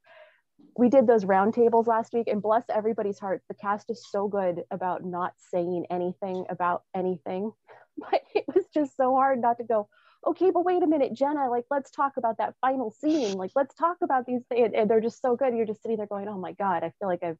we 0.77 0.89
did 0.89 1.07
those 1.07 1.25
roundtables 1.25 1.87
last 1.87 2.13
week 2.13 2.27
and 2.27 2.41
bless 2.41 2.63
everybody's 2.69 3.19
heart 3.19 3.41
the 3.47 3.53
cast 3.53 3.89
is 3.89 4.05
so 4.09 4.27
good 4.27 4.63
about 4.71 5.03
not 5.03 5.33
saying 5.51 5.85
anything 5.89 6.45
about 6.49 6.83
anything 6.95 7.51
but 7.97 8.21
it 8.33 8.45
was 8.53 8.65
just 8.73 8.95
so 8.95 9.13
hard 9.15 9.39
not 9.39 9.57
to 9.57 9.63
go 9.63 9.87
okay 10.25 10.51
but 10.51 10.63
wait 10.65 10.83
a 10.83 10.87
minute 10.87 11.13
jenna 11.13 11.49
like 11.49 11.65
let's 11.69 11.91
talk 11.91 12.17
about 12.17 12.37
that 12.37 12.55
final 12.61 12.91
scene 12.91 13.37
like 13.37 13.51
let's 13.55 13.75
talk 13.75 13.97
about 14.01 14.25
these 14.25 14.41
things 14.49 14.71
and 14.75 14.89
they're 14.89 15.01
just 15.01 15.21
so 15.21 15.35
good 15.35 15.55
you're 15.55 15.65
just 15.65 15.81
sitting 15.81 15.97
there 15.97 16.07
going 16.07 16.27
oh 16.27 16.37
my 16.37 16.53
god 16.53 16.83
i 16.83 16.91
feel 16.99 17.07
like 17.07 17.23
i've 17.23 17.37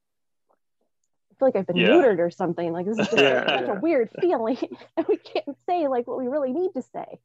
I 1.31 1.33
feel 1.39 1.47
like 1.47 1.55
I've 1.55 1.67
been 1.67 1.77
yeah. 1.77 1.87
neutered 1.87 2.19
or 2.19 2.29
something. 2.29 2.71
Like 2.71 2.85
this 2.85 2.99
is 2.99 3.07
just 3.09 3.17
yeah, 3.17 3.45
such 3.45 3.67
yeah. 3.67 3.77
a 3.77 3.79
weird 3.79 4.09
feeling, 4.19 4.57
and 4.97 5.05
we 5.07 5.17
can't 5.17 5.57
say 5.67 5.87
like 5.87 6.07
what 6.07 6.17
we 6.17 6.27
really 6.27 6.51
need 6.51 6.73
to 6.75 6.81
say. 6.81 7.19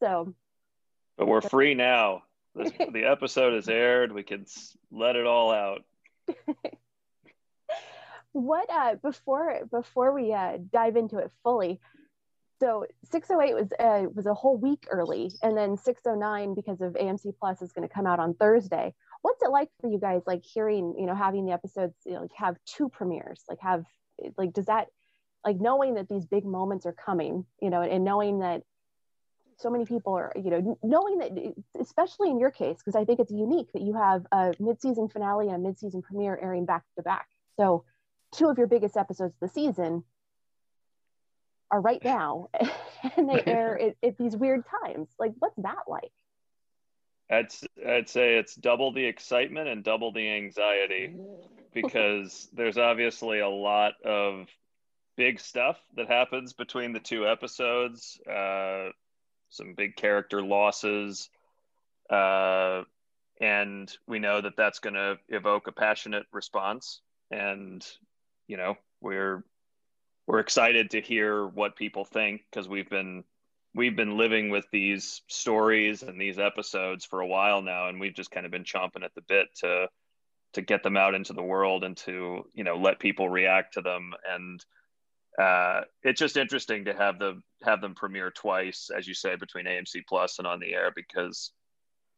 So, 0.00 0.34
but 1.16 1.26
we're 1.26 1.40
free 1.40 1.74
now. 1.74 2.22
This, 2.54 2.72
the 2.92 3.04
episode 3.04 3.54
is 3.54 3.68
aired. 3.68 4.12
We 4.12 4.22
can 4.22 4.46
let 4.90 5.16
it 5.16 5.26
all 5.26 5.50
out. 5.50 5.82
what 8.34 8.68
uh 8.68 8.96
before 8.96 9.60
before 9.70 10.12
we 10.12 10.32
uh 10.32 10.58
dive 10.72 10.96
into 10.96 11.18
it 11.18 11.30
fully 11.44 11.80
so 12.60 12.84
608 13.10 13.54
was 13.54 13.72
uh, 13.78 14.08
was 14.12 14.26
a 14.26 14.34
whole 14.34 14.56
week 14.56 14.86
early 14.90 15.30
and 15.42 15.56
then 15.56 15.76
609 15.76 16.54
because 16.54 16.80
of 16.80 16.94
amc 16.94 17.32
plus 17.38 17.62
is 17.62 17.70
going 17.70 17.86
to 17.86 17.94
come 17.94 18.06
out 18.06 18.18
on 18.18 18.34
thursday 18.34 18.92
what's 19.22 19.40
it 19.42 19.50
like 19.50 19.68
for 19.80 19.88
you 19.88 20.00
guys 20.00 20.22
like 20.26 20.42
hearing 20.44 20.94
you 20.98 21.06
know 21.06 21.14
having 21.14 21.46
the 21.46 21.52
episodes 21.52 21.94
you 22.04 22.14
know, 22.14 22.22
like 22.22 22.32
have 22.34 22.56
two 22.66 22.88
premieres 22.88 23.42
like 23.48 23.60
have 23.60 23.84
like 24.36 24.52
does 24.52 24.66
that 24.66 24.88
like 25.44 25.60
knowing 25.60 25.94
that 25.94 26.08
these 26.08 26.26
big 26.26 26.44
moments 26.44 26.86
are 26.86 26.92
coming 26.92 27.46
you 27.62 27.70
know 27.70 27.82
and 27.82 28.02
knowing 28.02 28.40
that 28.40 28.62
so 29.58 29.70
many 29.70 29.84
people 29.84 30.14
are 30.14 30.32
you 30.36 30.50
know 30.50 30.78
knowing 30.82 31.18
that 31.18 31.54
especially 31.80 32.30
in 32.30 32.38
your 32.38 32.50
case 32.50 32.76
because 32.78 32.94
i 32.94 33.04
think 33.04 33.20
it's 33.20 33.32
unique 33.32 33.72
that 33.72 33.82
you 33.82 33.94
have 33.94 34.26
a 34.32 34.52
mid-season 34.58 35.08
finale 35.08 35.46
and 35.46 35.56
a 35.56 35.58
mid-season 35.58 36.02
premiere 36.02 36.38
airing 36.42 36.64
back 36.64 36.84
to 36.96 37.02
back. 37.02 37.28
So 37.58 37.84
two 38.32 38.48
of 38.48 38.58
your 38.58 38.66
biggest 38.66 38.96
episodes 38.96 39.34
of 39.34 39.48
the 39.48 39.48
season 39.48 40.04
are 41.70 41.80
right 41.80 42.02
now 42.04 42.48
and 43.16 43.28
they 43.28 43.42
air 43.46 43.80
at, 43.80 43.96
at 44.02 44.18
these 44.18 44.36
weird 44.36 44.64
times. 44.82 45.08
Like 45.18 45.32
what's 45.38 45.56
that 45.58 45.84
like? 45.88 46.12
I'd 47.30 47.48
I'd 47.86 48.08
say 48.08 48.36
it's 48.36 48.54
double 48.54 48.92
the 48.92 49.04
excitement 49.04 49.68
and 49.68 49.82
double 49.82 50.12
the 50.12 50.28
anxiety 50.28 51.14
because 51.72 52.48
there's 52.52 52.78
obviously 52.78 53.40
a 53.40 53.48
lot 53.48 53.94
of 54.04 54.48
big 55.16 55.40
stuff 55.40 55.78
that 55.96 56.08
happens 56.08 56.52
between 56.52 56.92
the 56.92 57.00
two 57.00 57.26
episodes. 57.26 58.20
Uh, 58.28 58.90
some 59.50 59.74
big 59.74 59.96
character 59.96 60.42
losses, 60.42 61.28
uh, 62.10 62.82
and 63.40 63.96
we 64.06 64.18
know 64.18 64.40
that 64.40 64.56
that's 64.56 64.78
going 64.78 64.94
to 64.94 65.18
evoke 65.28 65.66
a 65.66 65.72
passionate 65.72 66.26
response. 66.32 67.00
And 67.30 67.86
you 68.46 68.56
know, 68.56 68.76
we're 69.00 69.44
we're 70.26 70.40
excited 70.40 70.90
to 70.90 71.00
hear 71.00 71.46
what 71.46 71.76
people 71.76 72.04
think 72.04 72.42
because 72.50 72.68
we've 72.68 72.88
been 72.88 73.24
we've 73.74 73.96
been 73.96 74.16
living 74.16 74.50
with 74.50 74.66
these 74.72 75.22
stories 75.26 76.02
and 76.02 76.20
these 76.20 76.38
episodes 76.38 77.04
for 77.04 77.20
a 77.20 77.26
while 77.26 77.60
now 77.60 77.88
and 77.88 78.00
we've 78.00 78.14
just 78.14 78.30
kind 78.30 78.46
of 78.46 78.52
been 78.52 78.64
chomping 78.64 79.04
at 79.04 79.14
the 79.14 79.20
bit 79.22 79.48
to 79.56 79.88
to 80.52 80.62
get 80.62 80.82
them 80.82 80.96
out 80.96 81.14
into 81.14 81.32
the 81.32 81.42
world 81.42 81.84
and 81.84 81.96
to 81.96 82.44
you 82.54 82.64
know 82.64 82.76
let 82.76 82.98
people 82.98 83.28
react 83.28 83.74
to 83.74 83.82
them 83.82 84.12
and 84.28 84.64
uh, 85.38 85.82
it's 86.02 86.20
just 86.20 86.36
interesting 86.36 86.84
to 86.84 86.94
have 86.94 87.18
the 87.18 87.40
have 87.62 87.80
them 87.80 87.94
premiere 87.94 88.30
twice 88.30 88.90
as 88.96 89.08
you 89.08 89.14
say 89.14 89.36
between 89.36 89.64
amc 89.64 89.90
plus 90.08 90.38
and 90.38 90.46
on 90.46 90.60
the 90.60 90.72
air 90.72 90.92
because 90.94 91.50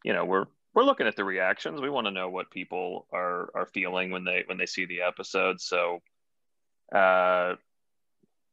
you 0.04 0.12
know 0.12 0.24
we're 0.24 0.46
we're 0.76 0.84
looking 0.84 1.06
at 1.06 1.16
the 1.16 1.24
reactions. 1.24 1.80
We 1.80 1.88
want 1.88 2.06
to 2.06 2.10
know 2.10 2.28
what 2.28 2.50
people 2.50 3.06
are 3.10 3.48
are 3.54 3.66
feeling 3.72 4.10
when 4.10 4.24
they 4.24 4.44
when 4.44 4.58
they 4.58 4.66
see 4.66 4.84
the 4.84 5.00
episode. 5.00 5.58
So 5.58 6.00
uh 6.94 7.54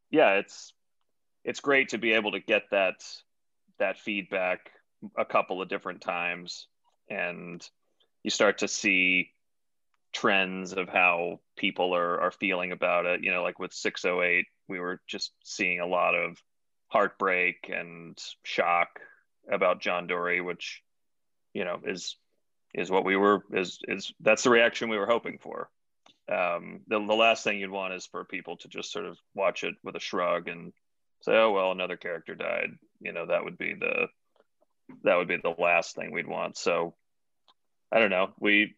yeah 0.09 0.35
it's 0.35 0.73
it's 1.43 1.59
great 1.59 1.89
to 1.89 1.97
be 1.97 2.13
able 2.13 2.31
to 2.31 2.39
get 2.39 2.63
that 2.71 3.03
that 3.77 3.99
feedback 3.99 4.71
a 5.17 5.25
couple 5.25 5.61
of 5.61 5.67
different 5.67 5.99
times 5.99 6.67
and 7.09 7.67
you 8.23 8.31
start 8.31 8.59
to 8.59 8.67
see 8.69 9.29
trends 10.13 10.73
of 10.73 10.87
how 10.87 11.39
people 11.57 11.95
are 11.95 12.21
are 12.21 12.31
feeling 12.31 12.71
about 12.71 13.05
it 13.05 13.23
you 13.23 13.31
know 13.31 13.41
like 13.41 13.59
with 13.59 13.73
608 13.73 14.45
we 14.67 14.79
were 14.79 15.01
just 15.07 15.33
seeing 15.43 15.79
a 15.79 15.87
lot 15.87 16.15
of 16.15 16.37
heartbreak 16.93 17.71
and 17.73 18.15
shock 18.43 18.99
about 19.51 19.81
John 19.81 20.07
Dorie, 20.07 20.41
which 20.41 20.81
you 21.53 21.65
know 21.65 21.79
is 21.83 22.17
is 22.73 22.89
what 22.89 23.03
we 23.03 23.17
were 23.17 23.43
is 23.51 23.79
is 23.87 24.13
that's 24.19 24.43
the 24.43 24.49
reaction 24.49 24.89
we 24.89 24.97
were 24.97 25.07
hoping 25.07 25.37
for 25.39 25.69
um 26.31 26.81
the, 26.87 26.97
the 26.99 27.13
last 27.13 27.43
thing 27.43 27.59
you'd 27.59 27.69
want 27.69 27.93
is 27.93 28.05
for 28.05 28.23
people 28.23 28.57
to 28.57 28.67
just 28.67 28.91
sort 28.91 29.05
of 29.05 29.17
watch 29.35 29.63
it 29.63 29.75
with 29.83 29.95
a 29.95 29.99
shrug 29.99 30.47
and 30.47 30.71
say, 31.21 31.33
oh 31.33 31.51
well, 31.51 31.71
another 31.71 31.97
character 31.97 32.35
died. 32.35 32.69
You 32.99 33.11
know, 33.11 33.25
that 33.25 33.43
would 33.43 33.57
be 33.57 33.73
the 33.73 34.07
that 35.03 35.15
would 35.15 35.27
be 35.27 35.37
the 35.37 35.55
last 35.57 35.95
thing 35.95 36.11
we'd 36.11 36.27
want. 36.27 36.57
So 36.57 36.93
I 37.91 37.99
don't 37.99 38.11
know. 38.11 38.33
We 38.39 38.75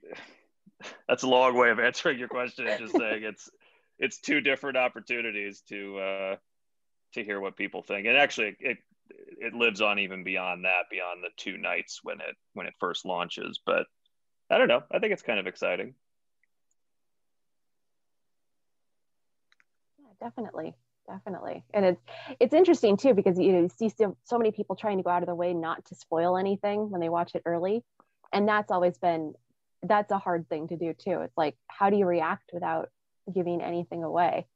that's 1.08 1.24
a 1.24 1.28
long 1.28 1.56
way 1.58 1.70
of 1.70 1.80
answering 1.80 2.20
your 2.20 2.28
question 2.28 2.68
and 2.68 2.80
just 2.80 2.98
saying 2.98 3.24
it's 3.24 3.50
it's 3.98 4.20
two 4.20 4.42
different 4.42 4.78
opportunities 4.78 5.62
to 5.70 5.98
uh 6.00 6.36
to 7.14 7.24
hear 7.24 7.40
what 7.40 7.56
people 7.56 7.82
think. 7.82 8.08
And 8.08 8.18
actually 8.18 8.56
it 8.60 8.78
it 9.10 9.54
lives 9.54 9.82
on 9.82 10.00
even 10.00 10.24
beyond 10.24 10.66
that, 10.66 10.90
beyond 10.90 11.24
the 11.24 11.30
two 11.38 11.58
nights 11.58 12.00
when 12.04 12.20
it 12.22 12.36
when 12.54 12.66
it 12.68 12.74
first 12.80 13.06
launches. 13.06 13.60
But 13.66 13.86
I 14.50 14.58
don't 14.58 14.68
know. 14.68 14.84
I 14.92 15.00
think 15.00 15.14
it's 15.14 15.22
kind 15.24 15.40
of 15.40 15.48
exciting. 15.48 15.96
Yeah, 20.00 20.28
definitely 20.28 20.76
definitely 21.08 21.64
and 21.74 21.86
it's 21.86 22.02
it's 22.40 22.54
interesting 22.54 22.98
too 22.98 23.14
because 23.14 23.38
you 23.38 23.52
know 23.52 23.62
you 23.62 23.70
see 23.70 23.90
so, 23.90 24.18
so 24.24 24.38
many 24.38 24.52
people 24.52 24.76
trying 24.76 24.98
to 24.98 25.04
go 25.04 25.10
out 25.10 25.22
of 25.22 25.28
their 25.28 25.36
way 25.36 25.54
not 25.54 25.86
to 25.86 25.94
spoil 25.94 26.36
anything 26.36 26.90
when 26.90 27.00
they 27.00 27.10
watch 27.10 27.36
it 27.36 27.44
early 27.46 27.84
and 28.34 28.48
that's 28.48 28.72
always 28.72 28.98
been 28.98 29.34
that's 29.88 30.12
a 30.12 30.18
hard 30.18 30.48
thing 30.50 30.68
to 30.70 30.78
do 30.78 30.94
too. 30.94 31.22
It's 31.22 31.38
like 31.38 31.56
how 31.68 31.90
do 31.90 31.98
you 31.98 32.06
react 32.06 32.52
without 32.54 32.90
giving 33.34 33.62
anything 33.62 34.04
away? 34.04 34.48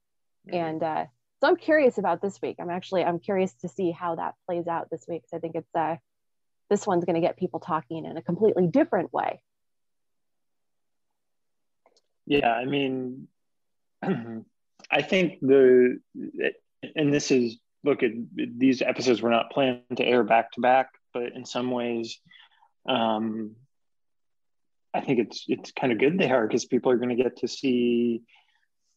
Mm-hmm. 0.47 0.57
and 0.57 0.83
uh, 0.83 1.05
so 1.41 1.47
i'm 1.49 1.57
curious 1.57 1.97
about 1.97 2.21
this 2.21 2.41
week. 2.41 2.57
I'm 2.59 2.69
actually 2.69 3.03
i'm 3.03 3.19
curious 3.19 3.53
to 3.61 3.69
see 3.69 3.91
how 3.91 4.15
that 4.15 4.35
plays 4.45 4.67
out 4.67 4.89
this 4.89 5.05
week 5.07 5.23
because 5.23 5.37
i 5.37 5.39
think 5.39 5.55
it's 5.55 5.75
uh 5.75 5.97
this 6.69 6.85
one's 6.85 7.03
going 7.03 7.15
to 7.15 7.21
get 7.21 7.35
people 7.35 7.59
talking 7.59 8.05
in 8.05 8.15
a 8.15 8.21
completely 8.21 8.67
different 8.67 9.11
way. 9.13 9.41
Yeah 12.25 12.51
i 12.51 12.65
mean 12.65 13.27
I 14.91 15.01
think 15.01 15.39
the 15.41 15.99
and 16.95 17.13
this 17.13 17.31
is 17.31 17.57
look 17.83 18.03
at 18.03 18.11
these 18.35 18.81
episodes 18.81 19.21
were 19.21 19.29
not 19.29 19.51
planned 19.51 19.83
to 19.95 20.03
air 20.03 20.23
back 20.23 20.51
to 20.53 20.61
back, 20.61 20.89
but 21.13 21.33
in 21.33 21.45
some 21.45 21.71
ways, 21.71 22.19
um, 22.87 23.55
I 24.93 25.01
think 25.01 25.19
it's 25.19 25.45
it's 25.47 25.71
kind 25.71 25.93
of 25.93 25.99
good 25.99 26.17
they 26.17 26.31
are 26.31 26.47
because 26.47 26.65
people 26.65 26.91
are 26.91 26.97
going 26.97 27.15
to 27.15 27.23
get 27.23 27.37
to 27.37 27.47
see 27.47 28.23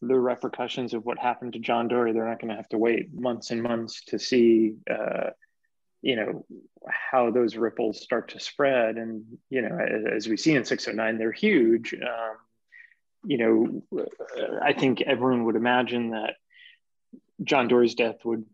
the 0.01 0.19
repercussions 0.19 0.93
of 0.93 1.05
what 1.05 1.19
happened 1.19 1.53
to 1.53 1.59
John 1.59 1.87
Dorie. 1.87 2.13
They're 2.13 2.27
not 2.27 2.39
going 2.39 2.49
to 2.49 2.55
have 2.55 2.69
to 2.69 2.77
wait 2.77 3.13
months 3.13 3.51
and 3.51 3.61
months 3.61 4.03
to 4.05 4.19
see, 4.19 4.75
uh, 4.89 5.29
you 6.01 6.15
know, 6.15 6.45
how 6.87 7.31
those 7.31 7.55
ripples 7.55 8.01
start 8.01 8.29
to 8.29 8.39
spread. 8.39 8.97
And 8.97 9.23
you 9.49 9.61
know, 9.61 9.77
as 9.77 10.27
we 10.27 10.37
see 10.37 10.55
in 10.55 10.65
609, 10.65 11.17
they're 11.17 11.31
huge. 11.31 11.93
Um, 11.93 12.37
you 13.25 13.37
know, 13.37 14.05
I 14.61 14.73
think 14.73 15.01
everyone 15.01 15.45
would 15.45 15.55
imagine 15.55 16.11
that 16.11 16.35
John 17.43 17.67
Dorie's 17.67 17.95
death 17.95 18.17
would 18.25 18.45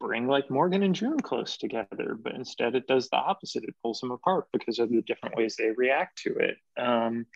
bring 0.00 0.26
like 0.26 0.50
Morgan 0.50 0.82
and 0.82 0.94
June 0.94 1.20
close 1.20 1.56
together, 1.56 2.16
but 2.20 2.34
instead 2.34 2.74
it 2.74 2.86
does 2.86 3.08
the 3.08 3.16
opposite. 3.16 3.64
It 3.64 3.74
pulls 3.82 4.00
them 4.00 4.10
apart 4.10 4.46
because 4.52 4.78
of 4.78 4.90
the 4.90 5.02
different 5.02 5.36
ways 5.36 5.56
they 5.56 5.70
react 5.76 6.18
to 6.22 6.36
it. 6.36 6.56
Um, 6.76 7.26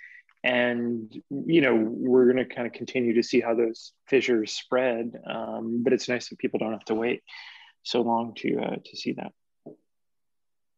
and 0.44 1.12
you 1.30 1.60
know, 1.60 1.74
we're 1.74 2.30
going 2.32 2.36
to 2.36 2.54
kind 2.54 2.66
of 2.66 2.72
continue 2.72 3.14
to 3.14 3.22
see 3.22 3.40
how 3.40 3.54
those 3.54 3.92
fissures 4.06 4.52
spread. 4.52 5.12
Um, 5.26 5.82
but 5.82 5.92
it's 5.92 6.08
nice 6.08 6.28
that 6.28 6.38
people 6.38 6.58
don't 6.58 6.72
have 6.72 6.84
to 6.86 6.94
wait 6.94 7.22
so 7.82 8.02
long 8.02 8.34
to 8.36 8.58
uh, 8.58 8.76
to 8.84 8.96
see 8.96 9.12
that. 9.12 9.32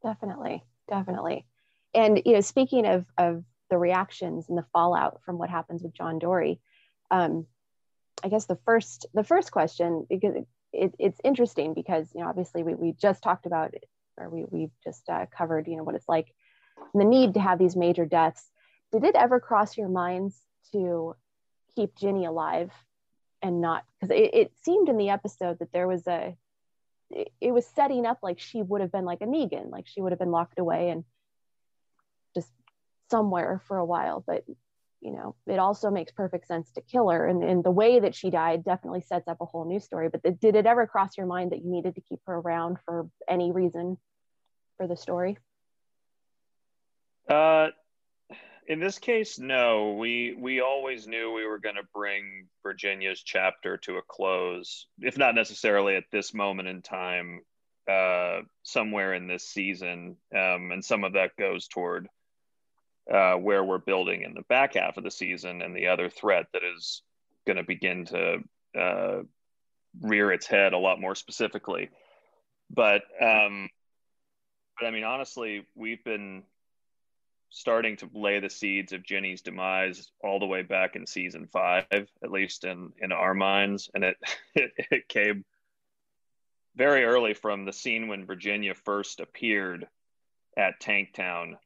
Definitely, 0.02 0.64
definitely. 0.88 1.46
And 1.94 2.22
you 2.24 2.34
know, 2.34 2.40
speaking 2.40 2.86
of 2.86 3.04
of 3.18 3.44
the 3.68 3.78
reactions 3.78 4.48
and 4.48 4.56
the 4.56 4.66
fallout 4.72 5.20
from 5.24 5.38
what 5.38 5.50
happens 5.50 5.82
with 5.82 5.94
John 5.94 6.18
Dorie, 6.18 6.60
Um, 7.10 7.46
I 8.24 8.28
guess 8.28 8.46
the 8.46 8.58
first 8.64 9.06
the 9.14 9.24
first 9.24 9.50
question 9.52 10.06
because 10.08 10.34
it, 10.72 10.94
it's 10.98 11.20
interesting 11.24 11.74
because 11.74 12.08
you 12.14 12.20
know 12.20 12.28
obviously 12.28 12.62
we, 12.62 12.74
we 12.74 12.92
just 12.92 13.22
talked 13.22 13.46
about 13.46 13.74
it, 13.74 13.84
or 14.16 14.28
we 14.28 14.44
we've 14.50 14.72
just 14.82 15.08
uh, 15.08 15.26
covered 15.36 15.66
you 15.66 15.76
know 15.76 15.84
what 15.84 15.94
it's 15.94 16.08
like 16.08 16.32
the 16.94 17.04
need 17.04 17.34
to 17.34 17.40
have 17.40 17.58
these 17.58 17.76
major 17.76 18.06
deaths. 18.06 18.50
Did 18.92 19.04
it 19.04 19.14
ever 19.14 19.38
cross 19.40 19.76
your 19.76 19.88
minds 19.88 20.36
to 20.72 21.14
keep 21.74 21.96
Ginny 21.96 22.24
alive 22.24 22.72
and 23.42 23.60
not 23.60 23.84
because 24.00 24.14
it, 24.14 24.34
it 24.34 24.52
seemed 24.62 24.88
in 24.88 24.96
the 24.96 25.10
episode 25.10 25.58
that 25.60 25.72
there 25.72 25.88
was 25.88 26.06
a 26.06 26.36
it, 27.10 27.32
it 27.40 27.52
was 27.52 27.66
setting 27.66 28.06
up 28.06 28.18
like 28.22 28.38
she 28.38 28.62
would 28.62 28.80
have 28.80 28.92
been 28.92 29.04
like 29.04 29.20
a 29.20 29.26
Negan, 29.26 29.70
like 29.70 29.86
she 29.86 30.00
would 30.00 30.12
have 30.12 30.18
been 30.18 30.30
locked 30.30 30.58
away 30.58 30.90
and 30.90 31.04
just 32.34 32.50
somewhere 33.10 33.60
for 33.66 33.76
a 33.76 33.84
while. 33.84 34.22
But 34.26 34.44
you 35.00 35.12
know, 35.12 35.34
it 35.46 35.58
also 35.58 35.90
makes 35.90 36.12
perfect 36.12 36.46
sense 36.46 36.70
to 36.72 36.82
kill 36.82 37.08
her. 37.08 37.26
And, 37.26 37.42
and 37.42 37.64
the 37.64 37.70
way 37.70 38.00
that 38.00 38.14
she 38.14 38.30
died 38.30 38.64
definitely 38.64 39.00
sets 39.00 39.28
up 39.28 39.38
a 39.40 39.46
whole 39.46 39.64
new 39.64 39.80
story. 39.80 40.08
But 40.08 40.22
the, 40.22 40.30
did 40.30 40.56
it 40.56 40.66
ever 40.66 40.86
cross 40.86 41.16
your 41.16 41.26
mind 41.26 41.52
that 41.52 41.64
you 41.64 41.70
needed 41.70 41.94
to 41.94 42.02
keep 42.02 42.20
her 42.26 42.34
around 42.34 42.78
for 42.84 43.08
any 43.28 43.50
reason 43.50 43.96
for 44.76 44.86
the 44.86 44.96
story? 44.96 45.38
Uh, 47.28 47.68
in 48.66 48.78
this 48.78 48.98
case, 48.98 49.38
no. 49.38 49.94
We 49.94 50.36
we 50.38 50.60
always 50.60 51.06
knew 51.06 51.32
we 51.32 51.46
were 51.46 51.58
going 51.58 51.76
to 51.76 51.88
bring 51.94 52.46
Virginia's 52.62 53.22
chapter 53.22 53.78
to 53.78 53.96
a 53.96 54.02
close, 54.02 54.86
if 55.00 55.16
not 55.16 55.34
necessarily 55.34 55.96
at 55.96 56.04
this 56.12 56.34
moment 56.34 56.68
in 56.68 56.82
time, 56.82 57.40
uh, 57.90 58.40
somewhere 58.62 59.14
in 59.14 59.26
this 59.26 59.48
season, 59.48 60.16
um, 60.34 60.70
and 60.72 60.84
some 60.84 61.04
of 61.04 61.14
that 61.14 61.36
goes 61.36 61.68
toward 61.68 62.08
uh, 63.10 63.34
where 63.34 63.64
we're 63.64 63.78
building 63.78 64.22
in 64.22 64.34
the 64.34 64.42
back 64.42 64.74
half 64.74 64.96
of 64.96 65.04
the 65.04 65.10
season, 65.10 65.62
and 65.62 65.74
the 65.74 65.88
other 65.88 66.08
threat 66.08 66.46
that 66.52 66.62
is 66.62 67.02
going 67.46 67.56
to 67.56 67.64
begin 67.64 68.04
to 68.06 68.38
uh, 68.78 69.22
rear 70.00 70.32
its 70.32 70.46
head 70.46 70.72
a 70.72 70.78
lot 70.78 71.00
more 71.00 71.14
specifically. 71.14 71.90
But 72.70 73.02
um, 73.20 73.68
but 74.78 74.86
I 74.86 74.90
mean, 74.90 75.04
honestly, 75.04 75.66
we've 75.74 76.02
been 76.04 76.44
starting 77.50 77.96
to 77.96 78.08
lay 78.14 78.38
the 78.38 78.48
seeds 78.48 78.92
of 78.92 79.04
Jenny's 79.04 79.42
demise 79.42 80.10
all 80.22 80.38
the 80.38 80.46
way 80.46 80.62
back 80.62 80.94
in 80.94 81.06
season 81.06 81.48
five, 81.52 81.86
at 81.90 82.30
least 82.30 82.64
in 82.64 82.92
in 83.00 83.12
our 83.12 83.34
minds, 83.34 83.90
and 83.94 84.04
it 84.04 84.16
it, 84.54 84.72
it 84.90 85.08
came 85.08 85.44
very 86.76 87.04
early 87.04 87.34
from 87.34 87.64
the 87.64 87.72
scene 87.72 88.08
when 88.08 88.24
Virginia 88.24 88.74
first 88.74 89.20
appeared 89.20 89.88
at 90.56 90.80
Tanktown 90.80 91.56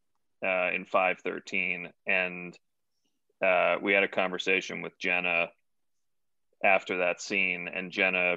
uh, 0.45 0.70
in 0.72 0.84
513, 0.84 1.88
and 2.07 2.59
uh, 3.42 3.76
we 3.82 3.92
had 3.92 4.05
a 4.05 4.09
conversation 4.09 4.82
with 4.82 4.99
Jenna 4.99 5.49
after 6.62 6.99
that 6.99 7.20
scene, 7.20 7.68
and 7.72 7.90
Jenna 7.90 8.36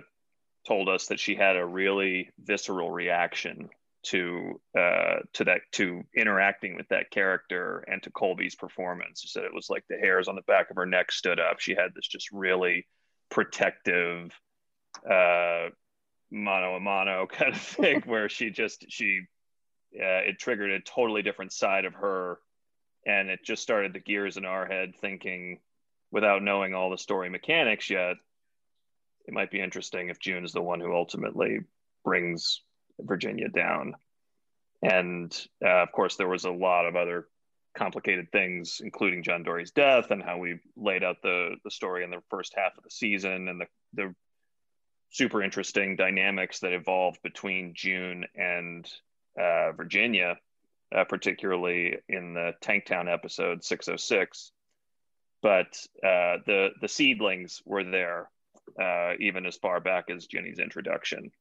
told 0.67 0.89
us 0.89 1.07
that 1.07 1.19
she 1.19 1.35
had 1.35 1.55
a 1.55 1.65
really 1.65 2.29
visceral 2.39 2.91
reaction 2.91 3.69
to 4.03 4.59
uh, 4.77 5.17
to 5.33 5.43
that 5.45 5.61
to 5.73 6.03
interacting 6.15 6.75
with 6.75 6.87
that 6.89 7.09
character 7.11 7.83
and 7.87 8.01
to 8.03 8.11
Colby's 8.11 8.55
performance. 8.55 9.21
She 9.21 9.27
said 9.27 9.43
it 9.43 9.53
was 9.53 9.69
like 9.69 9.83
the 9.89 9.97
hairs 9.97 10.27
on 10.27 10.35
the 10.35 10.41
back 10.43 10.69
of 10.69 10.77
her 10.77 10.85
neck 10.85 11.11
stood 11.11 11.39
up. 11.39 11.59
She 11.59 11.71
had 11.71 11.93
this 11.93 12.07
just 12.07 12.31
really 12.31 12.87
protective 13.29 14.31
uh, 15.09 15.69
mano 16.31 16.75
a 16.75 16.79
mano 16.79 17.27
kind 17.31 17.53
of 17.53 17.61
thing 17.61 18.01
where 18.05 18.29
she 18.29 18.49
just 18.49 18.85
she 18.89 19.21
uh, 19.99 20.29
it 20.29 20.39
triggered 20.39 20.71
a 20.71 20.79
totally 20.81 21.21
different 21.21 21.51
side 21.51 21.85
of 21.85 21.93
her 21.93 22.39
and 23.05 23.29
it 23.29 23.43
just 23.43 23.61
started 23.61 23.93
the 23.93 23.99
gears 23.99 24.37
in 24.37 24.45
our 24.45 24.65
head 24.65 24.93
thinking 24.99 25.59
without 26.11 26.43
knowing 26.43 26.73
all 26.73 26.89
the 26.89 26.97
story 26.97 27.29
mechanics 27.29 27.89
yet 27.89 28.15
it 29.25 29.33
might 29.33 29.51
be 29.51 29.61
interesting 29.61 30.09
if 30.09 30.19
june 30.19 30.45
is 30.45 30.53
the 30.53 30.61
one 30.61 30.79
who 30.79 30.93
ultimately 30.93 31.59
brings 32.03 32.61
virginia 32.99 33.49
down. 33.49 33.93
And 34.81 35.35
uh, 35.63 35.83
of 35.83 35.91
course 35.91 36.15
there 36.15 36.27
was 36.27 36.45
a 36.45 36.51
lot 36.51 36.85
of 36.85 36.95
other 36.95 37.27
complicated 37.75 38.31
things 38.31 38.81
including 38.83 39.21
john 39.21 39.43
dorie's 39.43 39.69
death 39.69 40.09
and 40.09 40.23
how 40.23 40.37
we 40.37 40.59
laid 40.75 41.03
out 41.03 41.17
the 41.21 41.55
the 41.63 41.69
story 41.69 42.03
in 42.03 42.09
the 42.09 42.23
first 42.29 42.53
half 42.55 42.75
of 42.75 42.83
the 42.83 42.89
season 42.89 43.47
and 43.47 43.61
the 43.61 43.65
the 43.93 44.15
super 45.11 45.43
interesting 45.43 45.95
dynamics 45.95 46.59
that 46.59 46.73
evolved 46.73 47.19
between 47.21 47.73
june 47.75 48.25
and 48.33 48.89
uh, 49.39 49.71
Virginia, 49.73 50.37
uh, 50.95 51.03
particularly 51.03 51.97
in 52.09 52.33
the 52.33 52.53
Tanktown 52.61 53.11
episode 53.11 53.63
606. 53.63 54.51
But 55.41 55.67
uh, 56.03 56.41
the 56.45 56.69
the 56.81 56.87
seedlings 56.87 57.61
were 57.65 57.83
there 57.83 58.29
uh, 58.81 59.13
even 59.19 59.45
as 59.45 59.55
far 59.55 59.79
back 59.79 60.09
as 60.09 60.25
Ginny's 60.25 60.59
introduction 60.59 61.31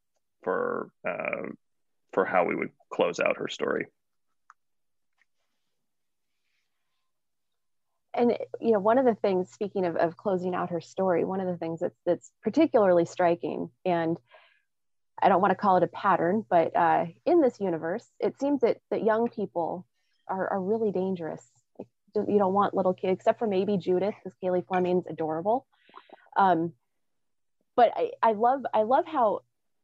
for 0.42 0.90
uh, 1.06 1.48
for 2.12 2.24
how 2.24 2.44
we 2.44 2.54
would 2.54 2.70
close 2.90 3.20
out 3.20 3.38
her 3.38 3.48
story. 3.48 3.86
and 8.16 8.36
you 8.60 8.72
know 8.72 8.78
one 8.78 8.98
of 8.98 9.04
the 9.04 9.14
things 9.14 9.50
speaking 9.50 9.84
of, 9.84 9.96
of 9.96 10.16
closing 10.16 10.54
out 10.54 10.70
her 10.70 10.80
story 10.80 11.24
one 11.24 11.40
of 11.40 11.46
the 11.46 11.56
things 11.56 11.80
that's, 11.80 11.98
that's 12.04 12.30
particularly 12.42 13.04
striking 13.04 13.70
and 13.84 14.18
I 15.20 15.28
don't 15.28 15.40
want 15.40 15.52
to 15.52 15.56
call 15.56 15.76
it 15.76 15.82
a 15.82 15.88
pattern, 15.88 16.44
but 16.48 16.76
uh, 16.76 17.06
in 17.24 17.40
this 17.40 17.58
universe, 17.60 18.06
it 18.20 18.38
seems 18.38 18.60
that, 18.60 18.78
that 18.90 19.02
young 19.02 19.28
people 19.28 19.86
are, 20.28 20.48
are 20.48 20.60
really 20.60 20.92
dangerous. 20.92 21.42
You 22.14 22.38
don't 22.38 22.54
want 22.54 22.74
little 22.74 22.94
kids, 22.94 23.20
except 23.20 23.38
for 23.38 23.46
maybe 23.46 23.76
Judith, 23.76 24.14
because 24.22 24.36
Cailey 24.42 24.66
Fleming's 24.66 25.06
adorable. 25.06 25.66
Um, 26.36 26.72
but 27.76 27.92
I, 27.94 28.10
I 28.22 28.32
love 28.32 28.62
I 28.72 28.82
love 28.82 29.06
how 29.06 29.40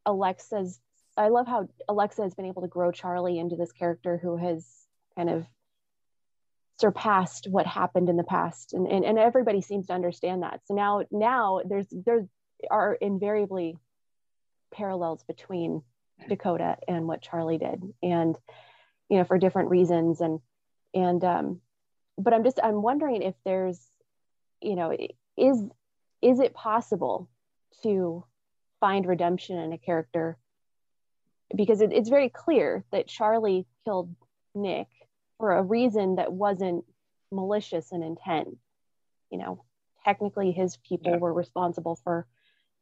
Alexa's 0.07 0.81
I 1.17 1.29
love 1.29 1.47
how 1.47 1.69
Alexa 1.89 2.23
has 2.23 2.35
been 2.35 2.47
able 2.47 2.63
to 2.63 2.69
grow 2.69 2.91
Charlie 2.91 3.39
into 3.39 3.57
this 3.57 3.71
character 3.73 4.19
who 4.21 4.39
has 4.39 4.67
kind 5.15 5.29
of 5.29 5.45
surpassed 6.81 7.47
what 7.51 7.67
happened 7.67 8.09
in 8.09 8.17
the 8.17 8.25
past 8.25 8.73
and, 8.73 8.87
and, 8.89 9.05
and 9.05 9.19
everybody 9.19 9.61
seems 9.61 9.87
to 9.87 9.93
understand 9.93 10.43
that 10.43 10.61
so 10.65 10.75
now 10.75 11.03
now 11.13 11.61
there's 11.65 11.87
there 11.91 12.27
are 12.71 12.95
invariably 12.95 13.77
parallels 14.73 15.23
between 15.25 15.83
Dakota 16.29 16.77
and 16.89 17.07
what 17.07 17.23
Charlie 17.23 17.59
did, 17.59 17.83
and 18.03 18.37
you 19.09 19.19
know 19.19 19.25
for 19.25 19.39
different 19.39 19.71
reasons. 19.71 20.21
And 20.21 20.41
and 20.95 21.23
um, 21.25 21.61
but 22.19 22.35
I'm 22.35 22.45
just 22.45 22.61
I'm 22.63 22.83
wondering 22.83 23.23
if 23.23 23.35
there's 23.45 23.81
you 24.61 24.77
know 24.77 24.97
is 25.37 25.63
is 26.21 26.41
it 26.41 26.55
possible 26.55 27.29
to 27.83 28.25
find 28.81 29.07
redemption 29.07 29.59
in 29.59 29.73
a 29.73 29.79
character 29.79 30.37
because 31.55 31.81
it, 31.81 31.93
it's 31.93 32.09
very 32.09 32.29
clear 32.29 32.85
that 32.93 33.07
Charlie 33.07 33.67
killed 33.85 34.15
Nick 34.55 34.89
for 35.39 35.53
a 35.53 35.63
reason 35.63 36.17
that 36.17 36.33
wasn't 36.33 36.85
malicious 37.31 37.93
in 37.93 38.03
intent. 38.03 38.57
You 39.31 39.39
know, 39.39 39.65
technically 40.05 40.53
his 40.53 40.77
people 40.77 41.13
yeah. 41.13 41.19
were 41.19 41.33
responsible 41.33 41.99
for 42.05 42.27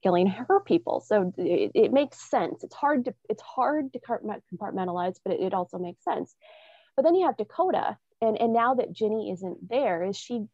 killing 0.03 0.27
her 0.27 0.61
people. 0.61 1.01
So 1.01 1.33
it, 1.37 1.73
it, 1.75 1.93
makes 1.93 2.19
sense. 2.31 2.65
It's 2.65 2.75
hard 2.75 3.05
to 3.07 3.15
it's 3.29 3.43
hard 3.43 3.93
to 3.93 4.01
compartmentalize, 4.01 5.17
but 5.25 5.35
it, 5.35 5.41
it, 5.41 5.55
also 5.55 5.79
makes 5.79 6.03
sense. 6.05 6.35
But 6.97 7.05
then 7.05 7.15
you 7.15 7.27
have 7.27 7.37
Dakota, 7.37 7.97
and 8.21 8.41
and 8.41 8.53
now 8.53 8.75
that 8.75 8.93
Ginny 8.93 9.31
isn't 9.33 9.69
there, 9.69 10.05
is 10.05 10.17
she 10.17 10.47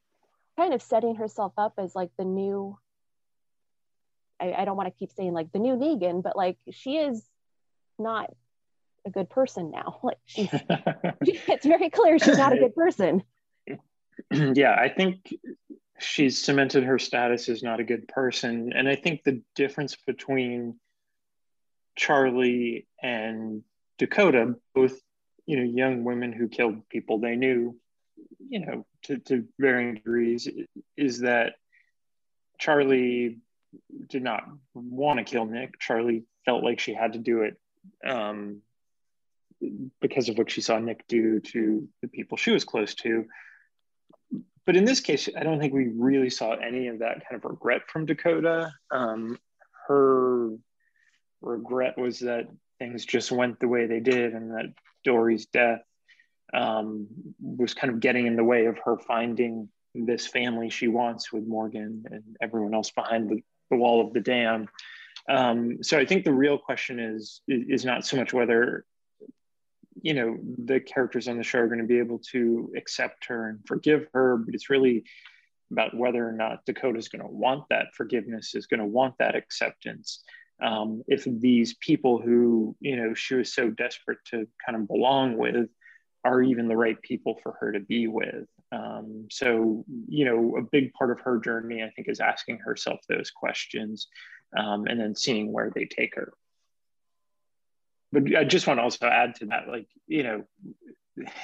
kind 0.56 0.74
of 0.74 0.82
setting 0.82 1.16
herself 1.16 1.52
up 1.56 1.74
as 1.78 1.94
like 1.94 2.10
the 2.18 2.24
new? 2.24 2.78
I, 4.40 4.52
I 4.52 4.64
don't 4.64 4.76
want 4.76 4.88
to 4.88 4.98
keep 4.98 5.12
saying 5.12 5.32
like 5.32 5.52
the 5.52 5.58
new 5.58 5.76
Negan, 5.76 6.22
but 6.22 6.36
like 6.36 6.58
she 6.70 6.96
is 6.96 7.24
not 7.98 8.30
a 9.06 9.10
good 9.10 9.30
person 9.30 9.70
now. 9.70 10.00
Like 10.02 10.18
she's, 10.26 10.48
it's 11.22 11.66
very 11.66 11.90
clear 11.90 12.18
she's 12.18 12.38
not 12.38 12.52
a 12.52 12.58
good 12.58 12.74
person. 12.76 13.22
Yeah, 14.30 14.74
I 14.74 14.88
think 14.88 15.32
she's 15.98 16.42
cemented 16.42 16.84
her 16.84 16.98
status 16.98 17.48
as 17.48 17.62
not 17.62 17.80
a 17.80 17.84
good 17.84 18.08
person. 18.08 18.72
And 18.74 18.88
I 18.88 18.96
think 18.96 19.22
the 19.22 19.42
difference 19.54 19.96
between 20.06 20.78
Charlie 21.96 22.86
and 23.02 23.62
Dakota, 23.98 24.56
both 24.74 24.98
you 25.46 25.56
know 25.56 25.62
young 25.62 26.04
women 26.04 26.32
who 26.32 26.48
killed 26.48 26.88
people 26.88 27.18
they 27.18 27.36
knew, 27.36 27.76
you 28.48 28.60
know, 28.60 28.86
to, 29.04 29.18
to 29.18 29.46
varying 29.58 29.94
degrees, 29.94 30.48
is 30.96 31.20
that 31.20 31.54
Charlie 32.58 33.38
did 34.08 34.22
not 34.22 34.44
want 34.74 35.18
to 35.18 35.24
kill 35.24 35.46
Nick. 35.46 35.78
Charlie 35.78 36.24
felt 36.44 36.62
like 36.62 36.80
she 36.80 36.94
had 36.94 37.14
to 37.14 37.18
do 37.18 37.42
it 37.42 37.58
um, 38.06 38.60
because 40.00 40.28
of 40.28 40.38
what 40.38 40.50
she 40.50 40.60
saw 40.60 40.78
Nick 40.78 41.06
do 41.08 41.40
to 41.40 41.88
the 42.02 42.08
people 42.08 42.36
she 42.36 42.50
was 42.50 42.64
close 42.64 42.94
to 42.96 43.26
but 44.66 44.76
in 44.76 44.84
this 44.84 45.00
case, 45.00 45.28
I 45.36 45.44
don't 45.44 45.60
think 45.60 45.72
we 45.72 45.92
really 45.96 46.30
saw 46.30 46.52
any 46.54 46.88
of 46.88 46.98
that 46.98 47.22
kind 47.28 47.36
of 47.36 47.44
regret 47.44 47.82
from 47.88 48.04
Dakota. 48.04 48.72
Um, 48.90 49.38
her 49.86 50.50
regret 51.40 51.96
was 51.96 52.18
that 52.20 52.48
things 52.78 53.06
just 53.06 53.30
went 53.30 53.60
the 53.60 53.68
way 53.68 53.86
they 53.86 54.00
did, 54.00 54.34
and 54.34 54.50
that 54.50 54.74
Dorie's 55.04 55.46
death 55.46 55.82
um, 56.52 57.06
was 57.40 57.74
kind 57.74 57.92
of 57.92 58.00
getting 58.00 58.26
in 58.26 58.36
the 58.36 58.44
way 58.44 58.66
of 58.66 58.78
her 58.84 58.98
finding 58.98 59.68
this 59.94 60.26
family 60.26 60.68
she 60.68 60.88
wants 60.88 61.32
with 61.32 61.46
Morgan 61.46 62.04
and 62.10 62.22
everyone 62.40 62.74
else 62.74 62.90
behind 62.90 63.30
the, 63.30 63.42
the 63.70 63.76
wall 63.76 64.06
of 64.06 64.12
the 64.12 64.20
dam. 64.20 64.68
Um, 65.28 65.82
so 65.82 65.98
I 65.98 66.04
think 66.04 66.24
the 66.24 66.32
real 66.32 66.58
question 66.58 67.00
is 67.00 67.40
is 67.48 67.84
not 67.84 68.06
so 68.06 68.16
much 68.16 68.32
whether 68.32 68.84
you 70.02 70.14
know 70.14 70.38
the 70.64 70.80
characters 70.80 71.28
on 71.28 71.36
the 71.36 71.42
show 71.42 71.58
are 71.60 71.68
going 71.68 71.80
to 71.80 71.86
be 71.86 71.98
able 71.98 72.18
to 72.18 72.72
accept 72.76 73.26
her 73.26 73.48
and 73.48 73.60
forgive 73.66 74.06
her 74.12 74.36
but 74.36 74.54
it's 74.54 74.70
really 74.70 75.04
about 75.70 75.96
whether 75.96 76.26
or 76.26 76.32
not 76.32 76.64
dakota's 76.66 77.08
going 77.08 77.22
to 77.22 77.28
want 77.28 77.64
that 77.70 77.94
forgiveness 77.94 78.54
is 78.54 78.66
going 78.66 78.80
to 78.80 78.86
want 78.86 79.14
that 79.18 79.34
acceptance 79.34 80.22
um, 80.62 81.02
if 81.06 81.24
these 81.24 81.74
people 81.74 82.20
who 82.20 82.76
you 82.80 82.96
know 82.96 83.14
she 83.14 83.34
was 83.34 83.52
so 83.52 83.70
desperate 83.70 84.18
to 84.26 84.46
kind 84.64 84.80
of 84.80 84.88
belong 84.88 85.36
with 85.36 85.68
are 86.24 86.42
even 86.42 86.66
the 86.66 86.76
right 86.76 87.00
people 87.02 87.38
for 87.42 87.56
her 87.60 87.72
to 87.72 87.80
be 87.80 88.08
with 88.08 88.46
Um, 88.72 89.28
so, 89.30 89.84
you 90.08 90.24
know, 90.24 90.56
a 90.56 90.62
big 90.62 90.92
part 90.92 91.10
of 91.10 91.20
her 91.20 91.38
journey, 91.38 91.82
I 91.82 91.90
think, 91.90 92.08
is 92.08 92.20
asking 92.20 92.58
herself 92.58 93.00
those 93.08 93.30
questions 93.30 94.08
um, 94.56 94.86
and 94.86 94.98
then 94.98 95.14
seeing 95.14 95.52
where 95.52 95.70
they 95.74 95.86
take 95.86 96.14
her. 96.16 96.32
But 98.12 98.34
I 98.36 98.44
just 98.44 98.66
want 98.66 98.78
to 98.78 98.82
also 98.82 99.06
add 99.06 99.36
to 99.36 99.46
that, 99.46 99.68
like, 99.68 99.88
you 100.06 100.22
know, 100.22 100.44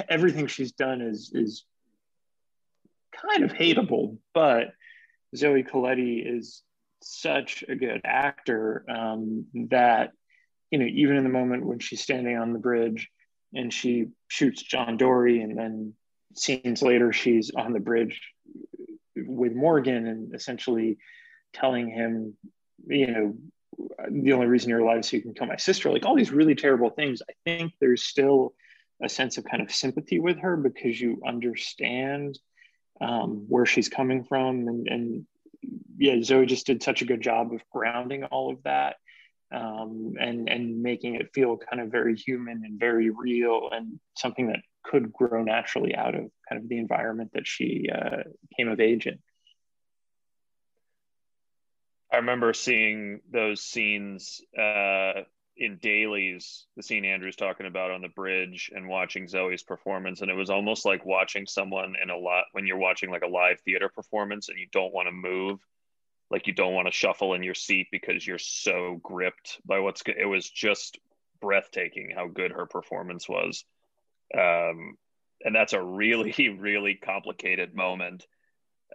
everything 0.08 0.46
she's 0.46 0.72
done 0.72 1.00
is 1.00 1.30
is 1.34 1.64
kind 3.12 3.44
of 3.44 3.52
hateable, 3.52 4.18
but 4.34 4.72
Zoe 5.36 5.64
Colletti 5.64 6.22
is 6.24 6.62
such 7.02 7.64
a 7.68 7.74
good 7.74 8.00
actor 8.04 8.84
um, 8.88 9.46
that 9.70 10.12
you 10.70 10.78
know 10.78 10.86
even 10.86 11.16
in 11.16 11.24
the 11.24 11.30
moment 11.30 11.66
when 11.66 11.78
she's 11.78 12.02
standing 12.02 12.36
on 12.36 12.52
the 12.52 12.58
bridge 12.58 13.08
and 13.54 13.72
she 13.72 14.06
shoots 14.28 14.62
John 14.62 14.96
Dorie, 14.96 15.42
and 15.42 15.58
then 15.58 15.94
scenes 16.34 16.82
later 16.82 17.12
she's 17.12 17.50
on 17.54 17.72
the 17.72 17.80
bridge 17.80 18.20
with 19.14 19.52
Morgan 19.52 20.06
and 20.06 20.34
essentially 20.34 20.98
telling 21.52 21.90
him, 21.90 22.34
you 22.86 23.06
know, 23.06 23.34
the 24.10 24.32
only 24.32 24.46
reason 24.46 24.70
you're 24.70 24.80
alive 24.80 25.00
is 25.00 25.08
so 25.08 25.16
you 25.16 25.22
can 25.22 25.34
kill 25.34 25.46
my 25.46 25.56
sister. 25.56 25.90
Like 25.90 26.04
all 26.04 26.16
these 26.16 26.30
really 26.30 26.54
terrible 26.54 26.90
things. 26.90 27.22
I 27.28 27.32
think 27.44 27.72
there's 27.80 28.02
still 28.02 28.54
a 29.02 29.08
sense 29.08 29.38
of 29.38 29.44
kind 29.44 29.62
of 29.62 29.72
sympathy 29.72 30.20
with 30.20 30.38
her 30.38 30.56
because 30.56 31.00
you 31.00 31.20
understand 31.26 32.38
um, 33.00 33.46
where 33.48 33.66
she's 33.66 33.88
coming 33.88 34.24
from 34.24 34.68
and, 34.68 34.88
and 34.88 35.26
yeah, 35.96 36.22
Zoe 36.22 36.46
just 36.46 36.66
did 36.66 36.82
such 36.82 37.02
a 37.02 37.04
good 37.04 37.20
job 37.20 37.52
of 37.52 37.62
grounding 37.70 38.24
all 38.24 38.52
of 38.52 38.62
that 38.64 38.96
um, 39.52 40.14
and 40.18 40.48
and 40.48 40.82
making 40.82 41.14
it 41.14 41.32
feel 41.34 41.56
kind 41.56 41.80
of 41.80 41.90
very 41.90 42.16
human 42.16 42.62
and 42.64 42.80
very 42.80 43.10
real 43.10 43.68
and 43.70 44.00
something 44.16 44.48
that 44.48 44.60
could 44.82 45.12
grow 45.12 45.42
naturally 45.42 45.94
out 45.94 46.14
of 46.14 46.30
kind 46.48 46.62
of 46.62 46.68
the 46.68 46.78
environment 46.78 47.30
that 47.34 47.46
she 47.46 47.88
uh, 47.94 48.22
came 48.56 48.68
of 48.68 48.80
age 48.80 49.06
in. 49.06 49.18
I 52.12 52.16
remember 52.16 52.52
seeing 52.52 53.20
those 53.30 53.62
scenes 53.62 54.42
uh, 54.58 55.22
in 55.56 55.78
dailies, 55.80 56.66
the 56.76 56.82
scene 56.82 57.04
Andrew's 57.04 57.36
talking 57.36 57.66
about 57.66 57.90
on 57.90 58.02
the 58.02 58.08
bridge, 58.08 58.70
and 58.74 58.88
watching 58.88 59.26
Zoe's 59.26 59.62
performance, 59.62 60.20
and 60.20 60.30
it 60.30 60.34
was 60.34 60.50
almost 60.50 60.84
like 60.84 61.06
watching 61.06 61.46
someone 61.46 61.94
in 62.02 62.10
a 62.10 62.16
lot 62.16 62.44
when 62.52 62.66
you're 62.66 62.76
watching 62.76 63.10
like 63.10 63.22
a 63.22 63.28
live 63.28 63.60
theater 63.60 63.88
performance 63.88 64.48
and 64.48 64.58
you 64.58 64.66
don't 64.72 64.92
want 64.92 65.08
to 65.08 65.12
move 65.12 65.58
like 66.32 66.46
you 66.46 66.54
don't 66.54 66.72
want 66.72 66.86
to 66.86 66.92
shuffle 66.92 67.34
in 67.34 67.42
your 67.42 67.54
seat 67.54 67.88
because 67.92 68.26
you're 68.26 68.38
so 68.38 68.98
gripped 69.02 69.60
by 69.66 69.78
what's 69.80 70.02
good. 70.02 70.16
It 70.18 70.24
was 70.24 70.48
just 70.48 70.98
breathtaking 71.42 72.10
how 72.14 72.26
good 72.26 72.52
her 72.52 72.64
performance 72.64 73.28
was. 73.28 73.64
Um, 74.34 74.96
and 75.44 75.54
that's 75.54 75.74
a 75.74 75.82
really, 75.82 76.56
really 76.58 76.94
complicated 76.94 77.74
moment 77.74 78.26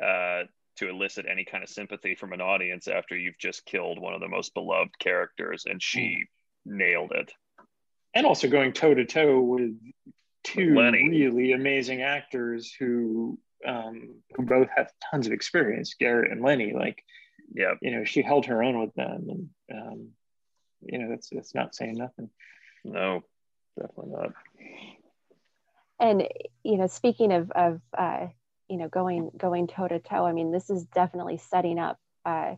uh, 0.01 0.43
to 0.77 0.89
elicit 0.89 1.25
any 1.29 1.45
kind 1.45 1.63
of 1.63 1.69
sympathy 1.69 2.15
from 2.15 2.33
an 2.33 2.41
audience 2.41 2.87
after 2.87 3.17
you've 3.17 3.37
just 3.37 3.65
killed 3.65 3.99
one 3.99 4.13
of 4.13 4.21
the 4.21 4.27
most 4.27 4.53
beloved 4.53 4.97
characters, 4.99 5.65
and 5.65 5.81
she 5.81 6.25
mm. 6.67 6.77
nailed 6.77 7.11
it. 7.11 7.31
And 8.13 8.25
also 8.25 8.47
going 8.47 8.73
toe 8.73 8.93
to 8.93 9.05
toe 9.05 9.39
with 9.39 9.77
two 10.43 10.73
really 10.73 11.51
amazing 11.51 12.01
actors 12.01 12.73
who 12.77 13.37
um, 13.65 14.15
who 14.35 14.45
both 14.45 14.67
have 14.75 14.91
tons 15.11 15.27
of 15.27 15.33
experience, 15.33 15.95
Garrett 15.99 16.31
and 16.31 16.41
Lennie. 16.41 16.73
Like 16.73 17.03
yeah 17.53 17.73
you 17.81 17.91
know 17.91 18.03
she 18.03 18.21
held 18.21 18.45
her 18.45 18.63
own 18.63 18.79
with 18.79 18.93
them 18.95 19.27
and 19.29 19.49
um, 19.73 20.09
you 20.81 20.97
know 20.97 21.09
that's 21.09 21.29
that's 21.31 21.55
not 21.55 21.75
saying 21.75 21.95
nothing 21.95 22.29
no 22.83 23.21
definitely 23.79 24.11
not 24.11 24.31
and 25.99 26.27
you 26.63 26.77
know 26.77 26.87
speaking 26.87 27.31
of 27.31 27.51
of 27.51 27.81
uh, 27.97 28.27
you 28.69 28.77
know 28.77 28.87
going 28.87 29.31
going 29.37 29.67
toe 29.67 29.87
to 29.87 29.99
toe 29.99 30.25
i 30.25 30.33
mean 30.33 30.51
this 30.51 30.69
is 30.69 30.85
definitely 30.85 31.37
setting 31.37 31.79
up 31.79 31.99
uh, 32.25 32.55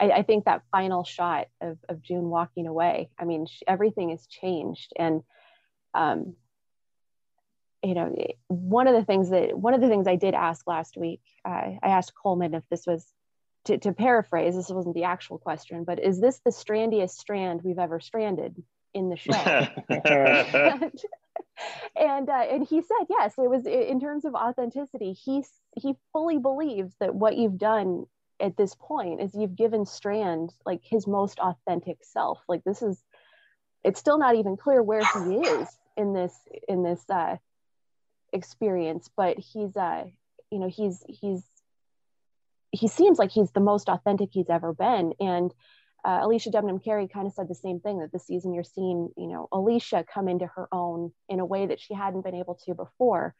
I, 0.00 0.10
I, 0.10 0.22
think 0.22 0.46
that 0.46 0.62
final 0.70 1.04
shot 1.04 1.48
of, 1.60 1.78
of 1.88 2.02
june 2.02 2.28
walking 2.28 2.66
away 2.66 3.10
i 3.18 3.24
mean 3.24 3.46
she, 3.46 3.66
everything 3.66 4.10
has 4.10 4.26
changed 4.26 4.92
and 4.96 5.22
um, 5.94 6.34
you 7.82 7.94
know 7.94 8.14
one 8.48 8.86
of 8.86 8.94
the 8.94 9.04
things 9.04 9.30
that 9.30 9.56
one 9.56 9.74
of 9.74 9.80
the 9.80 9.88
things 9.88 10.06
i 10.06 10.16
did 10.16 10.34
ask 10.34 10.66
last 10.66 10.96
week 10.96 11.20
uh, 11.44 11.76
i 11.82 11.88
asked 11.88 12.14
colman 12.14 12.54
if 12.54 12.62
this 12.70 12.86
was 12.86 13.06
to, 13.64 13.78
to 13.78 13.92
paraphrase, 13.92 14.56
this 14.56 14.68
wasn't 14.68 14.94
the 14.94 15.04
actual 15.04 15.38
question, 15.38 15.84
but 15.84 16.02
is 16.02 16.20
this 16.20 16.40
the 16.44 16.50
strandiest 16.50 17.10
strand 17.10 17.62
we've 17.62 17.78
ever 17.78 18.00
stranded 18.00 18.60
in 18.92 19.08
the 19.08 19.16
show? 19.16 19.32
and 21.96 22.28
and, 22.28 22.30
uh, 22.30 22.46
and 22.50 22.66
he 22.66 22.82
said 22.82 23.06
yes. 23.08 23.34
It 23.38 23.50
was 23.50 23.66
in 23.66 24.00
terms 24.00 24.24
of 24.24 24.34
authenticity. 24.34 25.12
He 25.12 25.44
he 25.76 25.94
fully 26.12 26.38
believes 26.38 26.94
that 27.00 27.14
what 27.14 27.36
you've 27.36 27.58
done 27.58 28.06
at 28.40 28.56
this 28.56 28.74
point 28.74 29.20
is 29.20 29.34
you've 29.34 29.56
given 29.56 29.86
Strand 29.86 30.52
like 30.66 30.80
his 30.82 31.06
most 31.06 31.38
authentic 31.38 31.98
self. 32.02 32.40
Like 32.48 32.64
this 32.64 32.82
is, 32.82 33.02
it's 33.84 34.00
still 34.00 34.18
not 34.18 34.34
even 34.34 34.56
clear 34.56 34.82
where 34.82 35.00
he 35.00 35.36
is 35.46 35.68
in 35.96 36.12
this 36.12 36.34
in 36.68 36.82
this 36.82 37.02
uh, 37.08 37.36
experience, 38.32 39.08
but 39.16 39.38
he's 39.38 39.76
uh 39.76 40.04
you 40.50 40.58
know 40.58 40.68
he's 40.68 41.04
he's 41.08 41.42
he 42.72 42.88
seems 42.88 43.18
like 43.18 43.30
he's 43.30 43.50
the 43.52 43.60
most 43.60 43.88
authentic 43.88 44.30
he's 44.32 44.48
ever 44.48 44.72
been. 44.72 45.12
And 45.20 45.52
uh, 46.04 46.20
Alycia 46.20 46.52
Debnam 46.52 46.82
Carey 46.82 47.06
kind 47.06 47.26
of 47.26 47.32
said 47.32 47.48
the 47.48 47.54
same 47.54 47.80
thing 47.80 48.00
that 48.00 48.10
this 48.12 48.26
season 48.26 48.52
you're 48.52 48.64
seeing, 48.64 49.10
you 49.16 49.28
know, 49.28 49.48
Alicia 49.52 50.04
come 50.12 50.28
into 50.28 50.46
her 50.46 50.68
own 50.72 51.12
in 51.28 51.38
a 51.38 51.44
way 51.44 51.66
that 51.66 51.80
she 51.80 51.94
hadn't 51.94 52.24
been 52.24 52.34
able 52.34 52.56
to 52.66 52.74
before. 52.74 53.34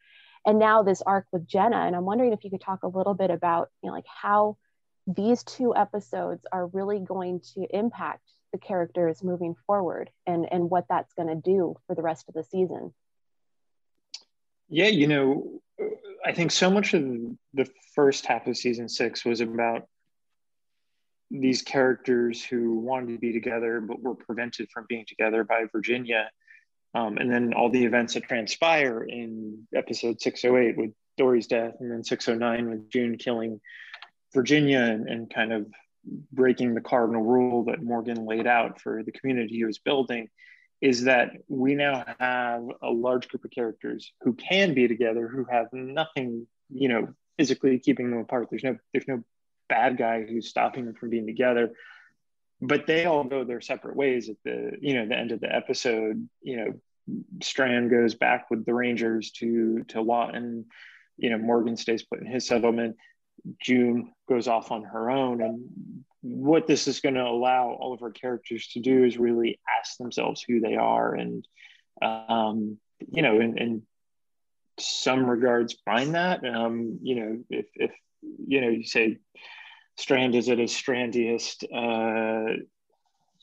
And 0.45 0.59
now 0.59 0.83
this 0.83 1.01
arc 1.01 1.25
with 1.31 1.47
Jenna. 1.47 1.77
And 1.77 1.95
I'm 1.95 2.05
wondering 2.05 2.31
if 2.33 2.43
you 2.43 2.49
could 2.49 2.61
talk 2.61 2.83
a 2.83 2.87
little 2.87 3.13
bit 3.13 3.31
about, 3.31 3.69
you 3.81 3.89
know, 3.89 3.95
like 3.95 4.05
how 4.07 4.57
these 5.07 5.43
two 5.43 5.75
episodes 5.75 6.45
are 6.51 6.67
really 6.67 6.99
going 6.99 7.41
to 7.55 7.65
impact 7.69 8.23
the 8.53 8.57
characters 8.57 9.23
moving 9.23 9.55
forward 9.67 10.09
and, 10.25 10.47
and 10.51 10.69
what 10.69 10.85
that's 10.87 11.13
going 11.13 11.27
to 11.27 11.35
do 11.35 11.75
for 11.87 11.95
the 11.95 12.01
rest 12.01 12.29
of 12.29 12.35
the 12.35 12.43
season. 12.43 12.93
Yeah, 14.69 14.87
you 14.87 15.07
know, 15.07 15.61
I 16.25 16.31
think 16.31 16.51
so 16.51 16.71
much 16.71 16.93
of 16.93 17.03
the 17.53 17.69
first 17.93 18.25
half 18.25 18.47
of 18.47 18.55
season 18.55 18.87
six 18.87 19.25
was 19.25 19.41
about 19.41 19.87
these 21.31 21.61
characters 21.61 22.43
who 22.43 22.79
wanted 22.79 23.13
to 23.13 23.17
be 23.17 23.33
together 23.33 23.81
but 23.81 24.01
were 24.01 24.15
prevented 24.15 24.69
from 24.71 24.85
being 24.87 25.05
together 25.07 25.43
by 25.43 25.65
Virginia. 25.71 26.29
Um, 26.95 27.17
and 27.17 27.31
then 27.31 27.53
all 27.53 27.69
the 27.69 27.85
events 27.85 28.13
that 28.13 28.23
transpire 28.23 29.03
in 29.03 29.67
episode 29.75 30.21
608 30.21 30.77
with 30.77 30.91
Dorie's 31.17 31.47
death, 31.47 31.73
and 31.79 31.91
then 31.91 32.03
609 32.03 32.69
with 32.69 32.89
June 32.89 33.17
killing 33.17 33.59
Virginia 34.33 34.79
and, 34.79 35.07
and 35.07 35.33
kind 35.33 35.53
of 35.53 35.67
breaking 36.31 36.73
the 36.73 36.81
cardinal 36.81 37.23
rule 37.23 37.65
that 37.65 37.81
Morgan 37.81 38.25
laid 38.25 38.47
out 38.47 38.81
for 38.81 39.03
the 39.03 39.11
community 39.11 39.55
he 39.55 39.65
was 39.65 39.79
building 39.79 40.29
is 40.81 41.05
that 41.05 41.31
we 41.47 41.75
now 41.75 42.03
have 42.19 42.63
a 42.81 42.91
large 42.91 43.29
group 43.29 43.45
of 43.45 43.51
characters 43.51 44.11
who 44.21 44.33
can 44.33 44.73
be 44.73 44.87
together 44.87 45.27
who 45.29 45.45
have 45.49 45.67
nothing 45.71 46.45
you 46.69 46.89
know 46.89 47.07
physically 47.37 47.79
keeping 47.79 48.09
them 48.09 48.19
apart 48.19 48.47
there's 48.49 48.63
no 48.63 48.77
there's 48.91 49.07
no 49.07 49.23
bad 49.73 49.97
guy 49.97 50.23
who's 50.23 50.49
stopping 50.49 50.85
them 50.85 50.93
from 50.93 51.09
being 51.09 51.25
together. 51.25 51.71
But 52.61 52.85
they 52.87 53.05
all 53.05 53.23
go 53.23 53.43
their 53.43 53.61
separate 53.61 53.95
ways 53.95 54.29
at 54.29 54.37
the 54.45 54.77
you 54.79 54.93
know 54.93 55.07
the 55.07 55.17
end 55.17 55.31
of 55.31 55.41
the 55.41 55.53
episode. 55.53 56.27
You 56.41 56.57
know 56.57 56.73
strand 57.41 57.89
goes 57.89 58.15
back 58.15 58.49
with 58.49 58.65
the 58.65 58.73
rangers 58.73 59.31
to 59.39 59.83
to 59.89 60.01
lawton. 60.01 60.65
You 61.17 61.31
know 61.31 61.37
morgan 61.37 61.75
stays 61.75 62.03
put 62.03 62.21
in 62.21 62.27
his 62.27 62.47
settlement. 62.47 62.95
June 63.59 64.13
goes 64.29 64.47
off 64.47 64.71
on 64.71 64.83
her 64.83 65.09
own. 65.09 65.41
And 65.41 66.05
what 66.21 66.67
this 66.67 66.87
is 66.87 67.01
going 67.01 67.15
to 67.15 67.23
allow 67.23 67.71
all 67.71 67.93
of 67.93 68.01
our 68.01 68.11
characters 68.11 68.67
to 68.69 68.79
do 68.79 69.03
is 69.03 69.17
really 69.17 69.59
ask 69.79 69.97
themselves 69.97 70.41
who 70.41 70.61
they 70.61 70.75
are 70.75 71.13
and 71.15 71.45
um, 72.01 72.77
you 73.11 73.21
know 73.21 73.39
in, 73.39 73.57
in 73.57 73.81
some 74.79 75.25
regards 75.25 75.75
find 75.85 76.15
that. 76.15 76.45
Um, 76.45 76.99
you 77.01 77.15
know 77.15 77.43
if, 77.49 77.65
if 77.75 77.91
you 78.47 78.61
know 78.61 78.69
you 78.69 78.85
say 78.85 79.19
strand 79.95 80.35
is 80.35 80.49
at 80.49 80.59
its 80.59 80.73
strandiest 80.73 81.63
uh, 81.73 82.57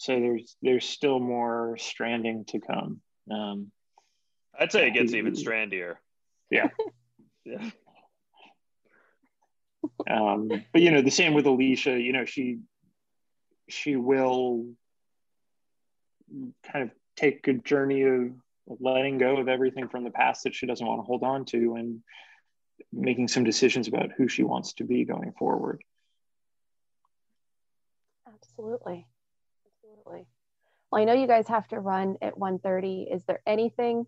so 0.00 0.18
there's 0.18 0.56
there's 0.62 0.88
still 0.88 1.20
more 1.20 1.76
stranding 1.78 2.46
to 2.46 2.58
come. 2.58 3.02
Um, 3.30 3.70
i'd 4.58 4.72
say 4.72 4.86
it 4.86 4.94
gets 4.94 5.12
even 5.12 5.34
strandier. 5.34 6.00
Yeah. 6.50 6.68
Yeah. 7.42 7.70
Um, 10.10 10.48
but 10.72 10.82
you 10.82 10.90
know 10.90 11.00
the 11.00 11.10
same 11.10 11.32
with 11.32 11.46
alicia 11.46 11.98
you 11.98 12.12
know 12.12 12.26
she 12.26 12.58
she 13.70 13.96
will 13.96 14.66
kind 16.70 16.82
of 16.84 16.90
take 17.16 17.48
a 17.48 17.54
journey 17.54 18.02
of 18.02 18.32
letting 18.78 19.16
go 19.16 19.38
of 19.38 19.48
everything 19.48 19.88
from 19.88 20.04
the 20.04 20.10
past 20.10 20.44
that 20.44 20.54
she 20.54 20.66
doesn't 20.66 20.86
want 20.86 21.00
to 21.00 21.04
hold 21.04 21.22
on 21.22 21.46
to 21.46 21.76
and 21.76 22.02
making 22.92 23.26
some 23.26 23.42
decisions 23.42 23.88
about 23.88 24.12
who 24.12 24.28
she 24.28 24.42
wants 24.42 24.74
to 24.74 24.84
be 24.84 25.06
going 25.06 25.32
forward 25.32 25.82
absolutely 28.42 29.06
absolutely 29.66 30.26
well 30.90 31.00
i 31.00 31.04
know 31.04 31.12
you 31.12 31.26
guys 31.26 31.48
have 31.48 31.66
to 31.68 31.78
run 31.78 32.16
at 32.22 32.36
1.30 32.36 33.14
is 33.14 33.22
there 33.24 33.40
anything 33.46 34.06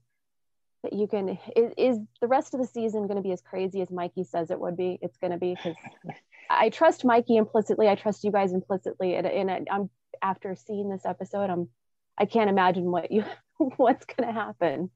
that 0.82 0.92
you 0.92 1.06
can 1.06 1.38
is, 1.56 1.72
is 1.76 1.98
the 2.20 2.26
rest 2.26 2.54
of 2.54 2.60
the 2.60 2.66
season 2.66 3.06
going 3.06 3.16
to 3.16 3.22
be 3.22 3.32
as 3.32 3.40
crazy 3.40 3.80
as 3.82 3.90
Mikey 3.90 4.24
says 4.24 4.50
it 4.50 4.58
would 4.58 4.76
be? 4.76 4.98
It's 5.00 5.16
going 5.16 5.30
to 5.30 5.38
be 5.38 5.54
because 5.54 5.76
I 6.50 6.70
trust 6.70 7.04
Mikey 7.04 7.36
implicitly. 7.36 7.88
I 7.88 7.94
trust 7.94 8.24
you 8.24 8.32
guys 8.32 8.52
implicitly, 8.52 9.14
and, 9.14 9.26
and 9.26 9.68
I'm 9.70 9.90
after 10.20 10.54
seeing 10.54 10.88
this 10.88 11.06
episode, 11.06 11.50
I'm 11.50 11.68
I 12.18 12.26
can't 12.26 12.50
imagine 12.50 12.90
what 12.90 13.10
you 13.10 13.24
what's 13.76 14.04
going 14.06 14.28
to 14.28 14.32
happen. 14.32 14.90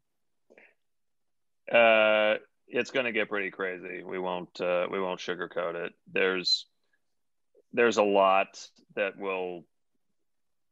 Uh, 1.70 2.38
it's 2.68 2.90
going 2.90 3.06
to 3.06 3.12
get 3.12 3.28
pretty 3.28 3.50
crazy. 3.50 4.02
We 4.02 4.18
won't 4.18 4.60
uh, 4.60 4.86
we 4.90 5.00
won't 5.00 5.20
sugarcoat 5.20 5.74
it. 5.86 5.92
There's 6.12 6.66
there's 7.76 7.98
a 7.98 8.02
lot 8.02 8.58
that 8.96 9.18
will 9.18 9.62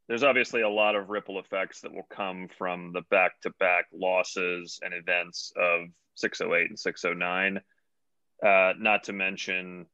there's 0.09 0.23
obviously 0.23 0.61
a 0.61 0.69
lot 0.69 0.97
of 0.97 1.09
ripple 1.09 1.39
effects 1.39 1.81
that 1.81 1.93
will 1.93 2.07
come 2.11 2.49
from 2.59 2.93
the 2.93 3.03
back 3.11 3.41
to 3.43 3.51
back 3.59 3.87
losses 3.93 4.79
and 4.83 4.93
events 4.93 5.53
of 5.57 5.87
608 6.17 6.69
and 6.69 6.79
609. 6.79 7.61
Uh, 8.45 8.73
not 8.79 9.05
to 9.05 9.15
mention, 9.15 9.87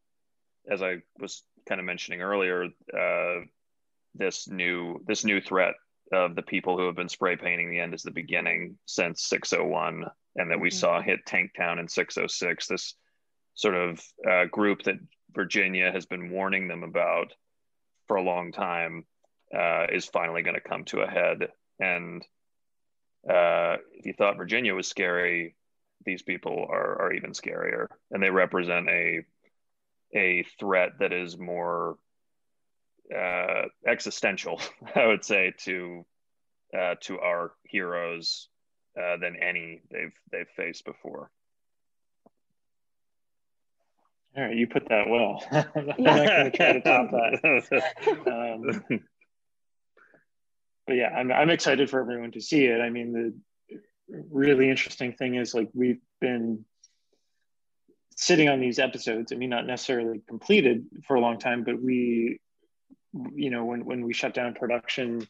as 0.69 0.83
I 0.83 0.97
was 1.21 1.45
kind 1.69 1.81
of 1.81 1.85
mentioning 1.85 2.23
earlier, 2.23 2.65
uh, 2.97 3.41
this 4.17 4.49
new 4.49 5.01
this 5.07 5.25
new 5.25 5.41
threat 5.41 5.75
of 6.13 6.35
the 6.35 6.43
people 6.43 6.77
who 6.77 6.87
have 6.87 6.97
been 6.97 7.09
spray 7.09 7.37
painting 7.37 7.71
the 7.71 7.79
end 7.79 7.95
is 7.95 8.03
the 8.03 8.11
beginning 8.11 8.77
since 8.87 9.29
601 9.29 10.05
and 10.35 10.51
that 10.51 10.59
we 10.59 10.69
mm-hmm. 10.69 10.77
saw 10.77 11.01
hit 11.01 11.21
Tank 11.25 11.53
Town 11.57 11.79
in 11.79 11.87
606 11.87 12.67
this 12.67 12.97
sort 13.55 13.77
of 13.77 14.03
uh, 14.29 14.47
group 14.47 14.83
that 14.83 14.97
Virginia 15.35 15.91
has 15.93 16.07
been 16.07 16.31
warning 16.31 16.68
them 16.68 16.83
about 16.83 17.33
for 18.07 18.16
a 18.16 18.22
long 18.22 18.53
time 18.53 19.05
uh, 19.55 19.87
is 19.93 20.07
finally 20.07 20.43
going 20.43 20.55
to 20.55 20.61
come 20.61 20.85
to 20.85 21.01
a 21.01 21.11
head 21.11 21.49
and 21.78 22.22
uh, 23.28 23.76
if 23.93 24.07
you 24.07 24.14
thought 24.16 24.37
Virginia 24.37 24.74
was 24.74 24.89
scary 24.89 25.55
these 26.05 26.22
people 26.22 26.66
are, 26.70 27.03
are 27.03 27.12
even 27.12 27.33
scarier 27.33 27.87
and 28.11 28.22
they 28.22 28.31
represent 28.31 28.89
a 28.89 29.20
a 30.14 30.45
threat 30.59 30.93
that 30.99 31.12
is 31.12 31.39
more 31.39 31.97
uh, 33.16 33.64
existential, 33.87 34.61
I 34.95 35.07
would 35.07 35.24
say, 35.24 35.53
to 35.64 36.05
uh, 36.76 36.95
to 37.03 37.18
our 37.18 37.53
heroes 37.64 38.49
uh, 39.01 39.16
than 39.16 39.37
any 39.37 39.83
they've 39.91 40.12
they've 40.31 40.49
faced 40.57 40.85
before. 40.85 41.31
All 44.37 44.45
right, 44.45 44.57
you 44.57 44.66
put 44.66 44.89
that 44.89 45.09
well. 45.09 45.43
I'm 45.51 45.87
not, 45.87 45.99
going 45.99 46.51
to 46.51 46.57
try 46.57 46.72
to 46.72 46.81
top 46.81 47.11
that. 47.11 47.83
Um, 48.26 49.01
but 50.87 50.97
yeah, 50.97 51.11
I'm 51.11 51.31
I'm 51.31 51.51
excited 51.51 51.89
for 51.89 52.01
everyone 52.01 52.33
to 52.33 52.41
see 52.41 52.64
it. 52.64 52.81
I 52.81 52.91
mean, 52.91 53.12
the 53.12 54.20
really 54.31 54.68
interesting 54.68 55.12
thing 55.12 55.37
is 55.37 55.55
like 55.55 55.68
we've 55.72 56.01
been 56.20 56.64
sitting 58.16 58.49
on 58.49 58.61
these 58.61 58.78
episodes. 58.78 59.33
I 59.33 59.37
mean, 59.37 59.51
not 59.51 59.66
necessarily 59.66 60.20
completed 60.28 60.87
for 61.07 61.16
a 61.16 61.20
long 61.20 61.39
time, 61.39 61.62
but 61.64 61.81
we 61.81 62.41
you 63.35 63.51
know, 63.51 63.64
when, 63.64 63.85
when 63.85 64.05
we 64.05 64.12
shut 64.12 64.35
down 64.35 64.55
production 64.55 65.26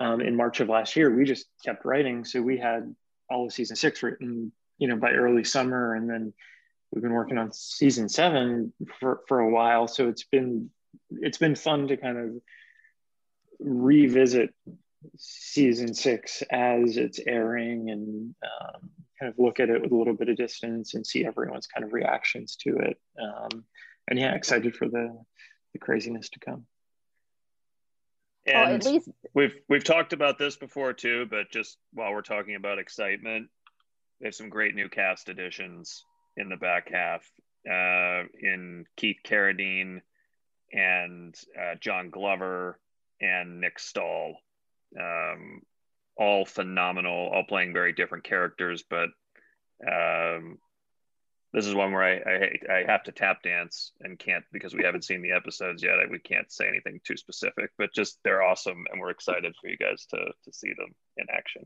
um, 0.00 0.20
in 0.20 0.36
March 0.36 0.60
of 0.60 0.68
last 0.68 0.96
year, 0.96 1.14
we 1.14 1.24
just 1.24 1.46
kept 1.64 1.84
writing. 1.84 2.24
So 2.24 2.42
we 2.42 2.58
had 2.58 2.94
all 3.30 3.46
of 3.46 3.52
season 3.52 3.76
six 3.76 4.02
written, 4.02 4.52
you 4.78 4.88
know, 4.88 4.96
by 4.96 5.12
early 5.12 5.44
summer. 5.44 5.94
And 5.94 6.08
then 6.08 6.32
we've 6.94 7.02
been 7.02 7.12
working 7.12 7.38
on 7.38 7.52
season 7.52 8.08
seven 8.08 8.72
for, 9.00 9.20
for 9.26 9.40
a 9.40 9.50
while. 9.50 9.88
So 9.88 10.08
it's 10.08 10.24
been, 10.24 10.70
it's 11.10 11.38
been 11.38 11.56
fun 11.56 11.88
to 11.88 11.96
kind 11.96 12.18
of 12.18 12.30
revisit 13.58 14.54
season 15.18 15.92
six 15.92 16.42
as 16.50 16.96
it's 16.96 17.18
airing 17.26 17.90
and 17.90 18.34
um, 18.44 18.90
kind 19.18 19.32
of 19.32 19.38
look 19.38 19.58
at 19.58 19.70
it 19.70 19.82
with 19.82 19.90
a 19.90 19.96
little 19.96 20.14
bit 20.14 20.28
of 20.28 20.36
distance 20.36 20.94
and 20.94 21.04
see 21.04 21.26
everyone's 21.26 21.66
kind 21.66 21.84
of 21.84 21.92
reactions 21.92 22.56
to 22.56 22.76
it. 22.76 22.98
Um, 23.20 23.64
and 24.08 24.18
yeah, 24.18 24.34
excited 24.34 24.76
for 24.76 24.88
the, 24.88 25.18
the 25.72 25.78
craziness 25.80 26.30
to 26.30 26.38
come. 26.38 26.64
And 28.46 28.56
well, 28.56 28.74
at 28.74 28.84
least 28.84 29.08
we've 29.32 29.54
we've 29.70 29.84
talked 29.84 30.12
about 30.12 30.38
this 30.38 30.56
before 30.56 30.92
too, 30.92 31.26
but 31.30 31.50
just 31.50 31.78
while 31.94 32.12
we're 32.12 32.20
talking 32.20 32.56
about 32.56 32.78
excitement, 32.78 33.48
there's 34.20 34.36
some 34.36 34.50
great 34.50 34.74
new 34.74 34.90
cast 34.90 35.30
additions 35.30 36.04
in 36.36 36.48
the 36.48 36.56
back 36.56 36.90
half. 36.90 37.22
Uh, 37.68 38.24
in 38.40 38.84
Keith 38.96 39.20
Carradine 39.24 40.02
and 40.72 41.34
uh, 41.58 41.76
John 41.80 42.10
Glover 42.10 42.78
and 43.20 43.60
Nick 43.60 43.78
Stahl, 43.78 44.36
um, 45.00 45.62
all 46.16 46.44
phenomenal, 46.44 47.30
all 47.32 47.44
playing 47.48 47.72
very 47.72 47.92
different 47.92 48.24
characters, 48.24 48.84
but 48.88 49.08
um, 49.90 50.58
this 51.54 51.66
is 51.66 51.74
one 51.74 51.92
where 51.92 52.02
I, 52.02 52.14
I, 52.14 52.78
I 52.78 52.84
have 52.86 53.04
to 53.04 53.12
tap 53.12 53.42
dance 53.42 53.92
and 54.00 54.18
can't 54.18 54.44
because 54.52 54.74
we 54.74 54.82
haven't 54.82 55.04
seen 55.04 55.22
the 55.22 55.32
episodes 55.32 55.82
yet. 55.82 55.94
we 56.10 56.18
can't 56.18 56.50
say 56.50 56.66
anything 56.66 57.00
too 57.04 57.16
specific, 57.16 57.70
but 57.78 57.94
just 57.94 58.18
they're 58.24 58.42
awesome, 58.42 58.84
and 58.90 59.00
we're 59.00 59.10
excited 59.10 59.54
for 59.60 59.68
you 59.68 59.76
guys 59.76 60.04
to 60.10 60.16
to 60.16 60.52
see 60.52 60.72
them 60.76 60.94
in 61.16 61.26
action. 61.32 61.64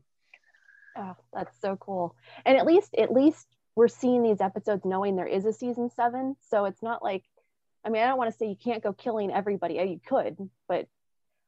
Oh, 0.95 1.15
that's 1.33 1.59
so 1.59 1.75
cool! 1.77 2.15
And 2.45 2.57
at 2.57 2.67
least 2.67 2.93
at 2.95 3.11
least 3.11 3.47
we're 3.79 3.87
seeing 3.87 4.21
these 4.21 4.41
episodes 4.41 4.83
knowing 4.83 5.15
there 5.15 5.25
is 5.25 5.45
a 5.45 5.53
season 5.53 5.89
seven, 5.95 6.35
so 6.49 6.65
it's 6.65 6.83
not 6.83 7.01
like. 7.01 7.23
I 7.85 7.87
mean, 7.87 8.03
I 8.03 8.07
don't 8.07 8.17
want 8.17 8.29
to 8.29 8.37
say 8.37 8.47
you 8.47 8.57
can't 8.61 8.83
go 8.83 8.91
killing 8.91 9.31
everybody. 9.31 9.79
Oh, 9.79 9.83
you 9.83 10.01
could, 10.05 10.37
but 10.67 10.89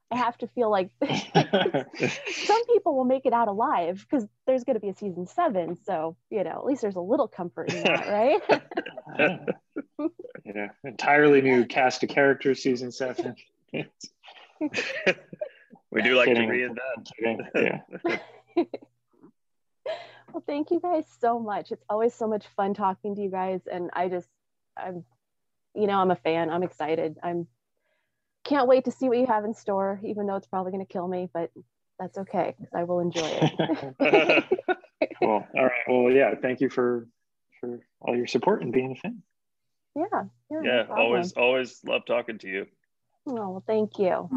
I 0.10 0.16
have 0.16 0.38
to 0.38 0.48
feel 0.48 0.72
like 0.72 0.92
some 1.04 2.66
people 2.68 2.96
will 2.96 3.04
make 3.04 3.26
it 3.26 3.34
out 3.34 3.50
alive 3.50 4.08
because 4.10 4.26
there's 4.48 4.64
going 4.64 4.76
to 4.76 4.80
be 4.80 4.88
a 4.88 4.96
season 4.96 5.28
seven. 5.28 5.78
So, 5.86 6.16
you 6.30 6.46
know, 6.46 6.52
at 6.52 6.66
least 6.66 6.82
there's 6.82 6.96
a 6.96 7.02
little 7.02 7.28
comfort 7.28 7.74
in 7.74 7.84
that, 7.84 8.08
right? 9.20 9.40
yeah. 10.46 10.70
Entirely 10.86 11.42
new 11.42 11.66
cast 11.66 12.02
of 12.04 12.10
characters, 12.10 12.64
season 12.64 12.94
seven. 12.94 13.36
we 13.74 13.84
do 16.02 16.16
like 16.16 16.30
Kidding. 16.30 16.48
to 16.48 16.50
read 16.50 16.72
that. 16.76 17.12
yeah. 18.56 18.64
Well, 20.52 20.58
thank 20.58 20.72
you 20.72 20.80
guys 20.80 21.06
so 21.20 21.40
much. 21.40 21.72
It's 21.72 21.84
always 21.90 22.14
so 22.14 22.28
much 22.28 22.46
fun 22.56 22.74
talking 22.74 23.16
to 23.16 23.22
you 23.22 23.30
guys. 23.30 23.62
And 23.72 23.90
I 23.94 24.10
just, 24.10 24.28
I'm, 24.78 25.04
you 25.76 25.88
know, 25.88 25.98
I'm 26.00 26.12
a 26.12 26.16
fan. 26.16 26.50
I'm 26.50 26.64
excited. 26.64 27.18
I'm 27.24 27.48
can't 28.44 28.68
wait 28.68 28.86
to 28.86 28.92
see 28.92 29.08
what 29.08 29.20
you 29.20 29.28
have 29.28 29.46
in 29.46 29.54
store, 29.54 30.00
even 30.04 30.26
though 30.26 30.36
it's 30.36 30.48
probably 30.48 30.72
going 30.72 30.86
to 30.86 30.92
kill 30.92 31.08
me, 31.08 31.30
but 31.32 31.52
that's 32.00 32.18
okay 32.18 32.56
because 32.58 32.74
I 32.74 32.84
will 32.84 33.00
enjoy 33.00 33.22
it. 33.24 34.44
cool. 35.20 35.46
All 35.56 35.64
right. 35.64 35.88
Well, 35.88 36.12
yeah. 36.12 36.34
Thank 36.42 36.60
you 36.60 36.70
for 36.70 37.08
for 37.60 37.80
all 38.02 38.16
your 38.18 38.28
support 38.28 38.64
and 38.64 38.74
being 38.74 38.94
a 38.94 38.96
fan. 38.96 39.22
Yeah. 39.96 40.24
Yeah. 40.50 40.62
yeah 40.64 40.84
no 40.90 40.96
always, 40.96 41.34
always 41.34 41.80
love 41.86 42.06
talking 42.06 42.40
to 42.40 42.48
you. 42.48 42.66
Oh, 43.28 43.34
well, 43.34 43.64
thank 43.68 44.00
you. 44.00 44.30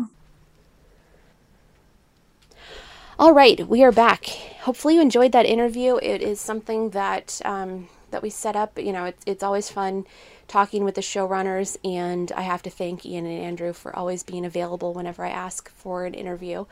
All 3.18 3.32
right, 3.32 3.66
we 3.66 3.82
are 3.82 3.92
back. 3.92 4.53
Hopefully, 4.64 4.94
you 4.94 5.02
enjoyed 5.02 5.32
that 5.32 5.44
interview. 5.44 5.96
It 5.96 6.22
is 6.22 6.40
something 6.40 6.88
that 6.90 7.42
um, 7.44 7.88
that 8.10 8.22
we 8.22 8.30
set 8.30 8.56
up. 8.56 8.78
You 8.78 8.92
know, 8.92 9.04
it's 9.04 9.22
it's 9.26 9.42
always 9.42 9.68
fun 9.68 10.06
talking 10.48 10.84
with 10.84 10.94
the 10.94 11.02
showrunners, 11.02 11.76
and 11.84 12.32
I 12.32 12.40
have 12.40 12.62
to 12.62 12.70
thank 12.70 13.04
Ian 13.04 13.26
and 13.26 13.44
Andrew 13.44 13.74
for 13.74 13.94
always 13.94 14.22
being 14.22 14.46
available 14.46 14.94
whenever 14.94 15.22
I 15.22 15.28
ask 15.28 15.70
for 15.70 16.06
an 16.06 16.14
interview. 16.14 16.64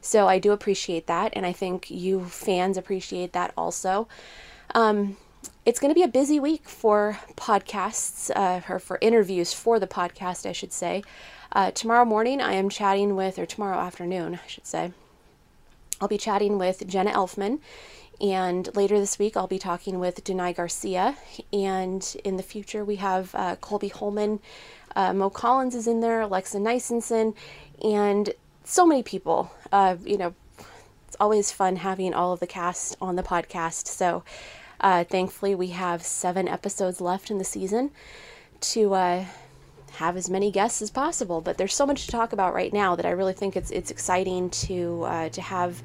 So 0.00 0.26
I 0.26 0.40
do 0.40 0.50
appreciate 0.50 1.06
that, 1.06 1.32
and 1.36 1.46
I 1.46 1.52
think 1.52 1.88
you 1.88 2.24
fans 2.24 2.76
appreciate 2.76 3.32
that 3.34 3.52
also. 3.56 4.08
Um, 4.74 5.16
it's 5.64 5.78
going 5.78 5.92
to 5.92 5.94
be 5.94 6.02
a 6.02 6.08
busy 6.08 6.40
week 6.40 6.68
for 6.68 7.20
podcasts, 7.36 8.28
uh, 8.34 8.60
or 8.68 8.80
for 8.80 8.98
interviews 9.00 9.52
for 9.52 9.78
the 9.78 9.86
podcast, 9.86 10.46
I 10.46 10.52
should 10.52 10.72
say. 10.72 11.04
Uh, 11.52 11.70
tomorrow 11.70 12.04
morning, 12.04 12.40
I 12.40 12.54
am 12.54 12.68
chatting 12.68 13.14
with, 13.14 13.38
or 13.38 13.46
tomorrow 13.46 13.78
afternoon, 13.78 14.40
I 14.44 14.48
should 14.48 14.66
say, 14.66 14.92
I'll 16.00 16.08
be 16.08 16.18
chatting 16.18 16.58
with 16.58 16.86
Jenna 16.86 17.12
Elfman 17.12 17.60
and 18.20 18.74
later 18.74 18.98
this 18.98 19.18
week, 19.18 19.36
I'll 19.36 19.46
be 19.46 19.58
talking 19.58 19.98
with 19.98 20.24
Danay 20.24 20.54
Garcia. 20.54 21.16
And 21.52 22.16
in 22.24 22.36
the 22.36 22.42
future, 22.42 22.84
we 22.84 22.96
have 22.96 23.34
uh, 23.34 23.56
Colby 23.56 23.90
Hollman, 23.90 24.40
uh, 24.94 25.12
Mo 25.12 25.28
Collins 25.28 25.74
is 25.74 25.86
in 25.86 26.00
there, 26.00 26.22
Alexa 26.22 26.58
Nisenson, 26.58 27.34
and 27.84 28.32
so 28.64 28.86
many 28.86 29.02
people. 29.02 29.50
Uh, 29.70 29.96
you 30.02 30.16
know, 30.16 30.34
it's 31.06 31.16
always 31.20 31.52
fun 31.52 31.76
having 31.76 32.14
all 32.14 32.32
of 32.32 32.40
the 32.40 32.46
cast 32.46 32.96
on 33.00 33.16
the 33.16 33.22
podcast. 33.22 33.86
So 33.86 34.24
uh, 34.80 35.04
thankfully, 35.04 35.54
we 35.54 35.68
have 35.68 36.02
seven 36.02 36.48
episodes 36.48 37.00
left 37.00 37.30
in 37.30 37.36
the 37.36 37.44
season 37.44 37.90
to 38.60 38.94
uh, 38.94 39.24
have 39.96 40.16
as 40.16 40.28
many 40.28 40.50
guests 40.50 40.82
as 40.82 40.90
possible. 40.90 41.40
But 41.40 41.56
there's 41.58 41.74
so 41.74 41.86
much 41.86 42.04
to 42.06 42.12
talk 42.12 42.32
about 42.32 42.54
right 42.54 42.72
now 42.72 42.96
that 42.96 43.06
I 43.06 43.10
really 43.10 43.32
think 43.32 43.56
it's 43.56 43.70
it's 43.70 43.90
exciting 43.90 44.50
to 44.50 45.04
uh, 45.04 45.28
to 45.30 45.40
have 45.40 45.82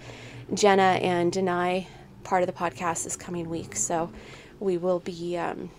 Jenna 0.54 1.00
and 1.02 1.32
Danay 1.32 1.88
part 2.24 2.44
of 2.44 2.48
the 2.48 2.54
podcast 2.54 3.04
this 3.04 3.16
coming 3.16 3.50
week. 3.50 3.76
So 3.76 4.12
we 4.60 4.78
will 4.78 5.00
be 5.00 5.38
um, 5.38 5.70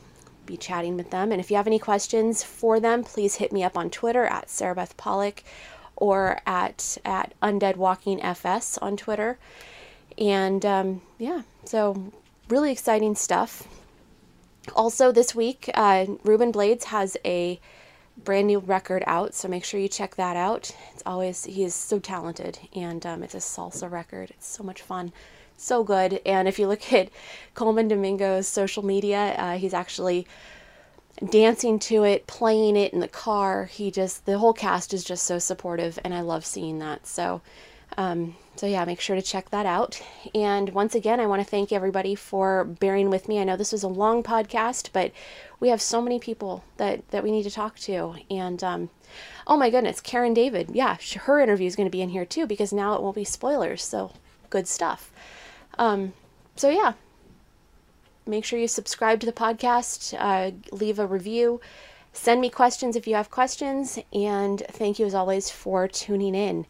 be 0.47 0.57
chatting 0.57 0.97
with 0.97 1.11
them. 1.11 1.31
And 1.31 1.41
if 1.41 1.51
you 1.51 1.57
have 1.57 1.67
any 1.67 1.79
questions 1.79 2.43
for 2.43 2.81
them, 2.81 3.05
please 3.05 3.37
hit 3.37 3.53
me 3.53 3.63
up 3.63 3.77
on 3.77 3.91
Twitter 3.91 4.25
at 4.25 4.49
Sarabeth 4.49 4.97
Pollock 4.97 5.45
or 5.97 6.41
at 6.47 6.99
at 7.05 7.35
Undead 7.43 7.77
Walking 7.77 8.23
FS 8.23 8.79
on 8.79 8.97
Twitter. 8.97 9.39
And 10.19 10.65
um, 10.65 11.03
yeah, 11.19 11.43
so 11.65 12.13
really 12.49 12.73
exciting 12.73 13.15
stuff. 13.15 13.69
Also, 14.77 15.11
this 15.11 15.35
week, 15.35 15.71
uh, 15.75 16.07
Ruben 16.23 16.53
Blades 16.53 16.87
has 16.87 17.17
a 17.25 17.61
brand 18.25 18.47
new 18.47 18.59
record 18.59 19.03
out, 19.07 19.35
so 19.35 19.49
make 19.49 19.65
sure 19.65 19.81
you 19.81 19.89
check 19.89 20.17
that 20.17 20.37
out. 20.37 20.75
It's 20.93 21.03
always, 21.05 21.45
he 21.45 21.65
is 21.65 21.75
so 21.75 21.99
talented, 21.99 22.59
and 22.75 23.05
um, 23.07 23.23
it's 23.23 23.35
a 23.35 23.39
salsa 23.39 23.91
record. 23.91 24.31
It's 24.31 24.47
so 24.47 24.63
much 24.63 24.83
fun, 24.83 25.13
so 25.57 25.85
good. 25.85 26.21
And 26.25 26.49
if 26.49 26.59
you 26.59 26.69
look 26.69 26.93
at 26.93 27.11
Colman 27.55 27.89
Domingo's 27.89 28.49
social 28.49 28.85
media, 28.85 29.35
uh, 29.39 29.57
he's 29.59 29.75
actually 29.75 30.27
dancing 31.31 31.79
to 31.79 32.05
it, 32.05 32.27
playing 32.27 32.77
it 32.77 32.93
in 32.93 33.01
the 33.01 33.09
car. 33.09 33.67
He 33.67 33.91
just, 33.91 34.27
the 34.27 34.39
whole 34.39 34.53
cast 34.53 34.95
is 34.95 35.05
just 35.05 35.25
so 35.25 35.39
supportive, 35.39 35.99
and 36.05 36.15
I 36.15 36.21
love 36.21 36.45
seeing 36.45 36.79
that. 36.79 37.07
So, 37.07 37.43
um, 37.97 38.37
so 38.55 38.67
yeah, 38.67 38.85
make 38.85 39.01
sure 39.01 39.17
to 39.17 39.23
check 39.23 39.51
that 39.51 39.67
out. 39.67 40.03
And 40.35 40.71
once 40.71 40.95
again, 40.95 41.21
I 41.21 41.27
want 41.27 41.41
to 41.43 41.49
thank 41.49 41.73
everybody 41.73 42.15
for 42.15 42.65
bearing 42.65 43.09
with 43.09 43.27
me. 43.27 43.41
I 43.41 43.45
know 43.45 43.57
this 43.57 43.73
was 43.73 43.83
a 43.83 43.89
long 43.89 44.23
podcast, 44.23 44.91
but 44.93 45.13
we 45.59 45.69
have 45.69 45.81
so 45.81 46.03
many 46.03 46.19
people 46.19 46.63
that 46.77 47.09
that 47.11 47.25
we 47.25 47.31
need 47.31 47.45
to 47.45 47.51
talk 47.51 47.79
to. 47.81 48.15
And 48.31 48.63
um, 48.63 48.91
oh 49.47 49.57
my 49.57 49.71
goodness, 49.71 50.01
Karen 50.01 50.35
David, 50.35 50.71
yeah, 50.73 50.97
her 51.23 51.41
interview 51.41 51.67
is 51.67 51.77
going 51.77 51.87
to 51.87 51.91
be 51.91 52.03
in 52.03 52.11
here 52.11 52.27
too 52.27 52.47
because 52.47 52.73
now 52.73 52.95
it 52.95 53.03
won't 53.03 53.17
be 53.17 53.25
spoilers. 53.25 53.83
So 53.83 54.13
good 54.51 54.69
stuff. 54.69 55.11
Um, 55.79 56.13
so 56.55 56.69
yeah, 56.69 56.93
make 58.27 58.45
sure 58.45 58.59
you 58.59 58.69
subscribe 58.69 59.21
to 59.21 59.27
the 59.27 59.33
podcast, 59.33 60.15
uh, 60.19 60.53
leave 60.71 60.99
a 60.99 61.07
review. 61.07 61.61
Send 62.13 62.43
me 62.43 62.51
questions 62.51 62.95
if 62.95 63.07
you 63.07 63.15
have 63.15 63.31
questions, 63.31 63.99
and 64.13 64.63
thank 64.69 64.99
you 64.99 65.07
as 65.07 65.15
always 65.15 65.49
for 65.49 65.89
tuning 65.89 66.35
in. 66.35 66.67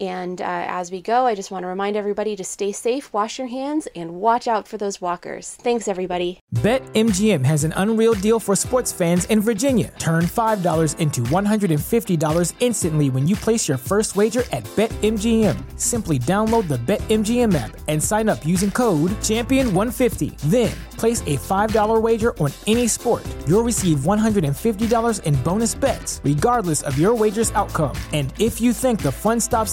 And 0.00 0.40
uh, 0.40 0.44
as 0.68 0.90
we 0.90 1.00
go, 1.00 1.26
I 1.26 1.34
just 1.34 1.50
want 1.50 1.62
to 1.62 1.68
remind 1.68 1.96
everybody 1.96 2.36
to 2.36 2.44
stay 2.44 2.72
safe, 2.72 3.12
wash 3.12 3.38
your 3.38 3.46
hands, 3.46 3.88
and 3.96 4.16
watch 4.16 4.46
out 4.46 4.68
for 4.68 4.76
those 4.76 5.00
walkers. 5.00 5.54
Thanks, 5.60 5.88
everybody. 5.88 6.40
BetMGM 6.56 7.44
has 7.44 7.64
an 7.64 7.72
unreal 7.76 8.14
deal 8.14 8.38
for 8.38 8.54
sports 8.54 8.92
fans 8.92 9.24
in 9.26 9.40
Virginia. 9.40 9.92
Turn 9.98 10.24
$5 10.24 10.98
into 10.98 11.20
$150 11.22 12.52
instantly 12.60 13.10
when 13.10 13.26
you 13.26 13.34
place 13.34 13.66
your 13.66 13.78
first 13.78 14.14
wager 14.14 14.44
at 14.52 14.64
BetMGM. 14.76 15.80
Simply 15.80 16.18
download 16.18 16.68
the 16.68 16.78
BetMGM 16.78 17.54
app 17.54 17.76
and 17.88 18.02
sign 18.02 18.28
up 18.28 18.44
using 18.44 18.70
code 18.70 19.12
Champion150. 19.22 20.36
Then, 20.50 20.72
place 20.98 21.20
a 21.22 21.36
$5 21.36 22.02
wager 22.02 22.36
on 22.38 22.50
any 22.66 22.86
sport. 22.86 23.24
You'll 23.46 23.62
receive 23.62 23.98
$150 24.00 25.22
in 25.22 25.42
bonus 25.42 25.74
bets, 25.74 26.20
regardless 26.22 26.82
of 26.82 26.98
your 26.98 27.14
wager's 27.14 27.50
outcome. 27.52 27.96
And 28.12 28.32
if 28.38 28.60
you 28.60 28.72
think 28.72 29.00
the 29.00 29.12
fun 29.12 29.40
stops 29.40 29.72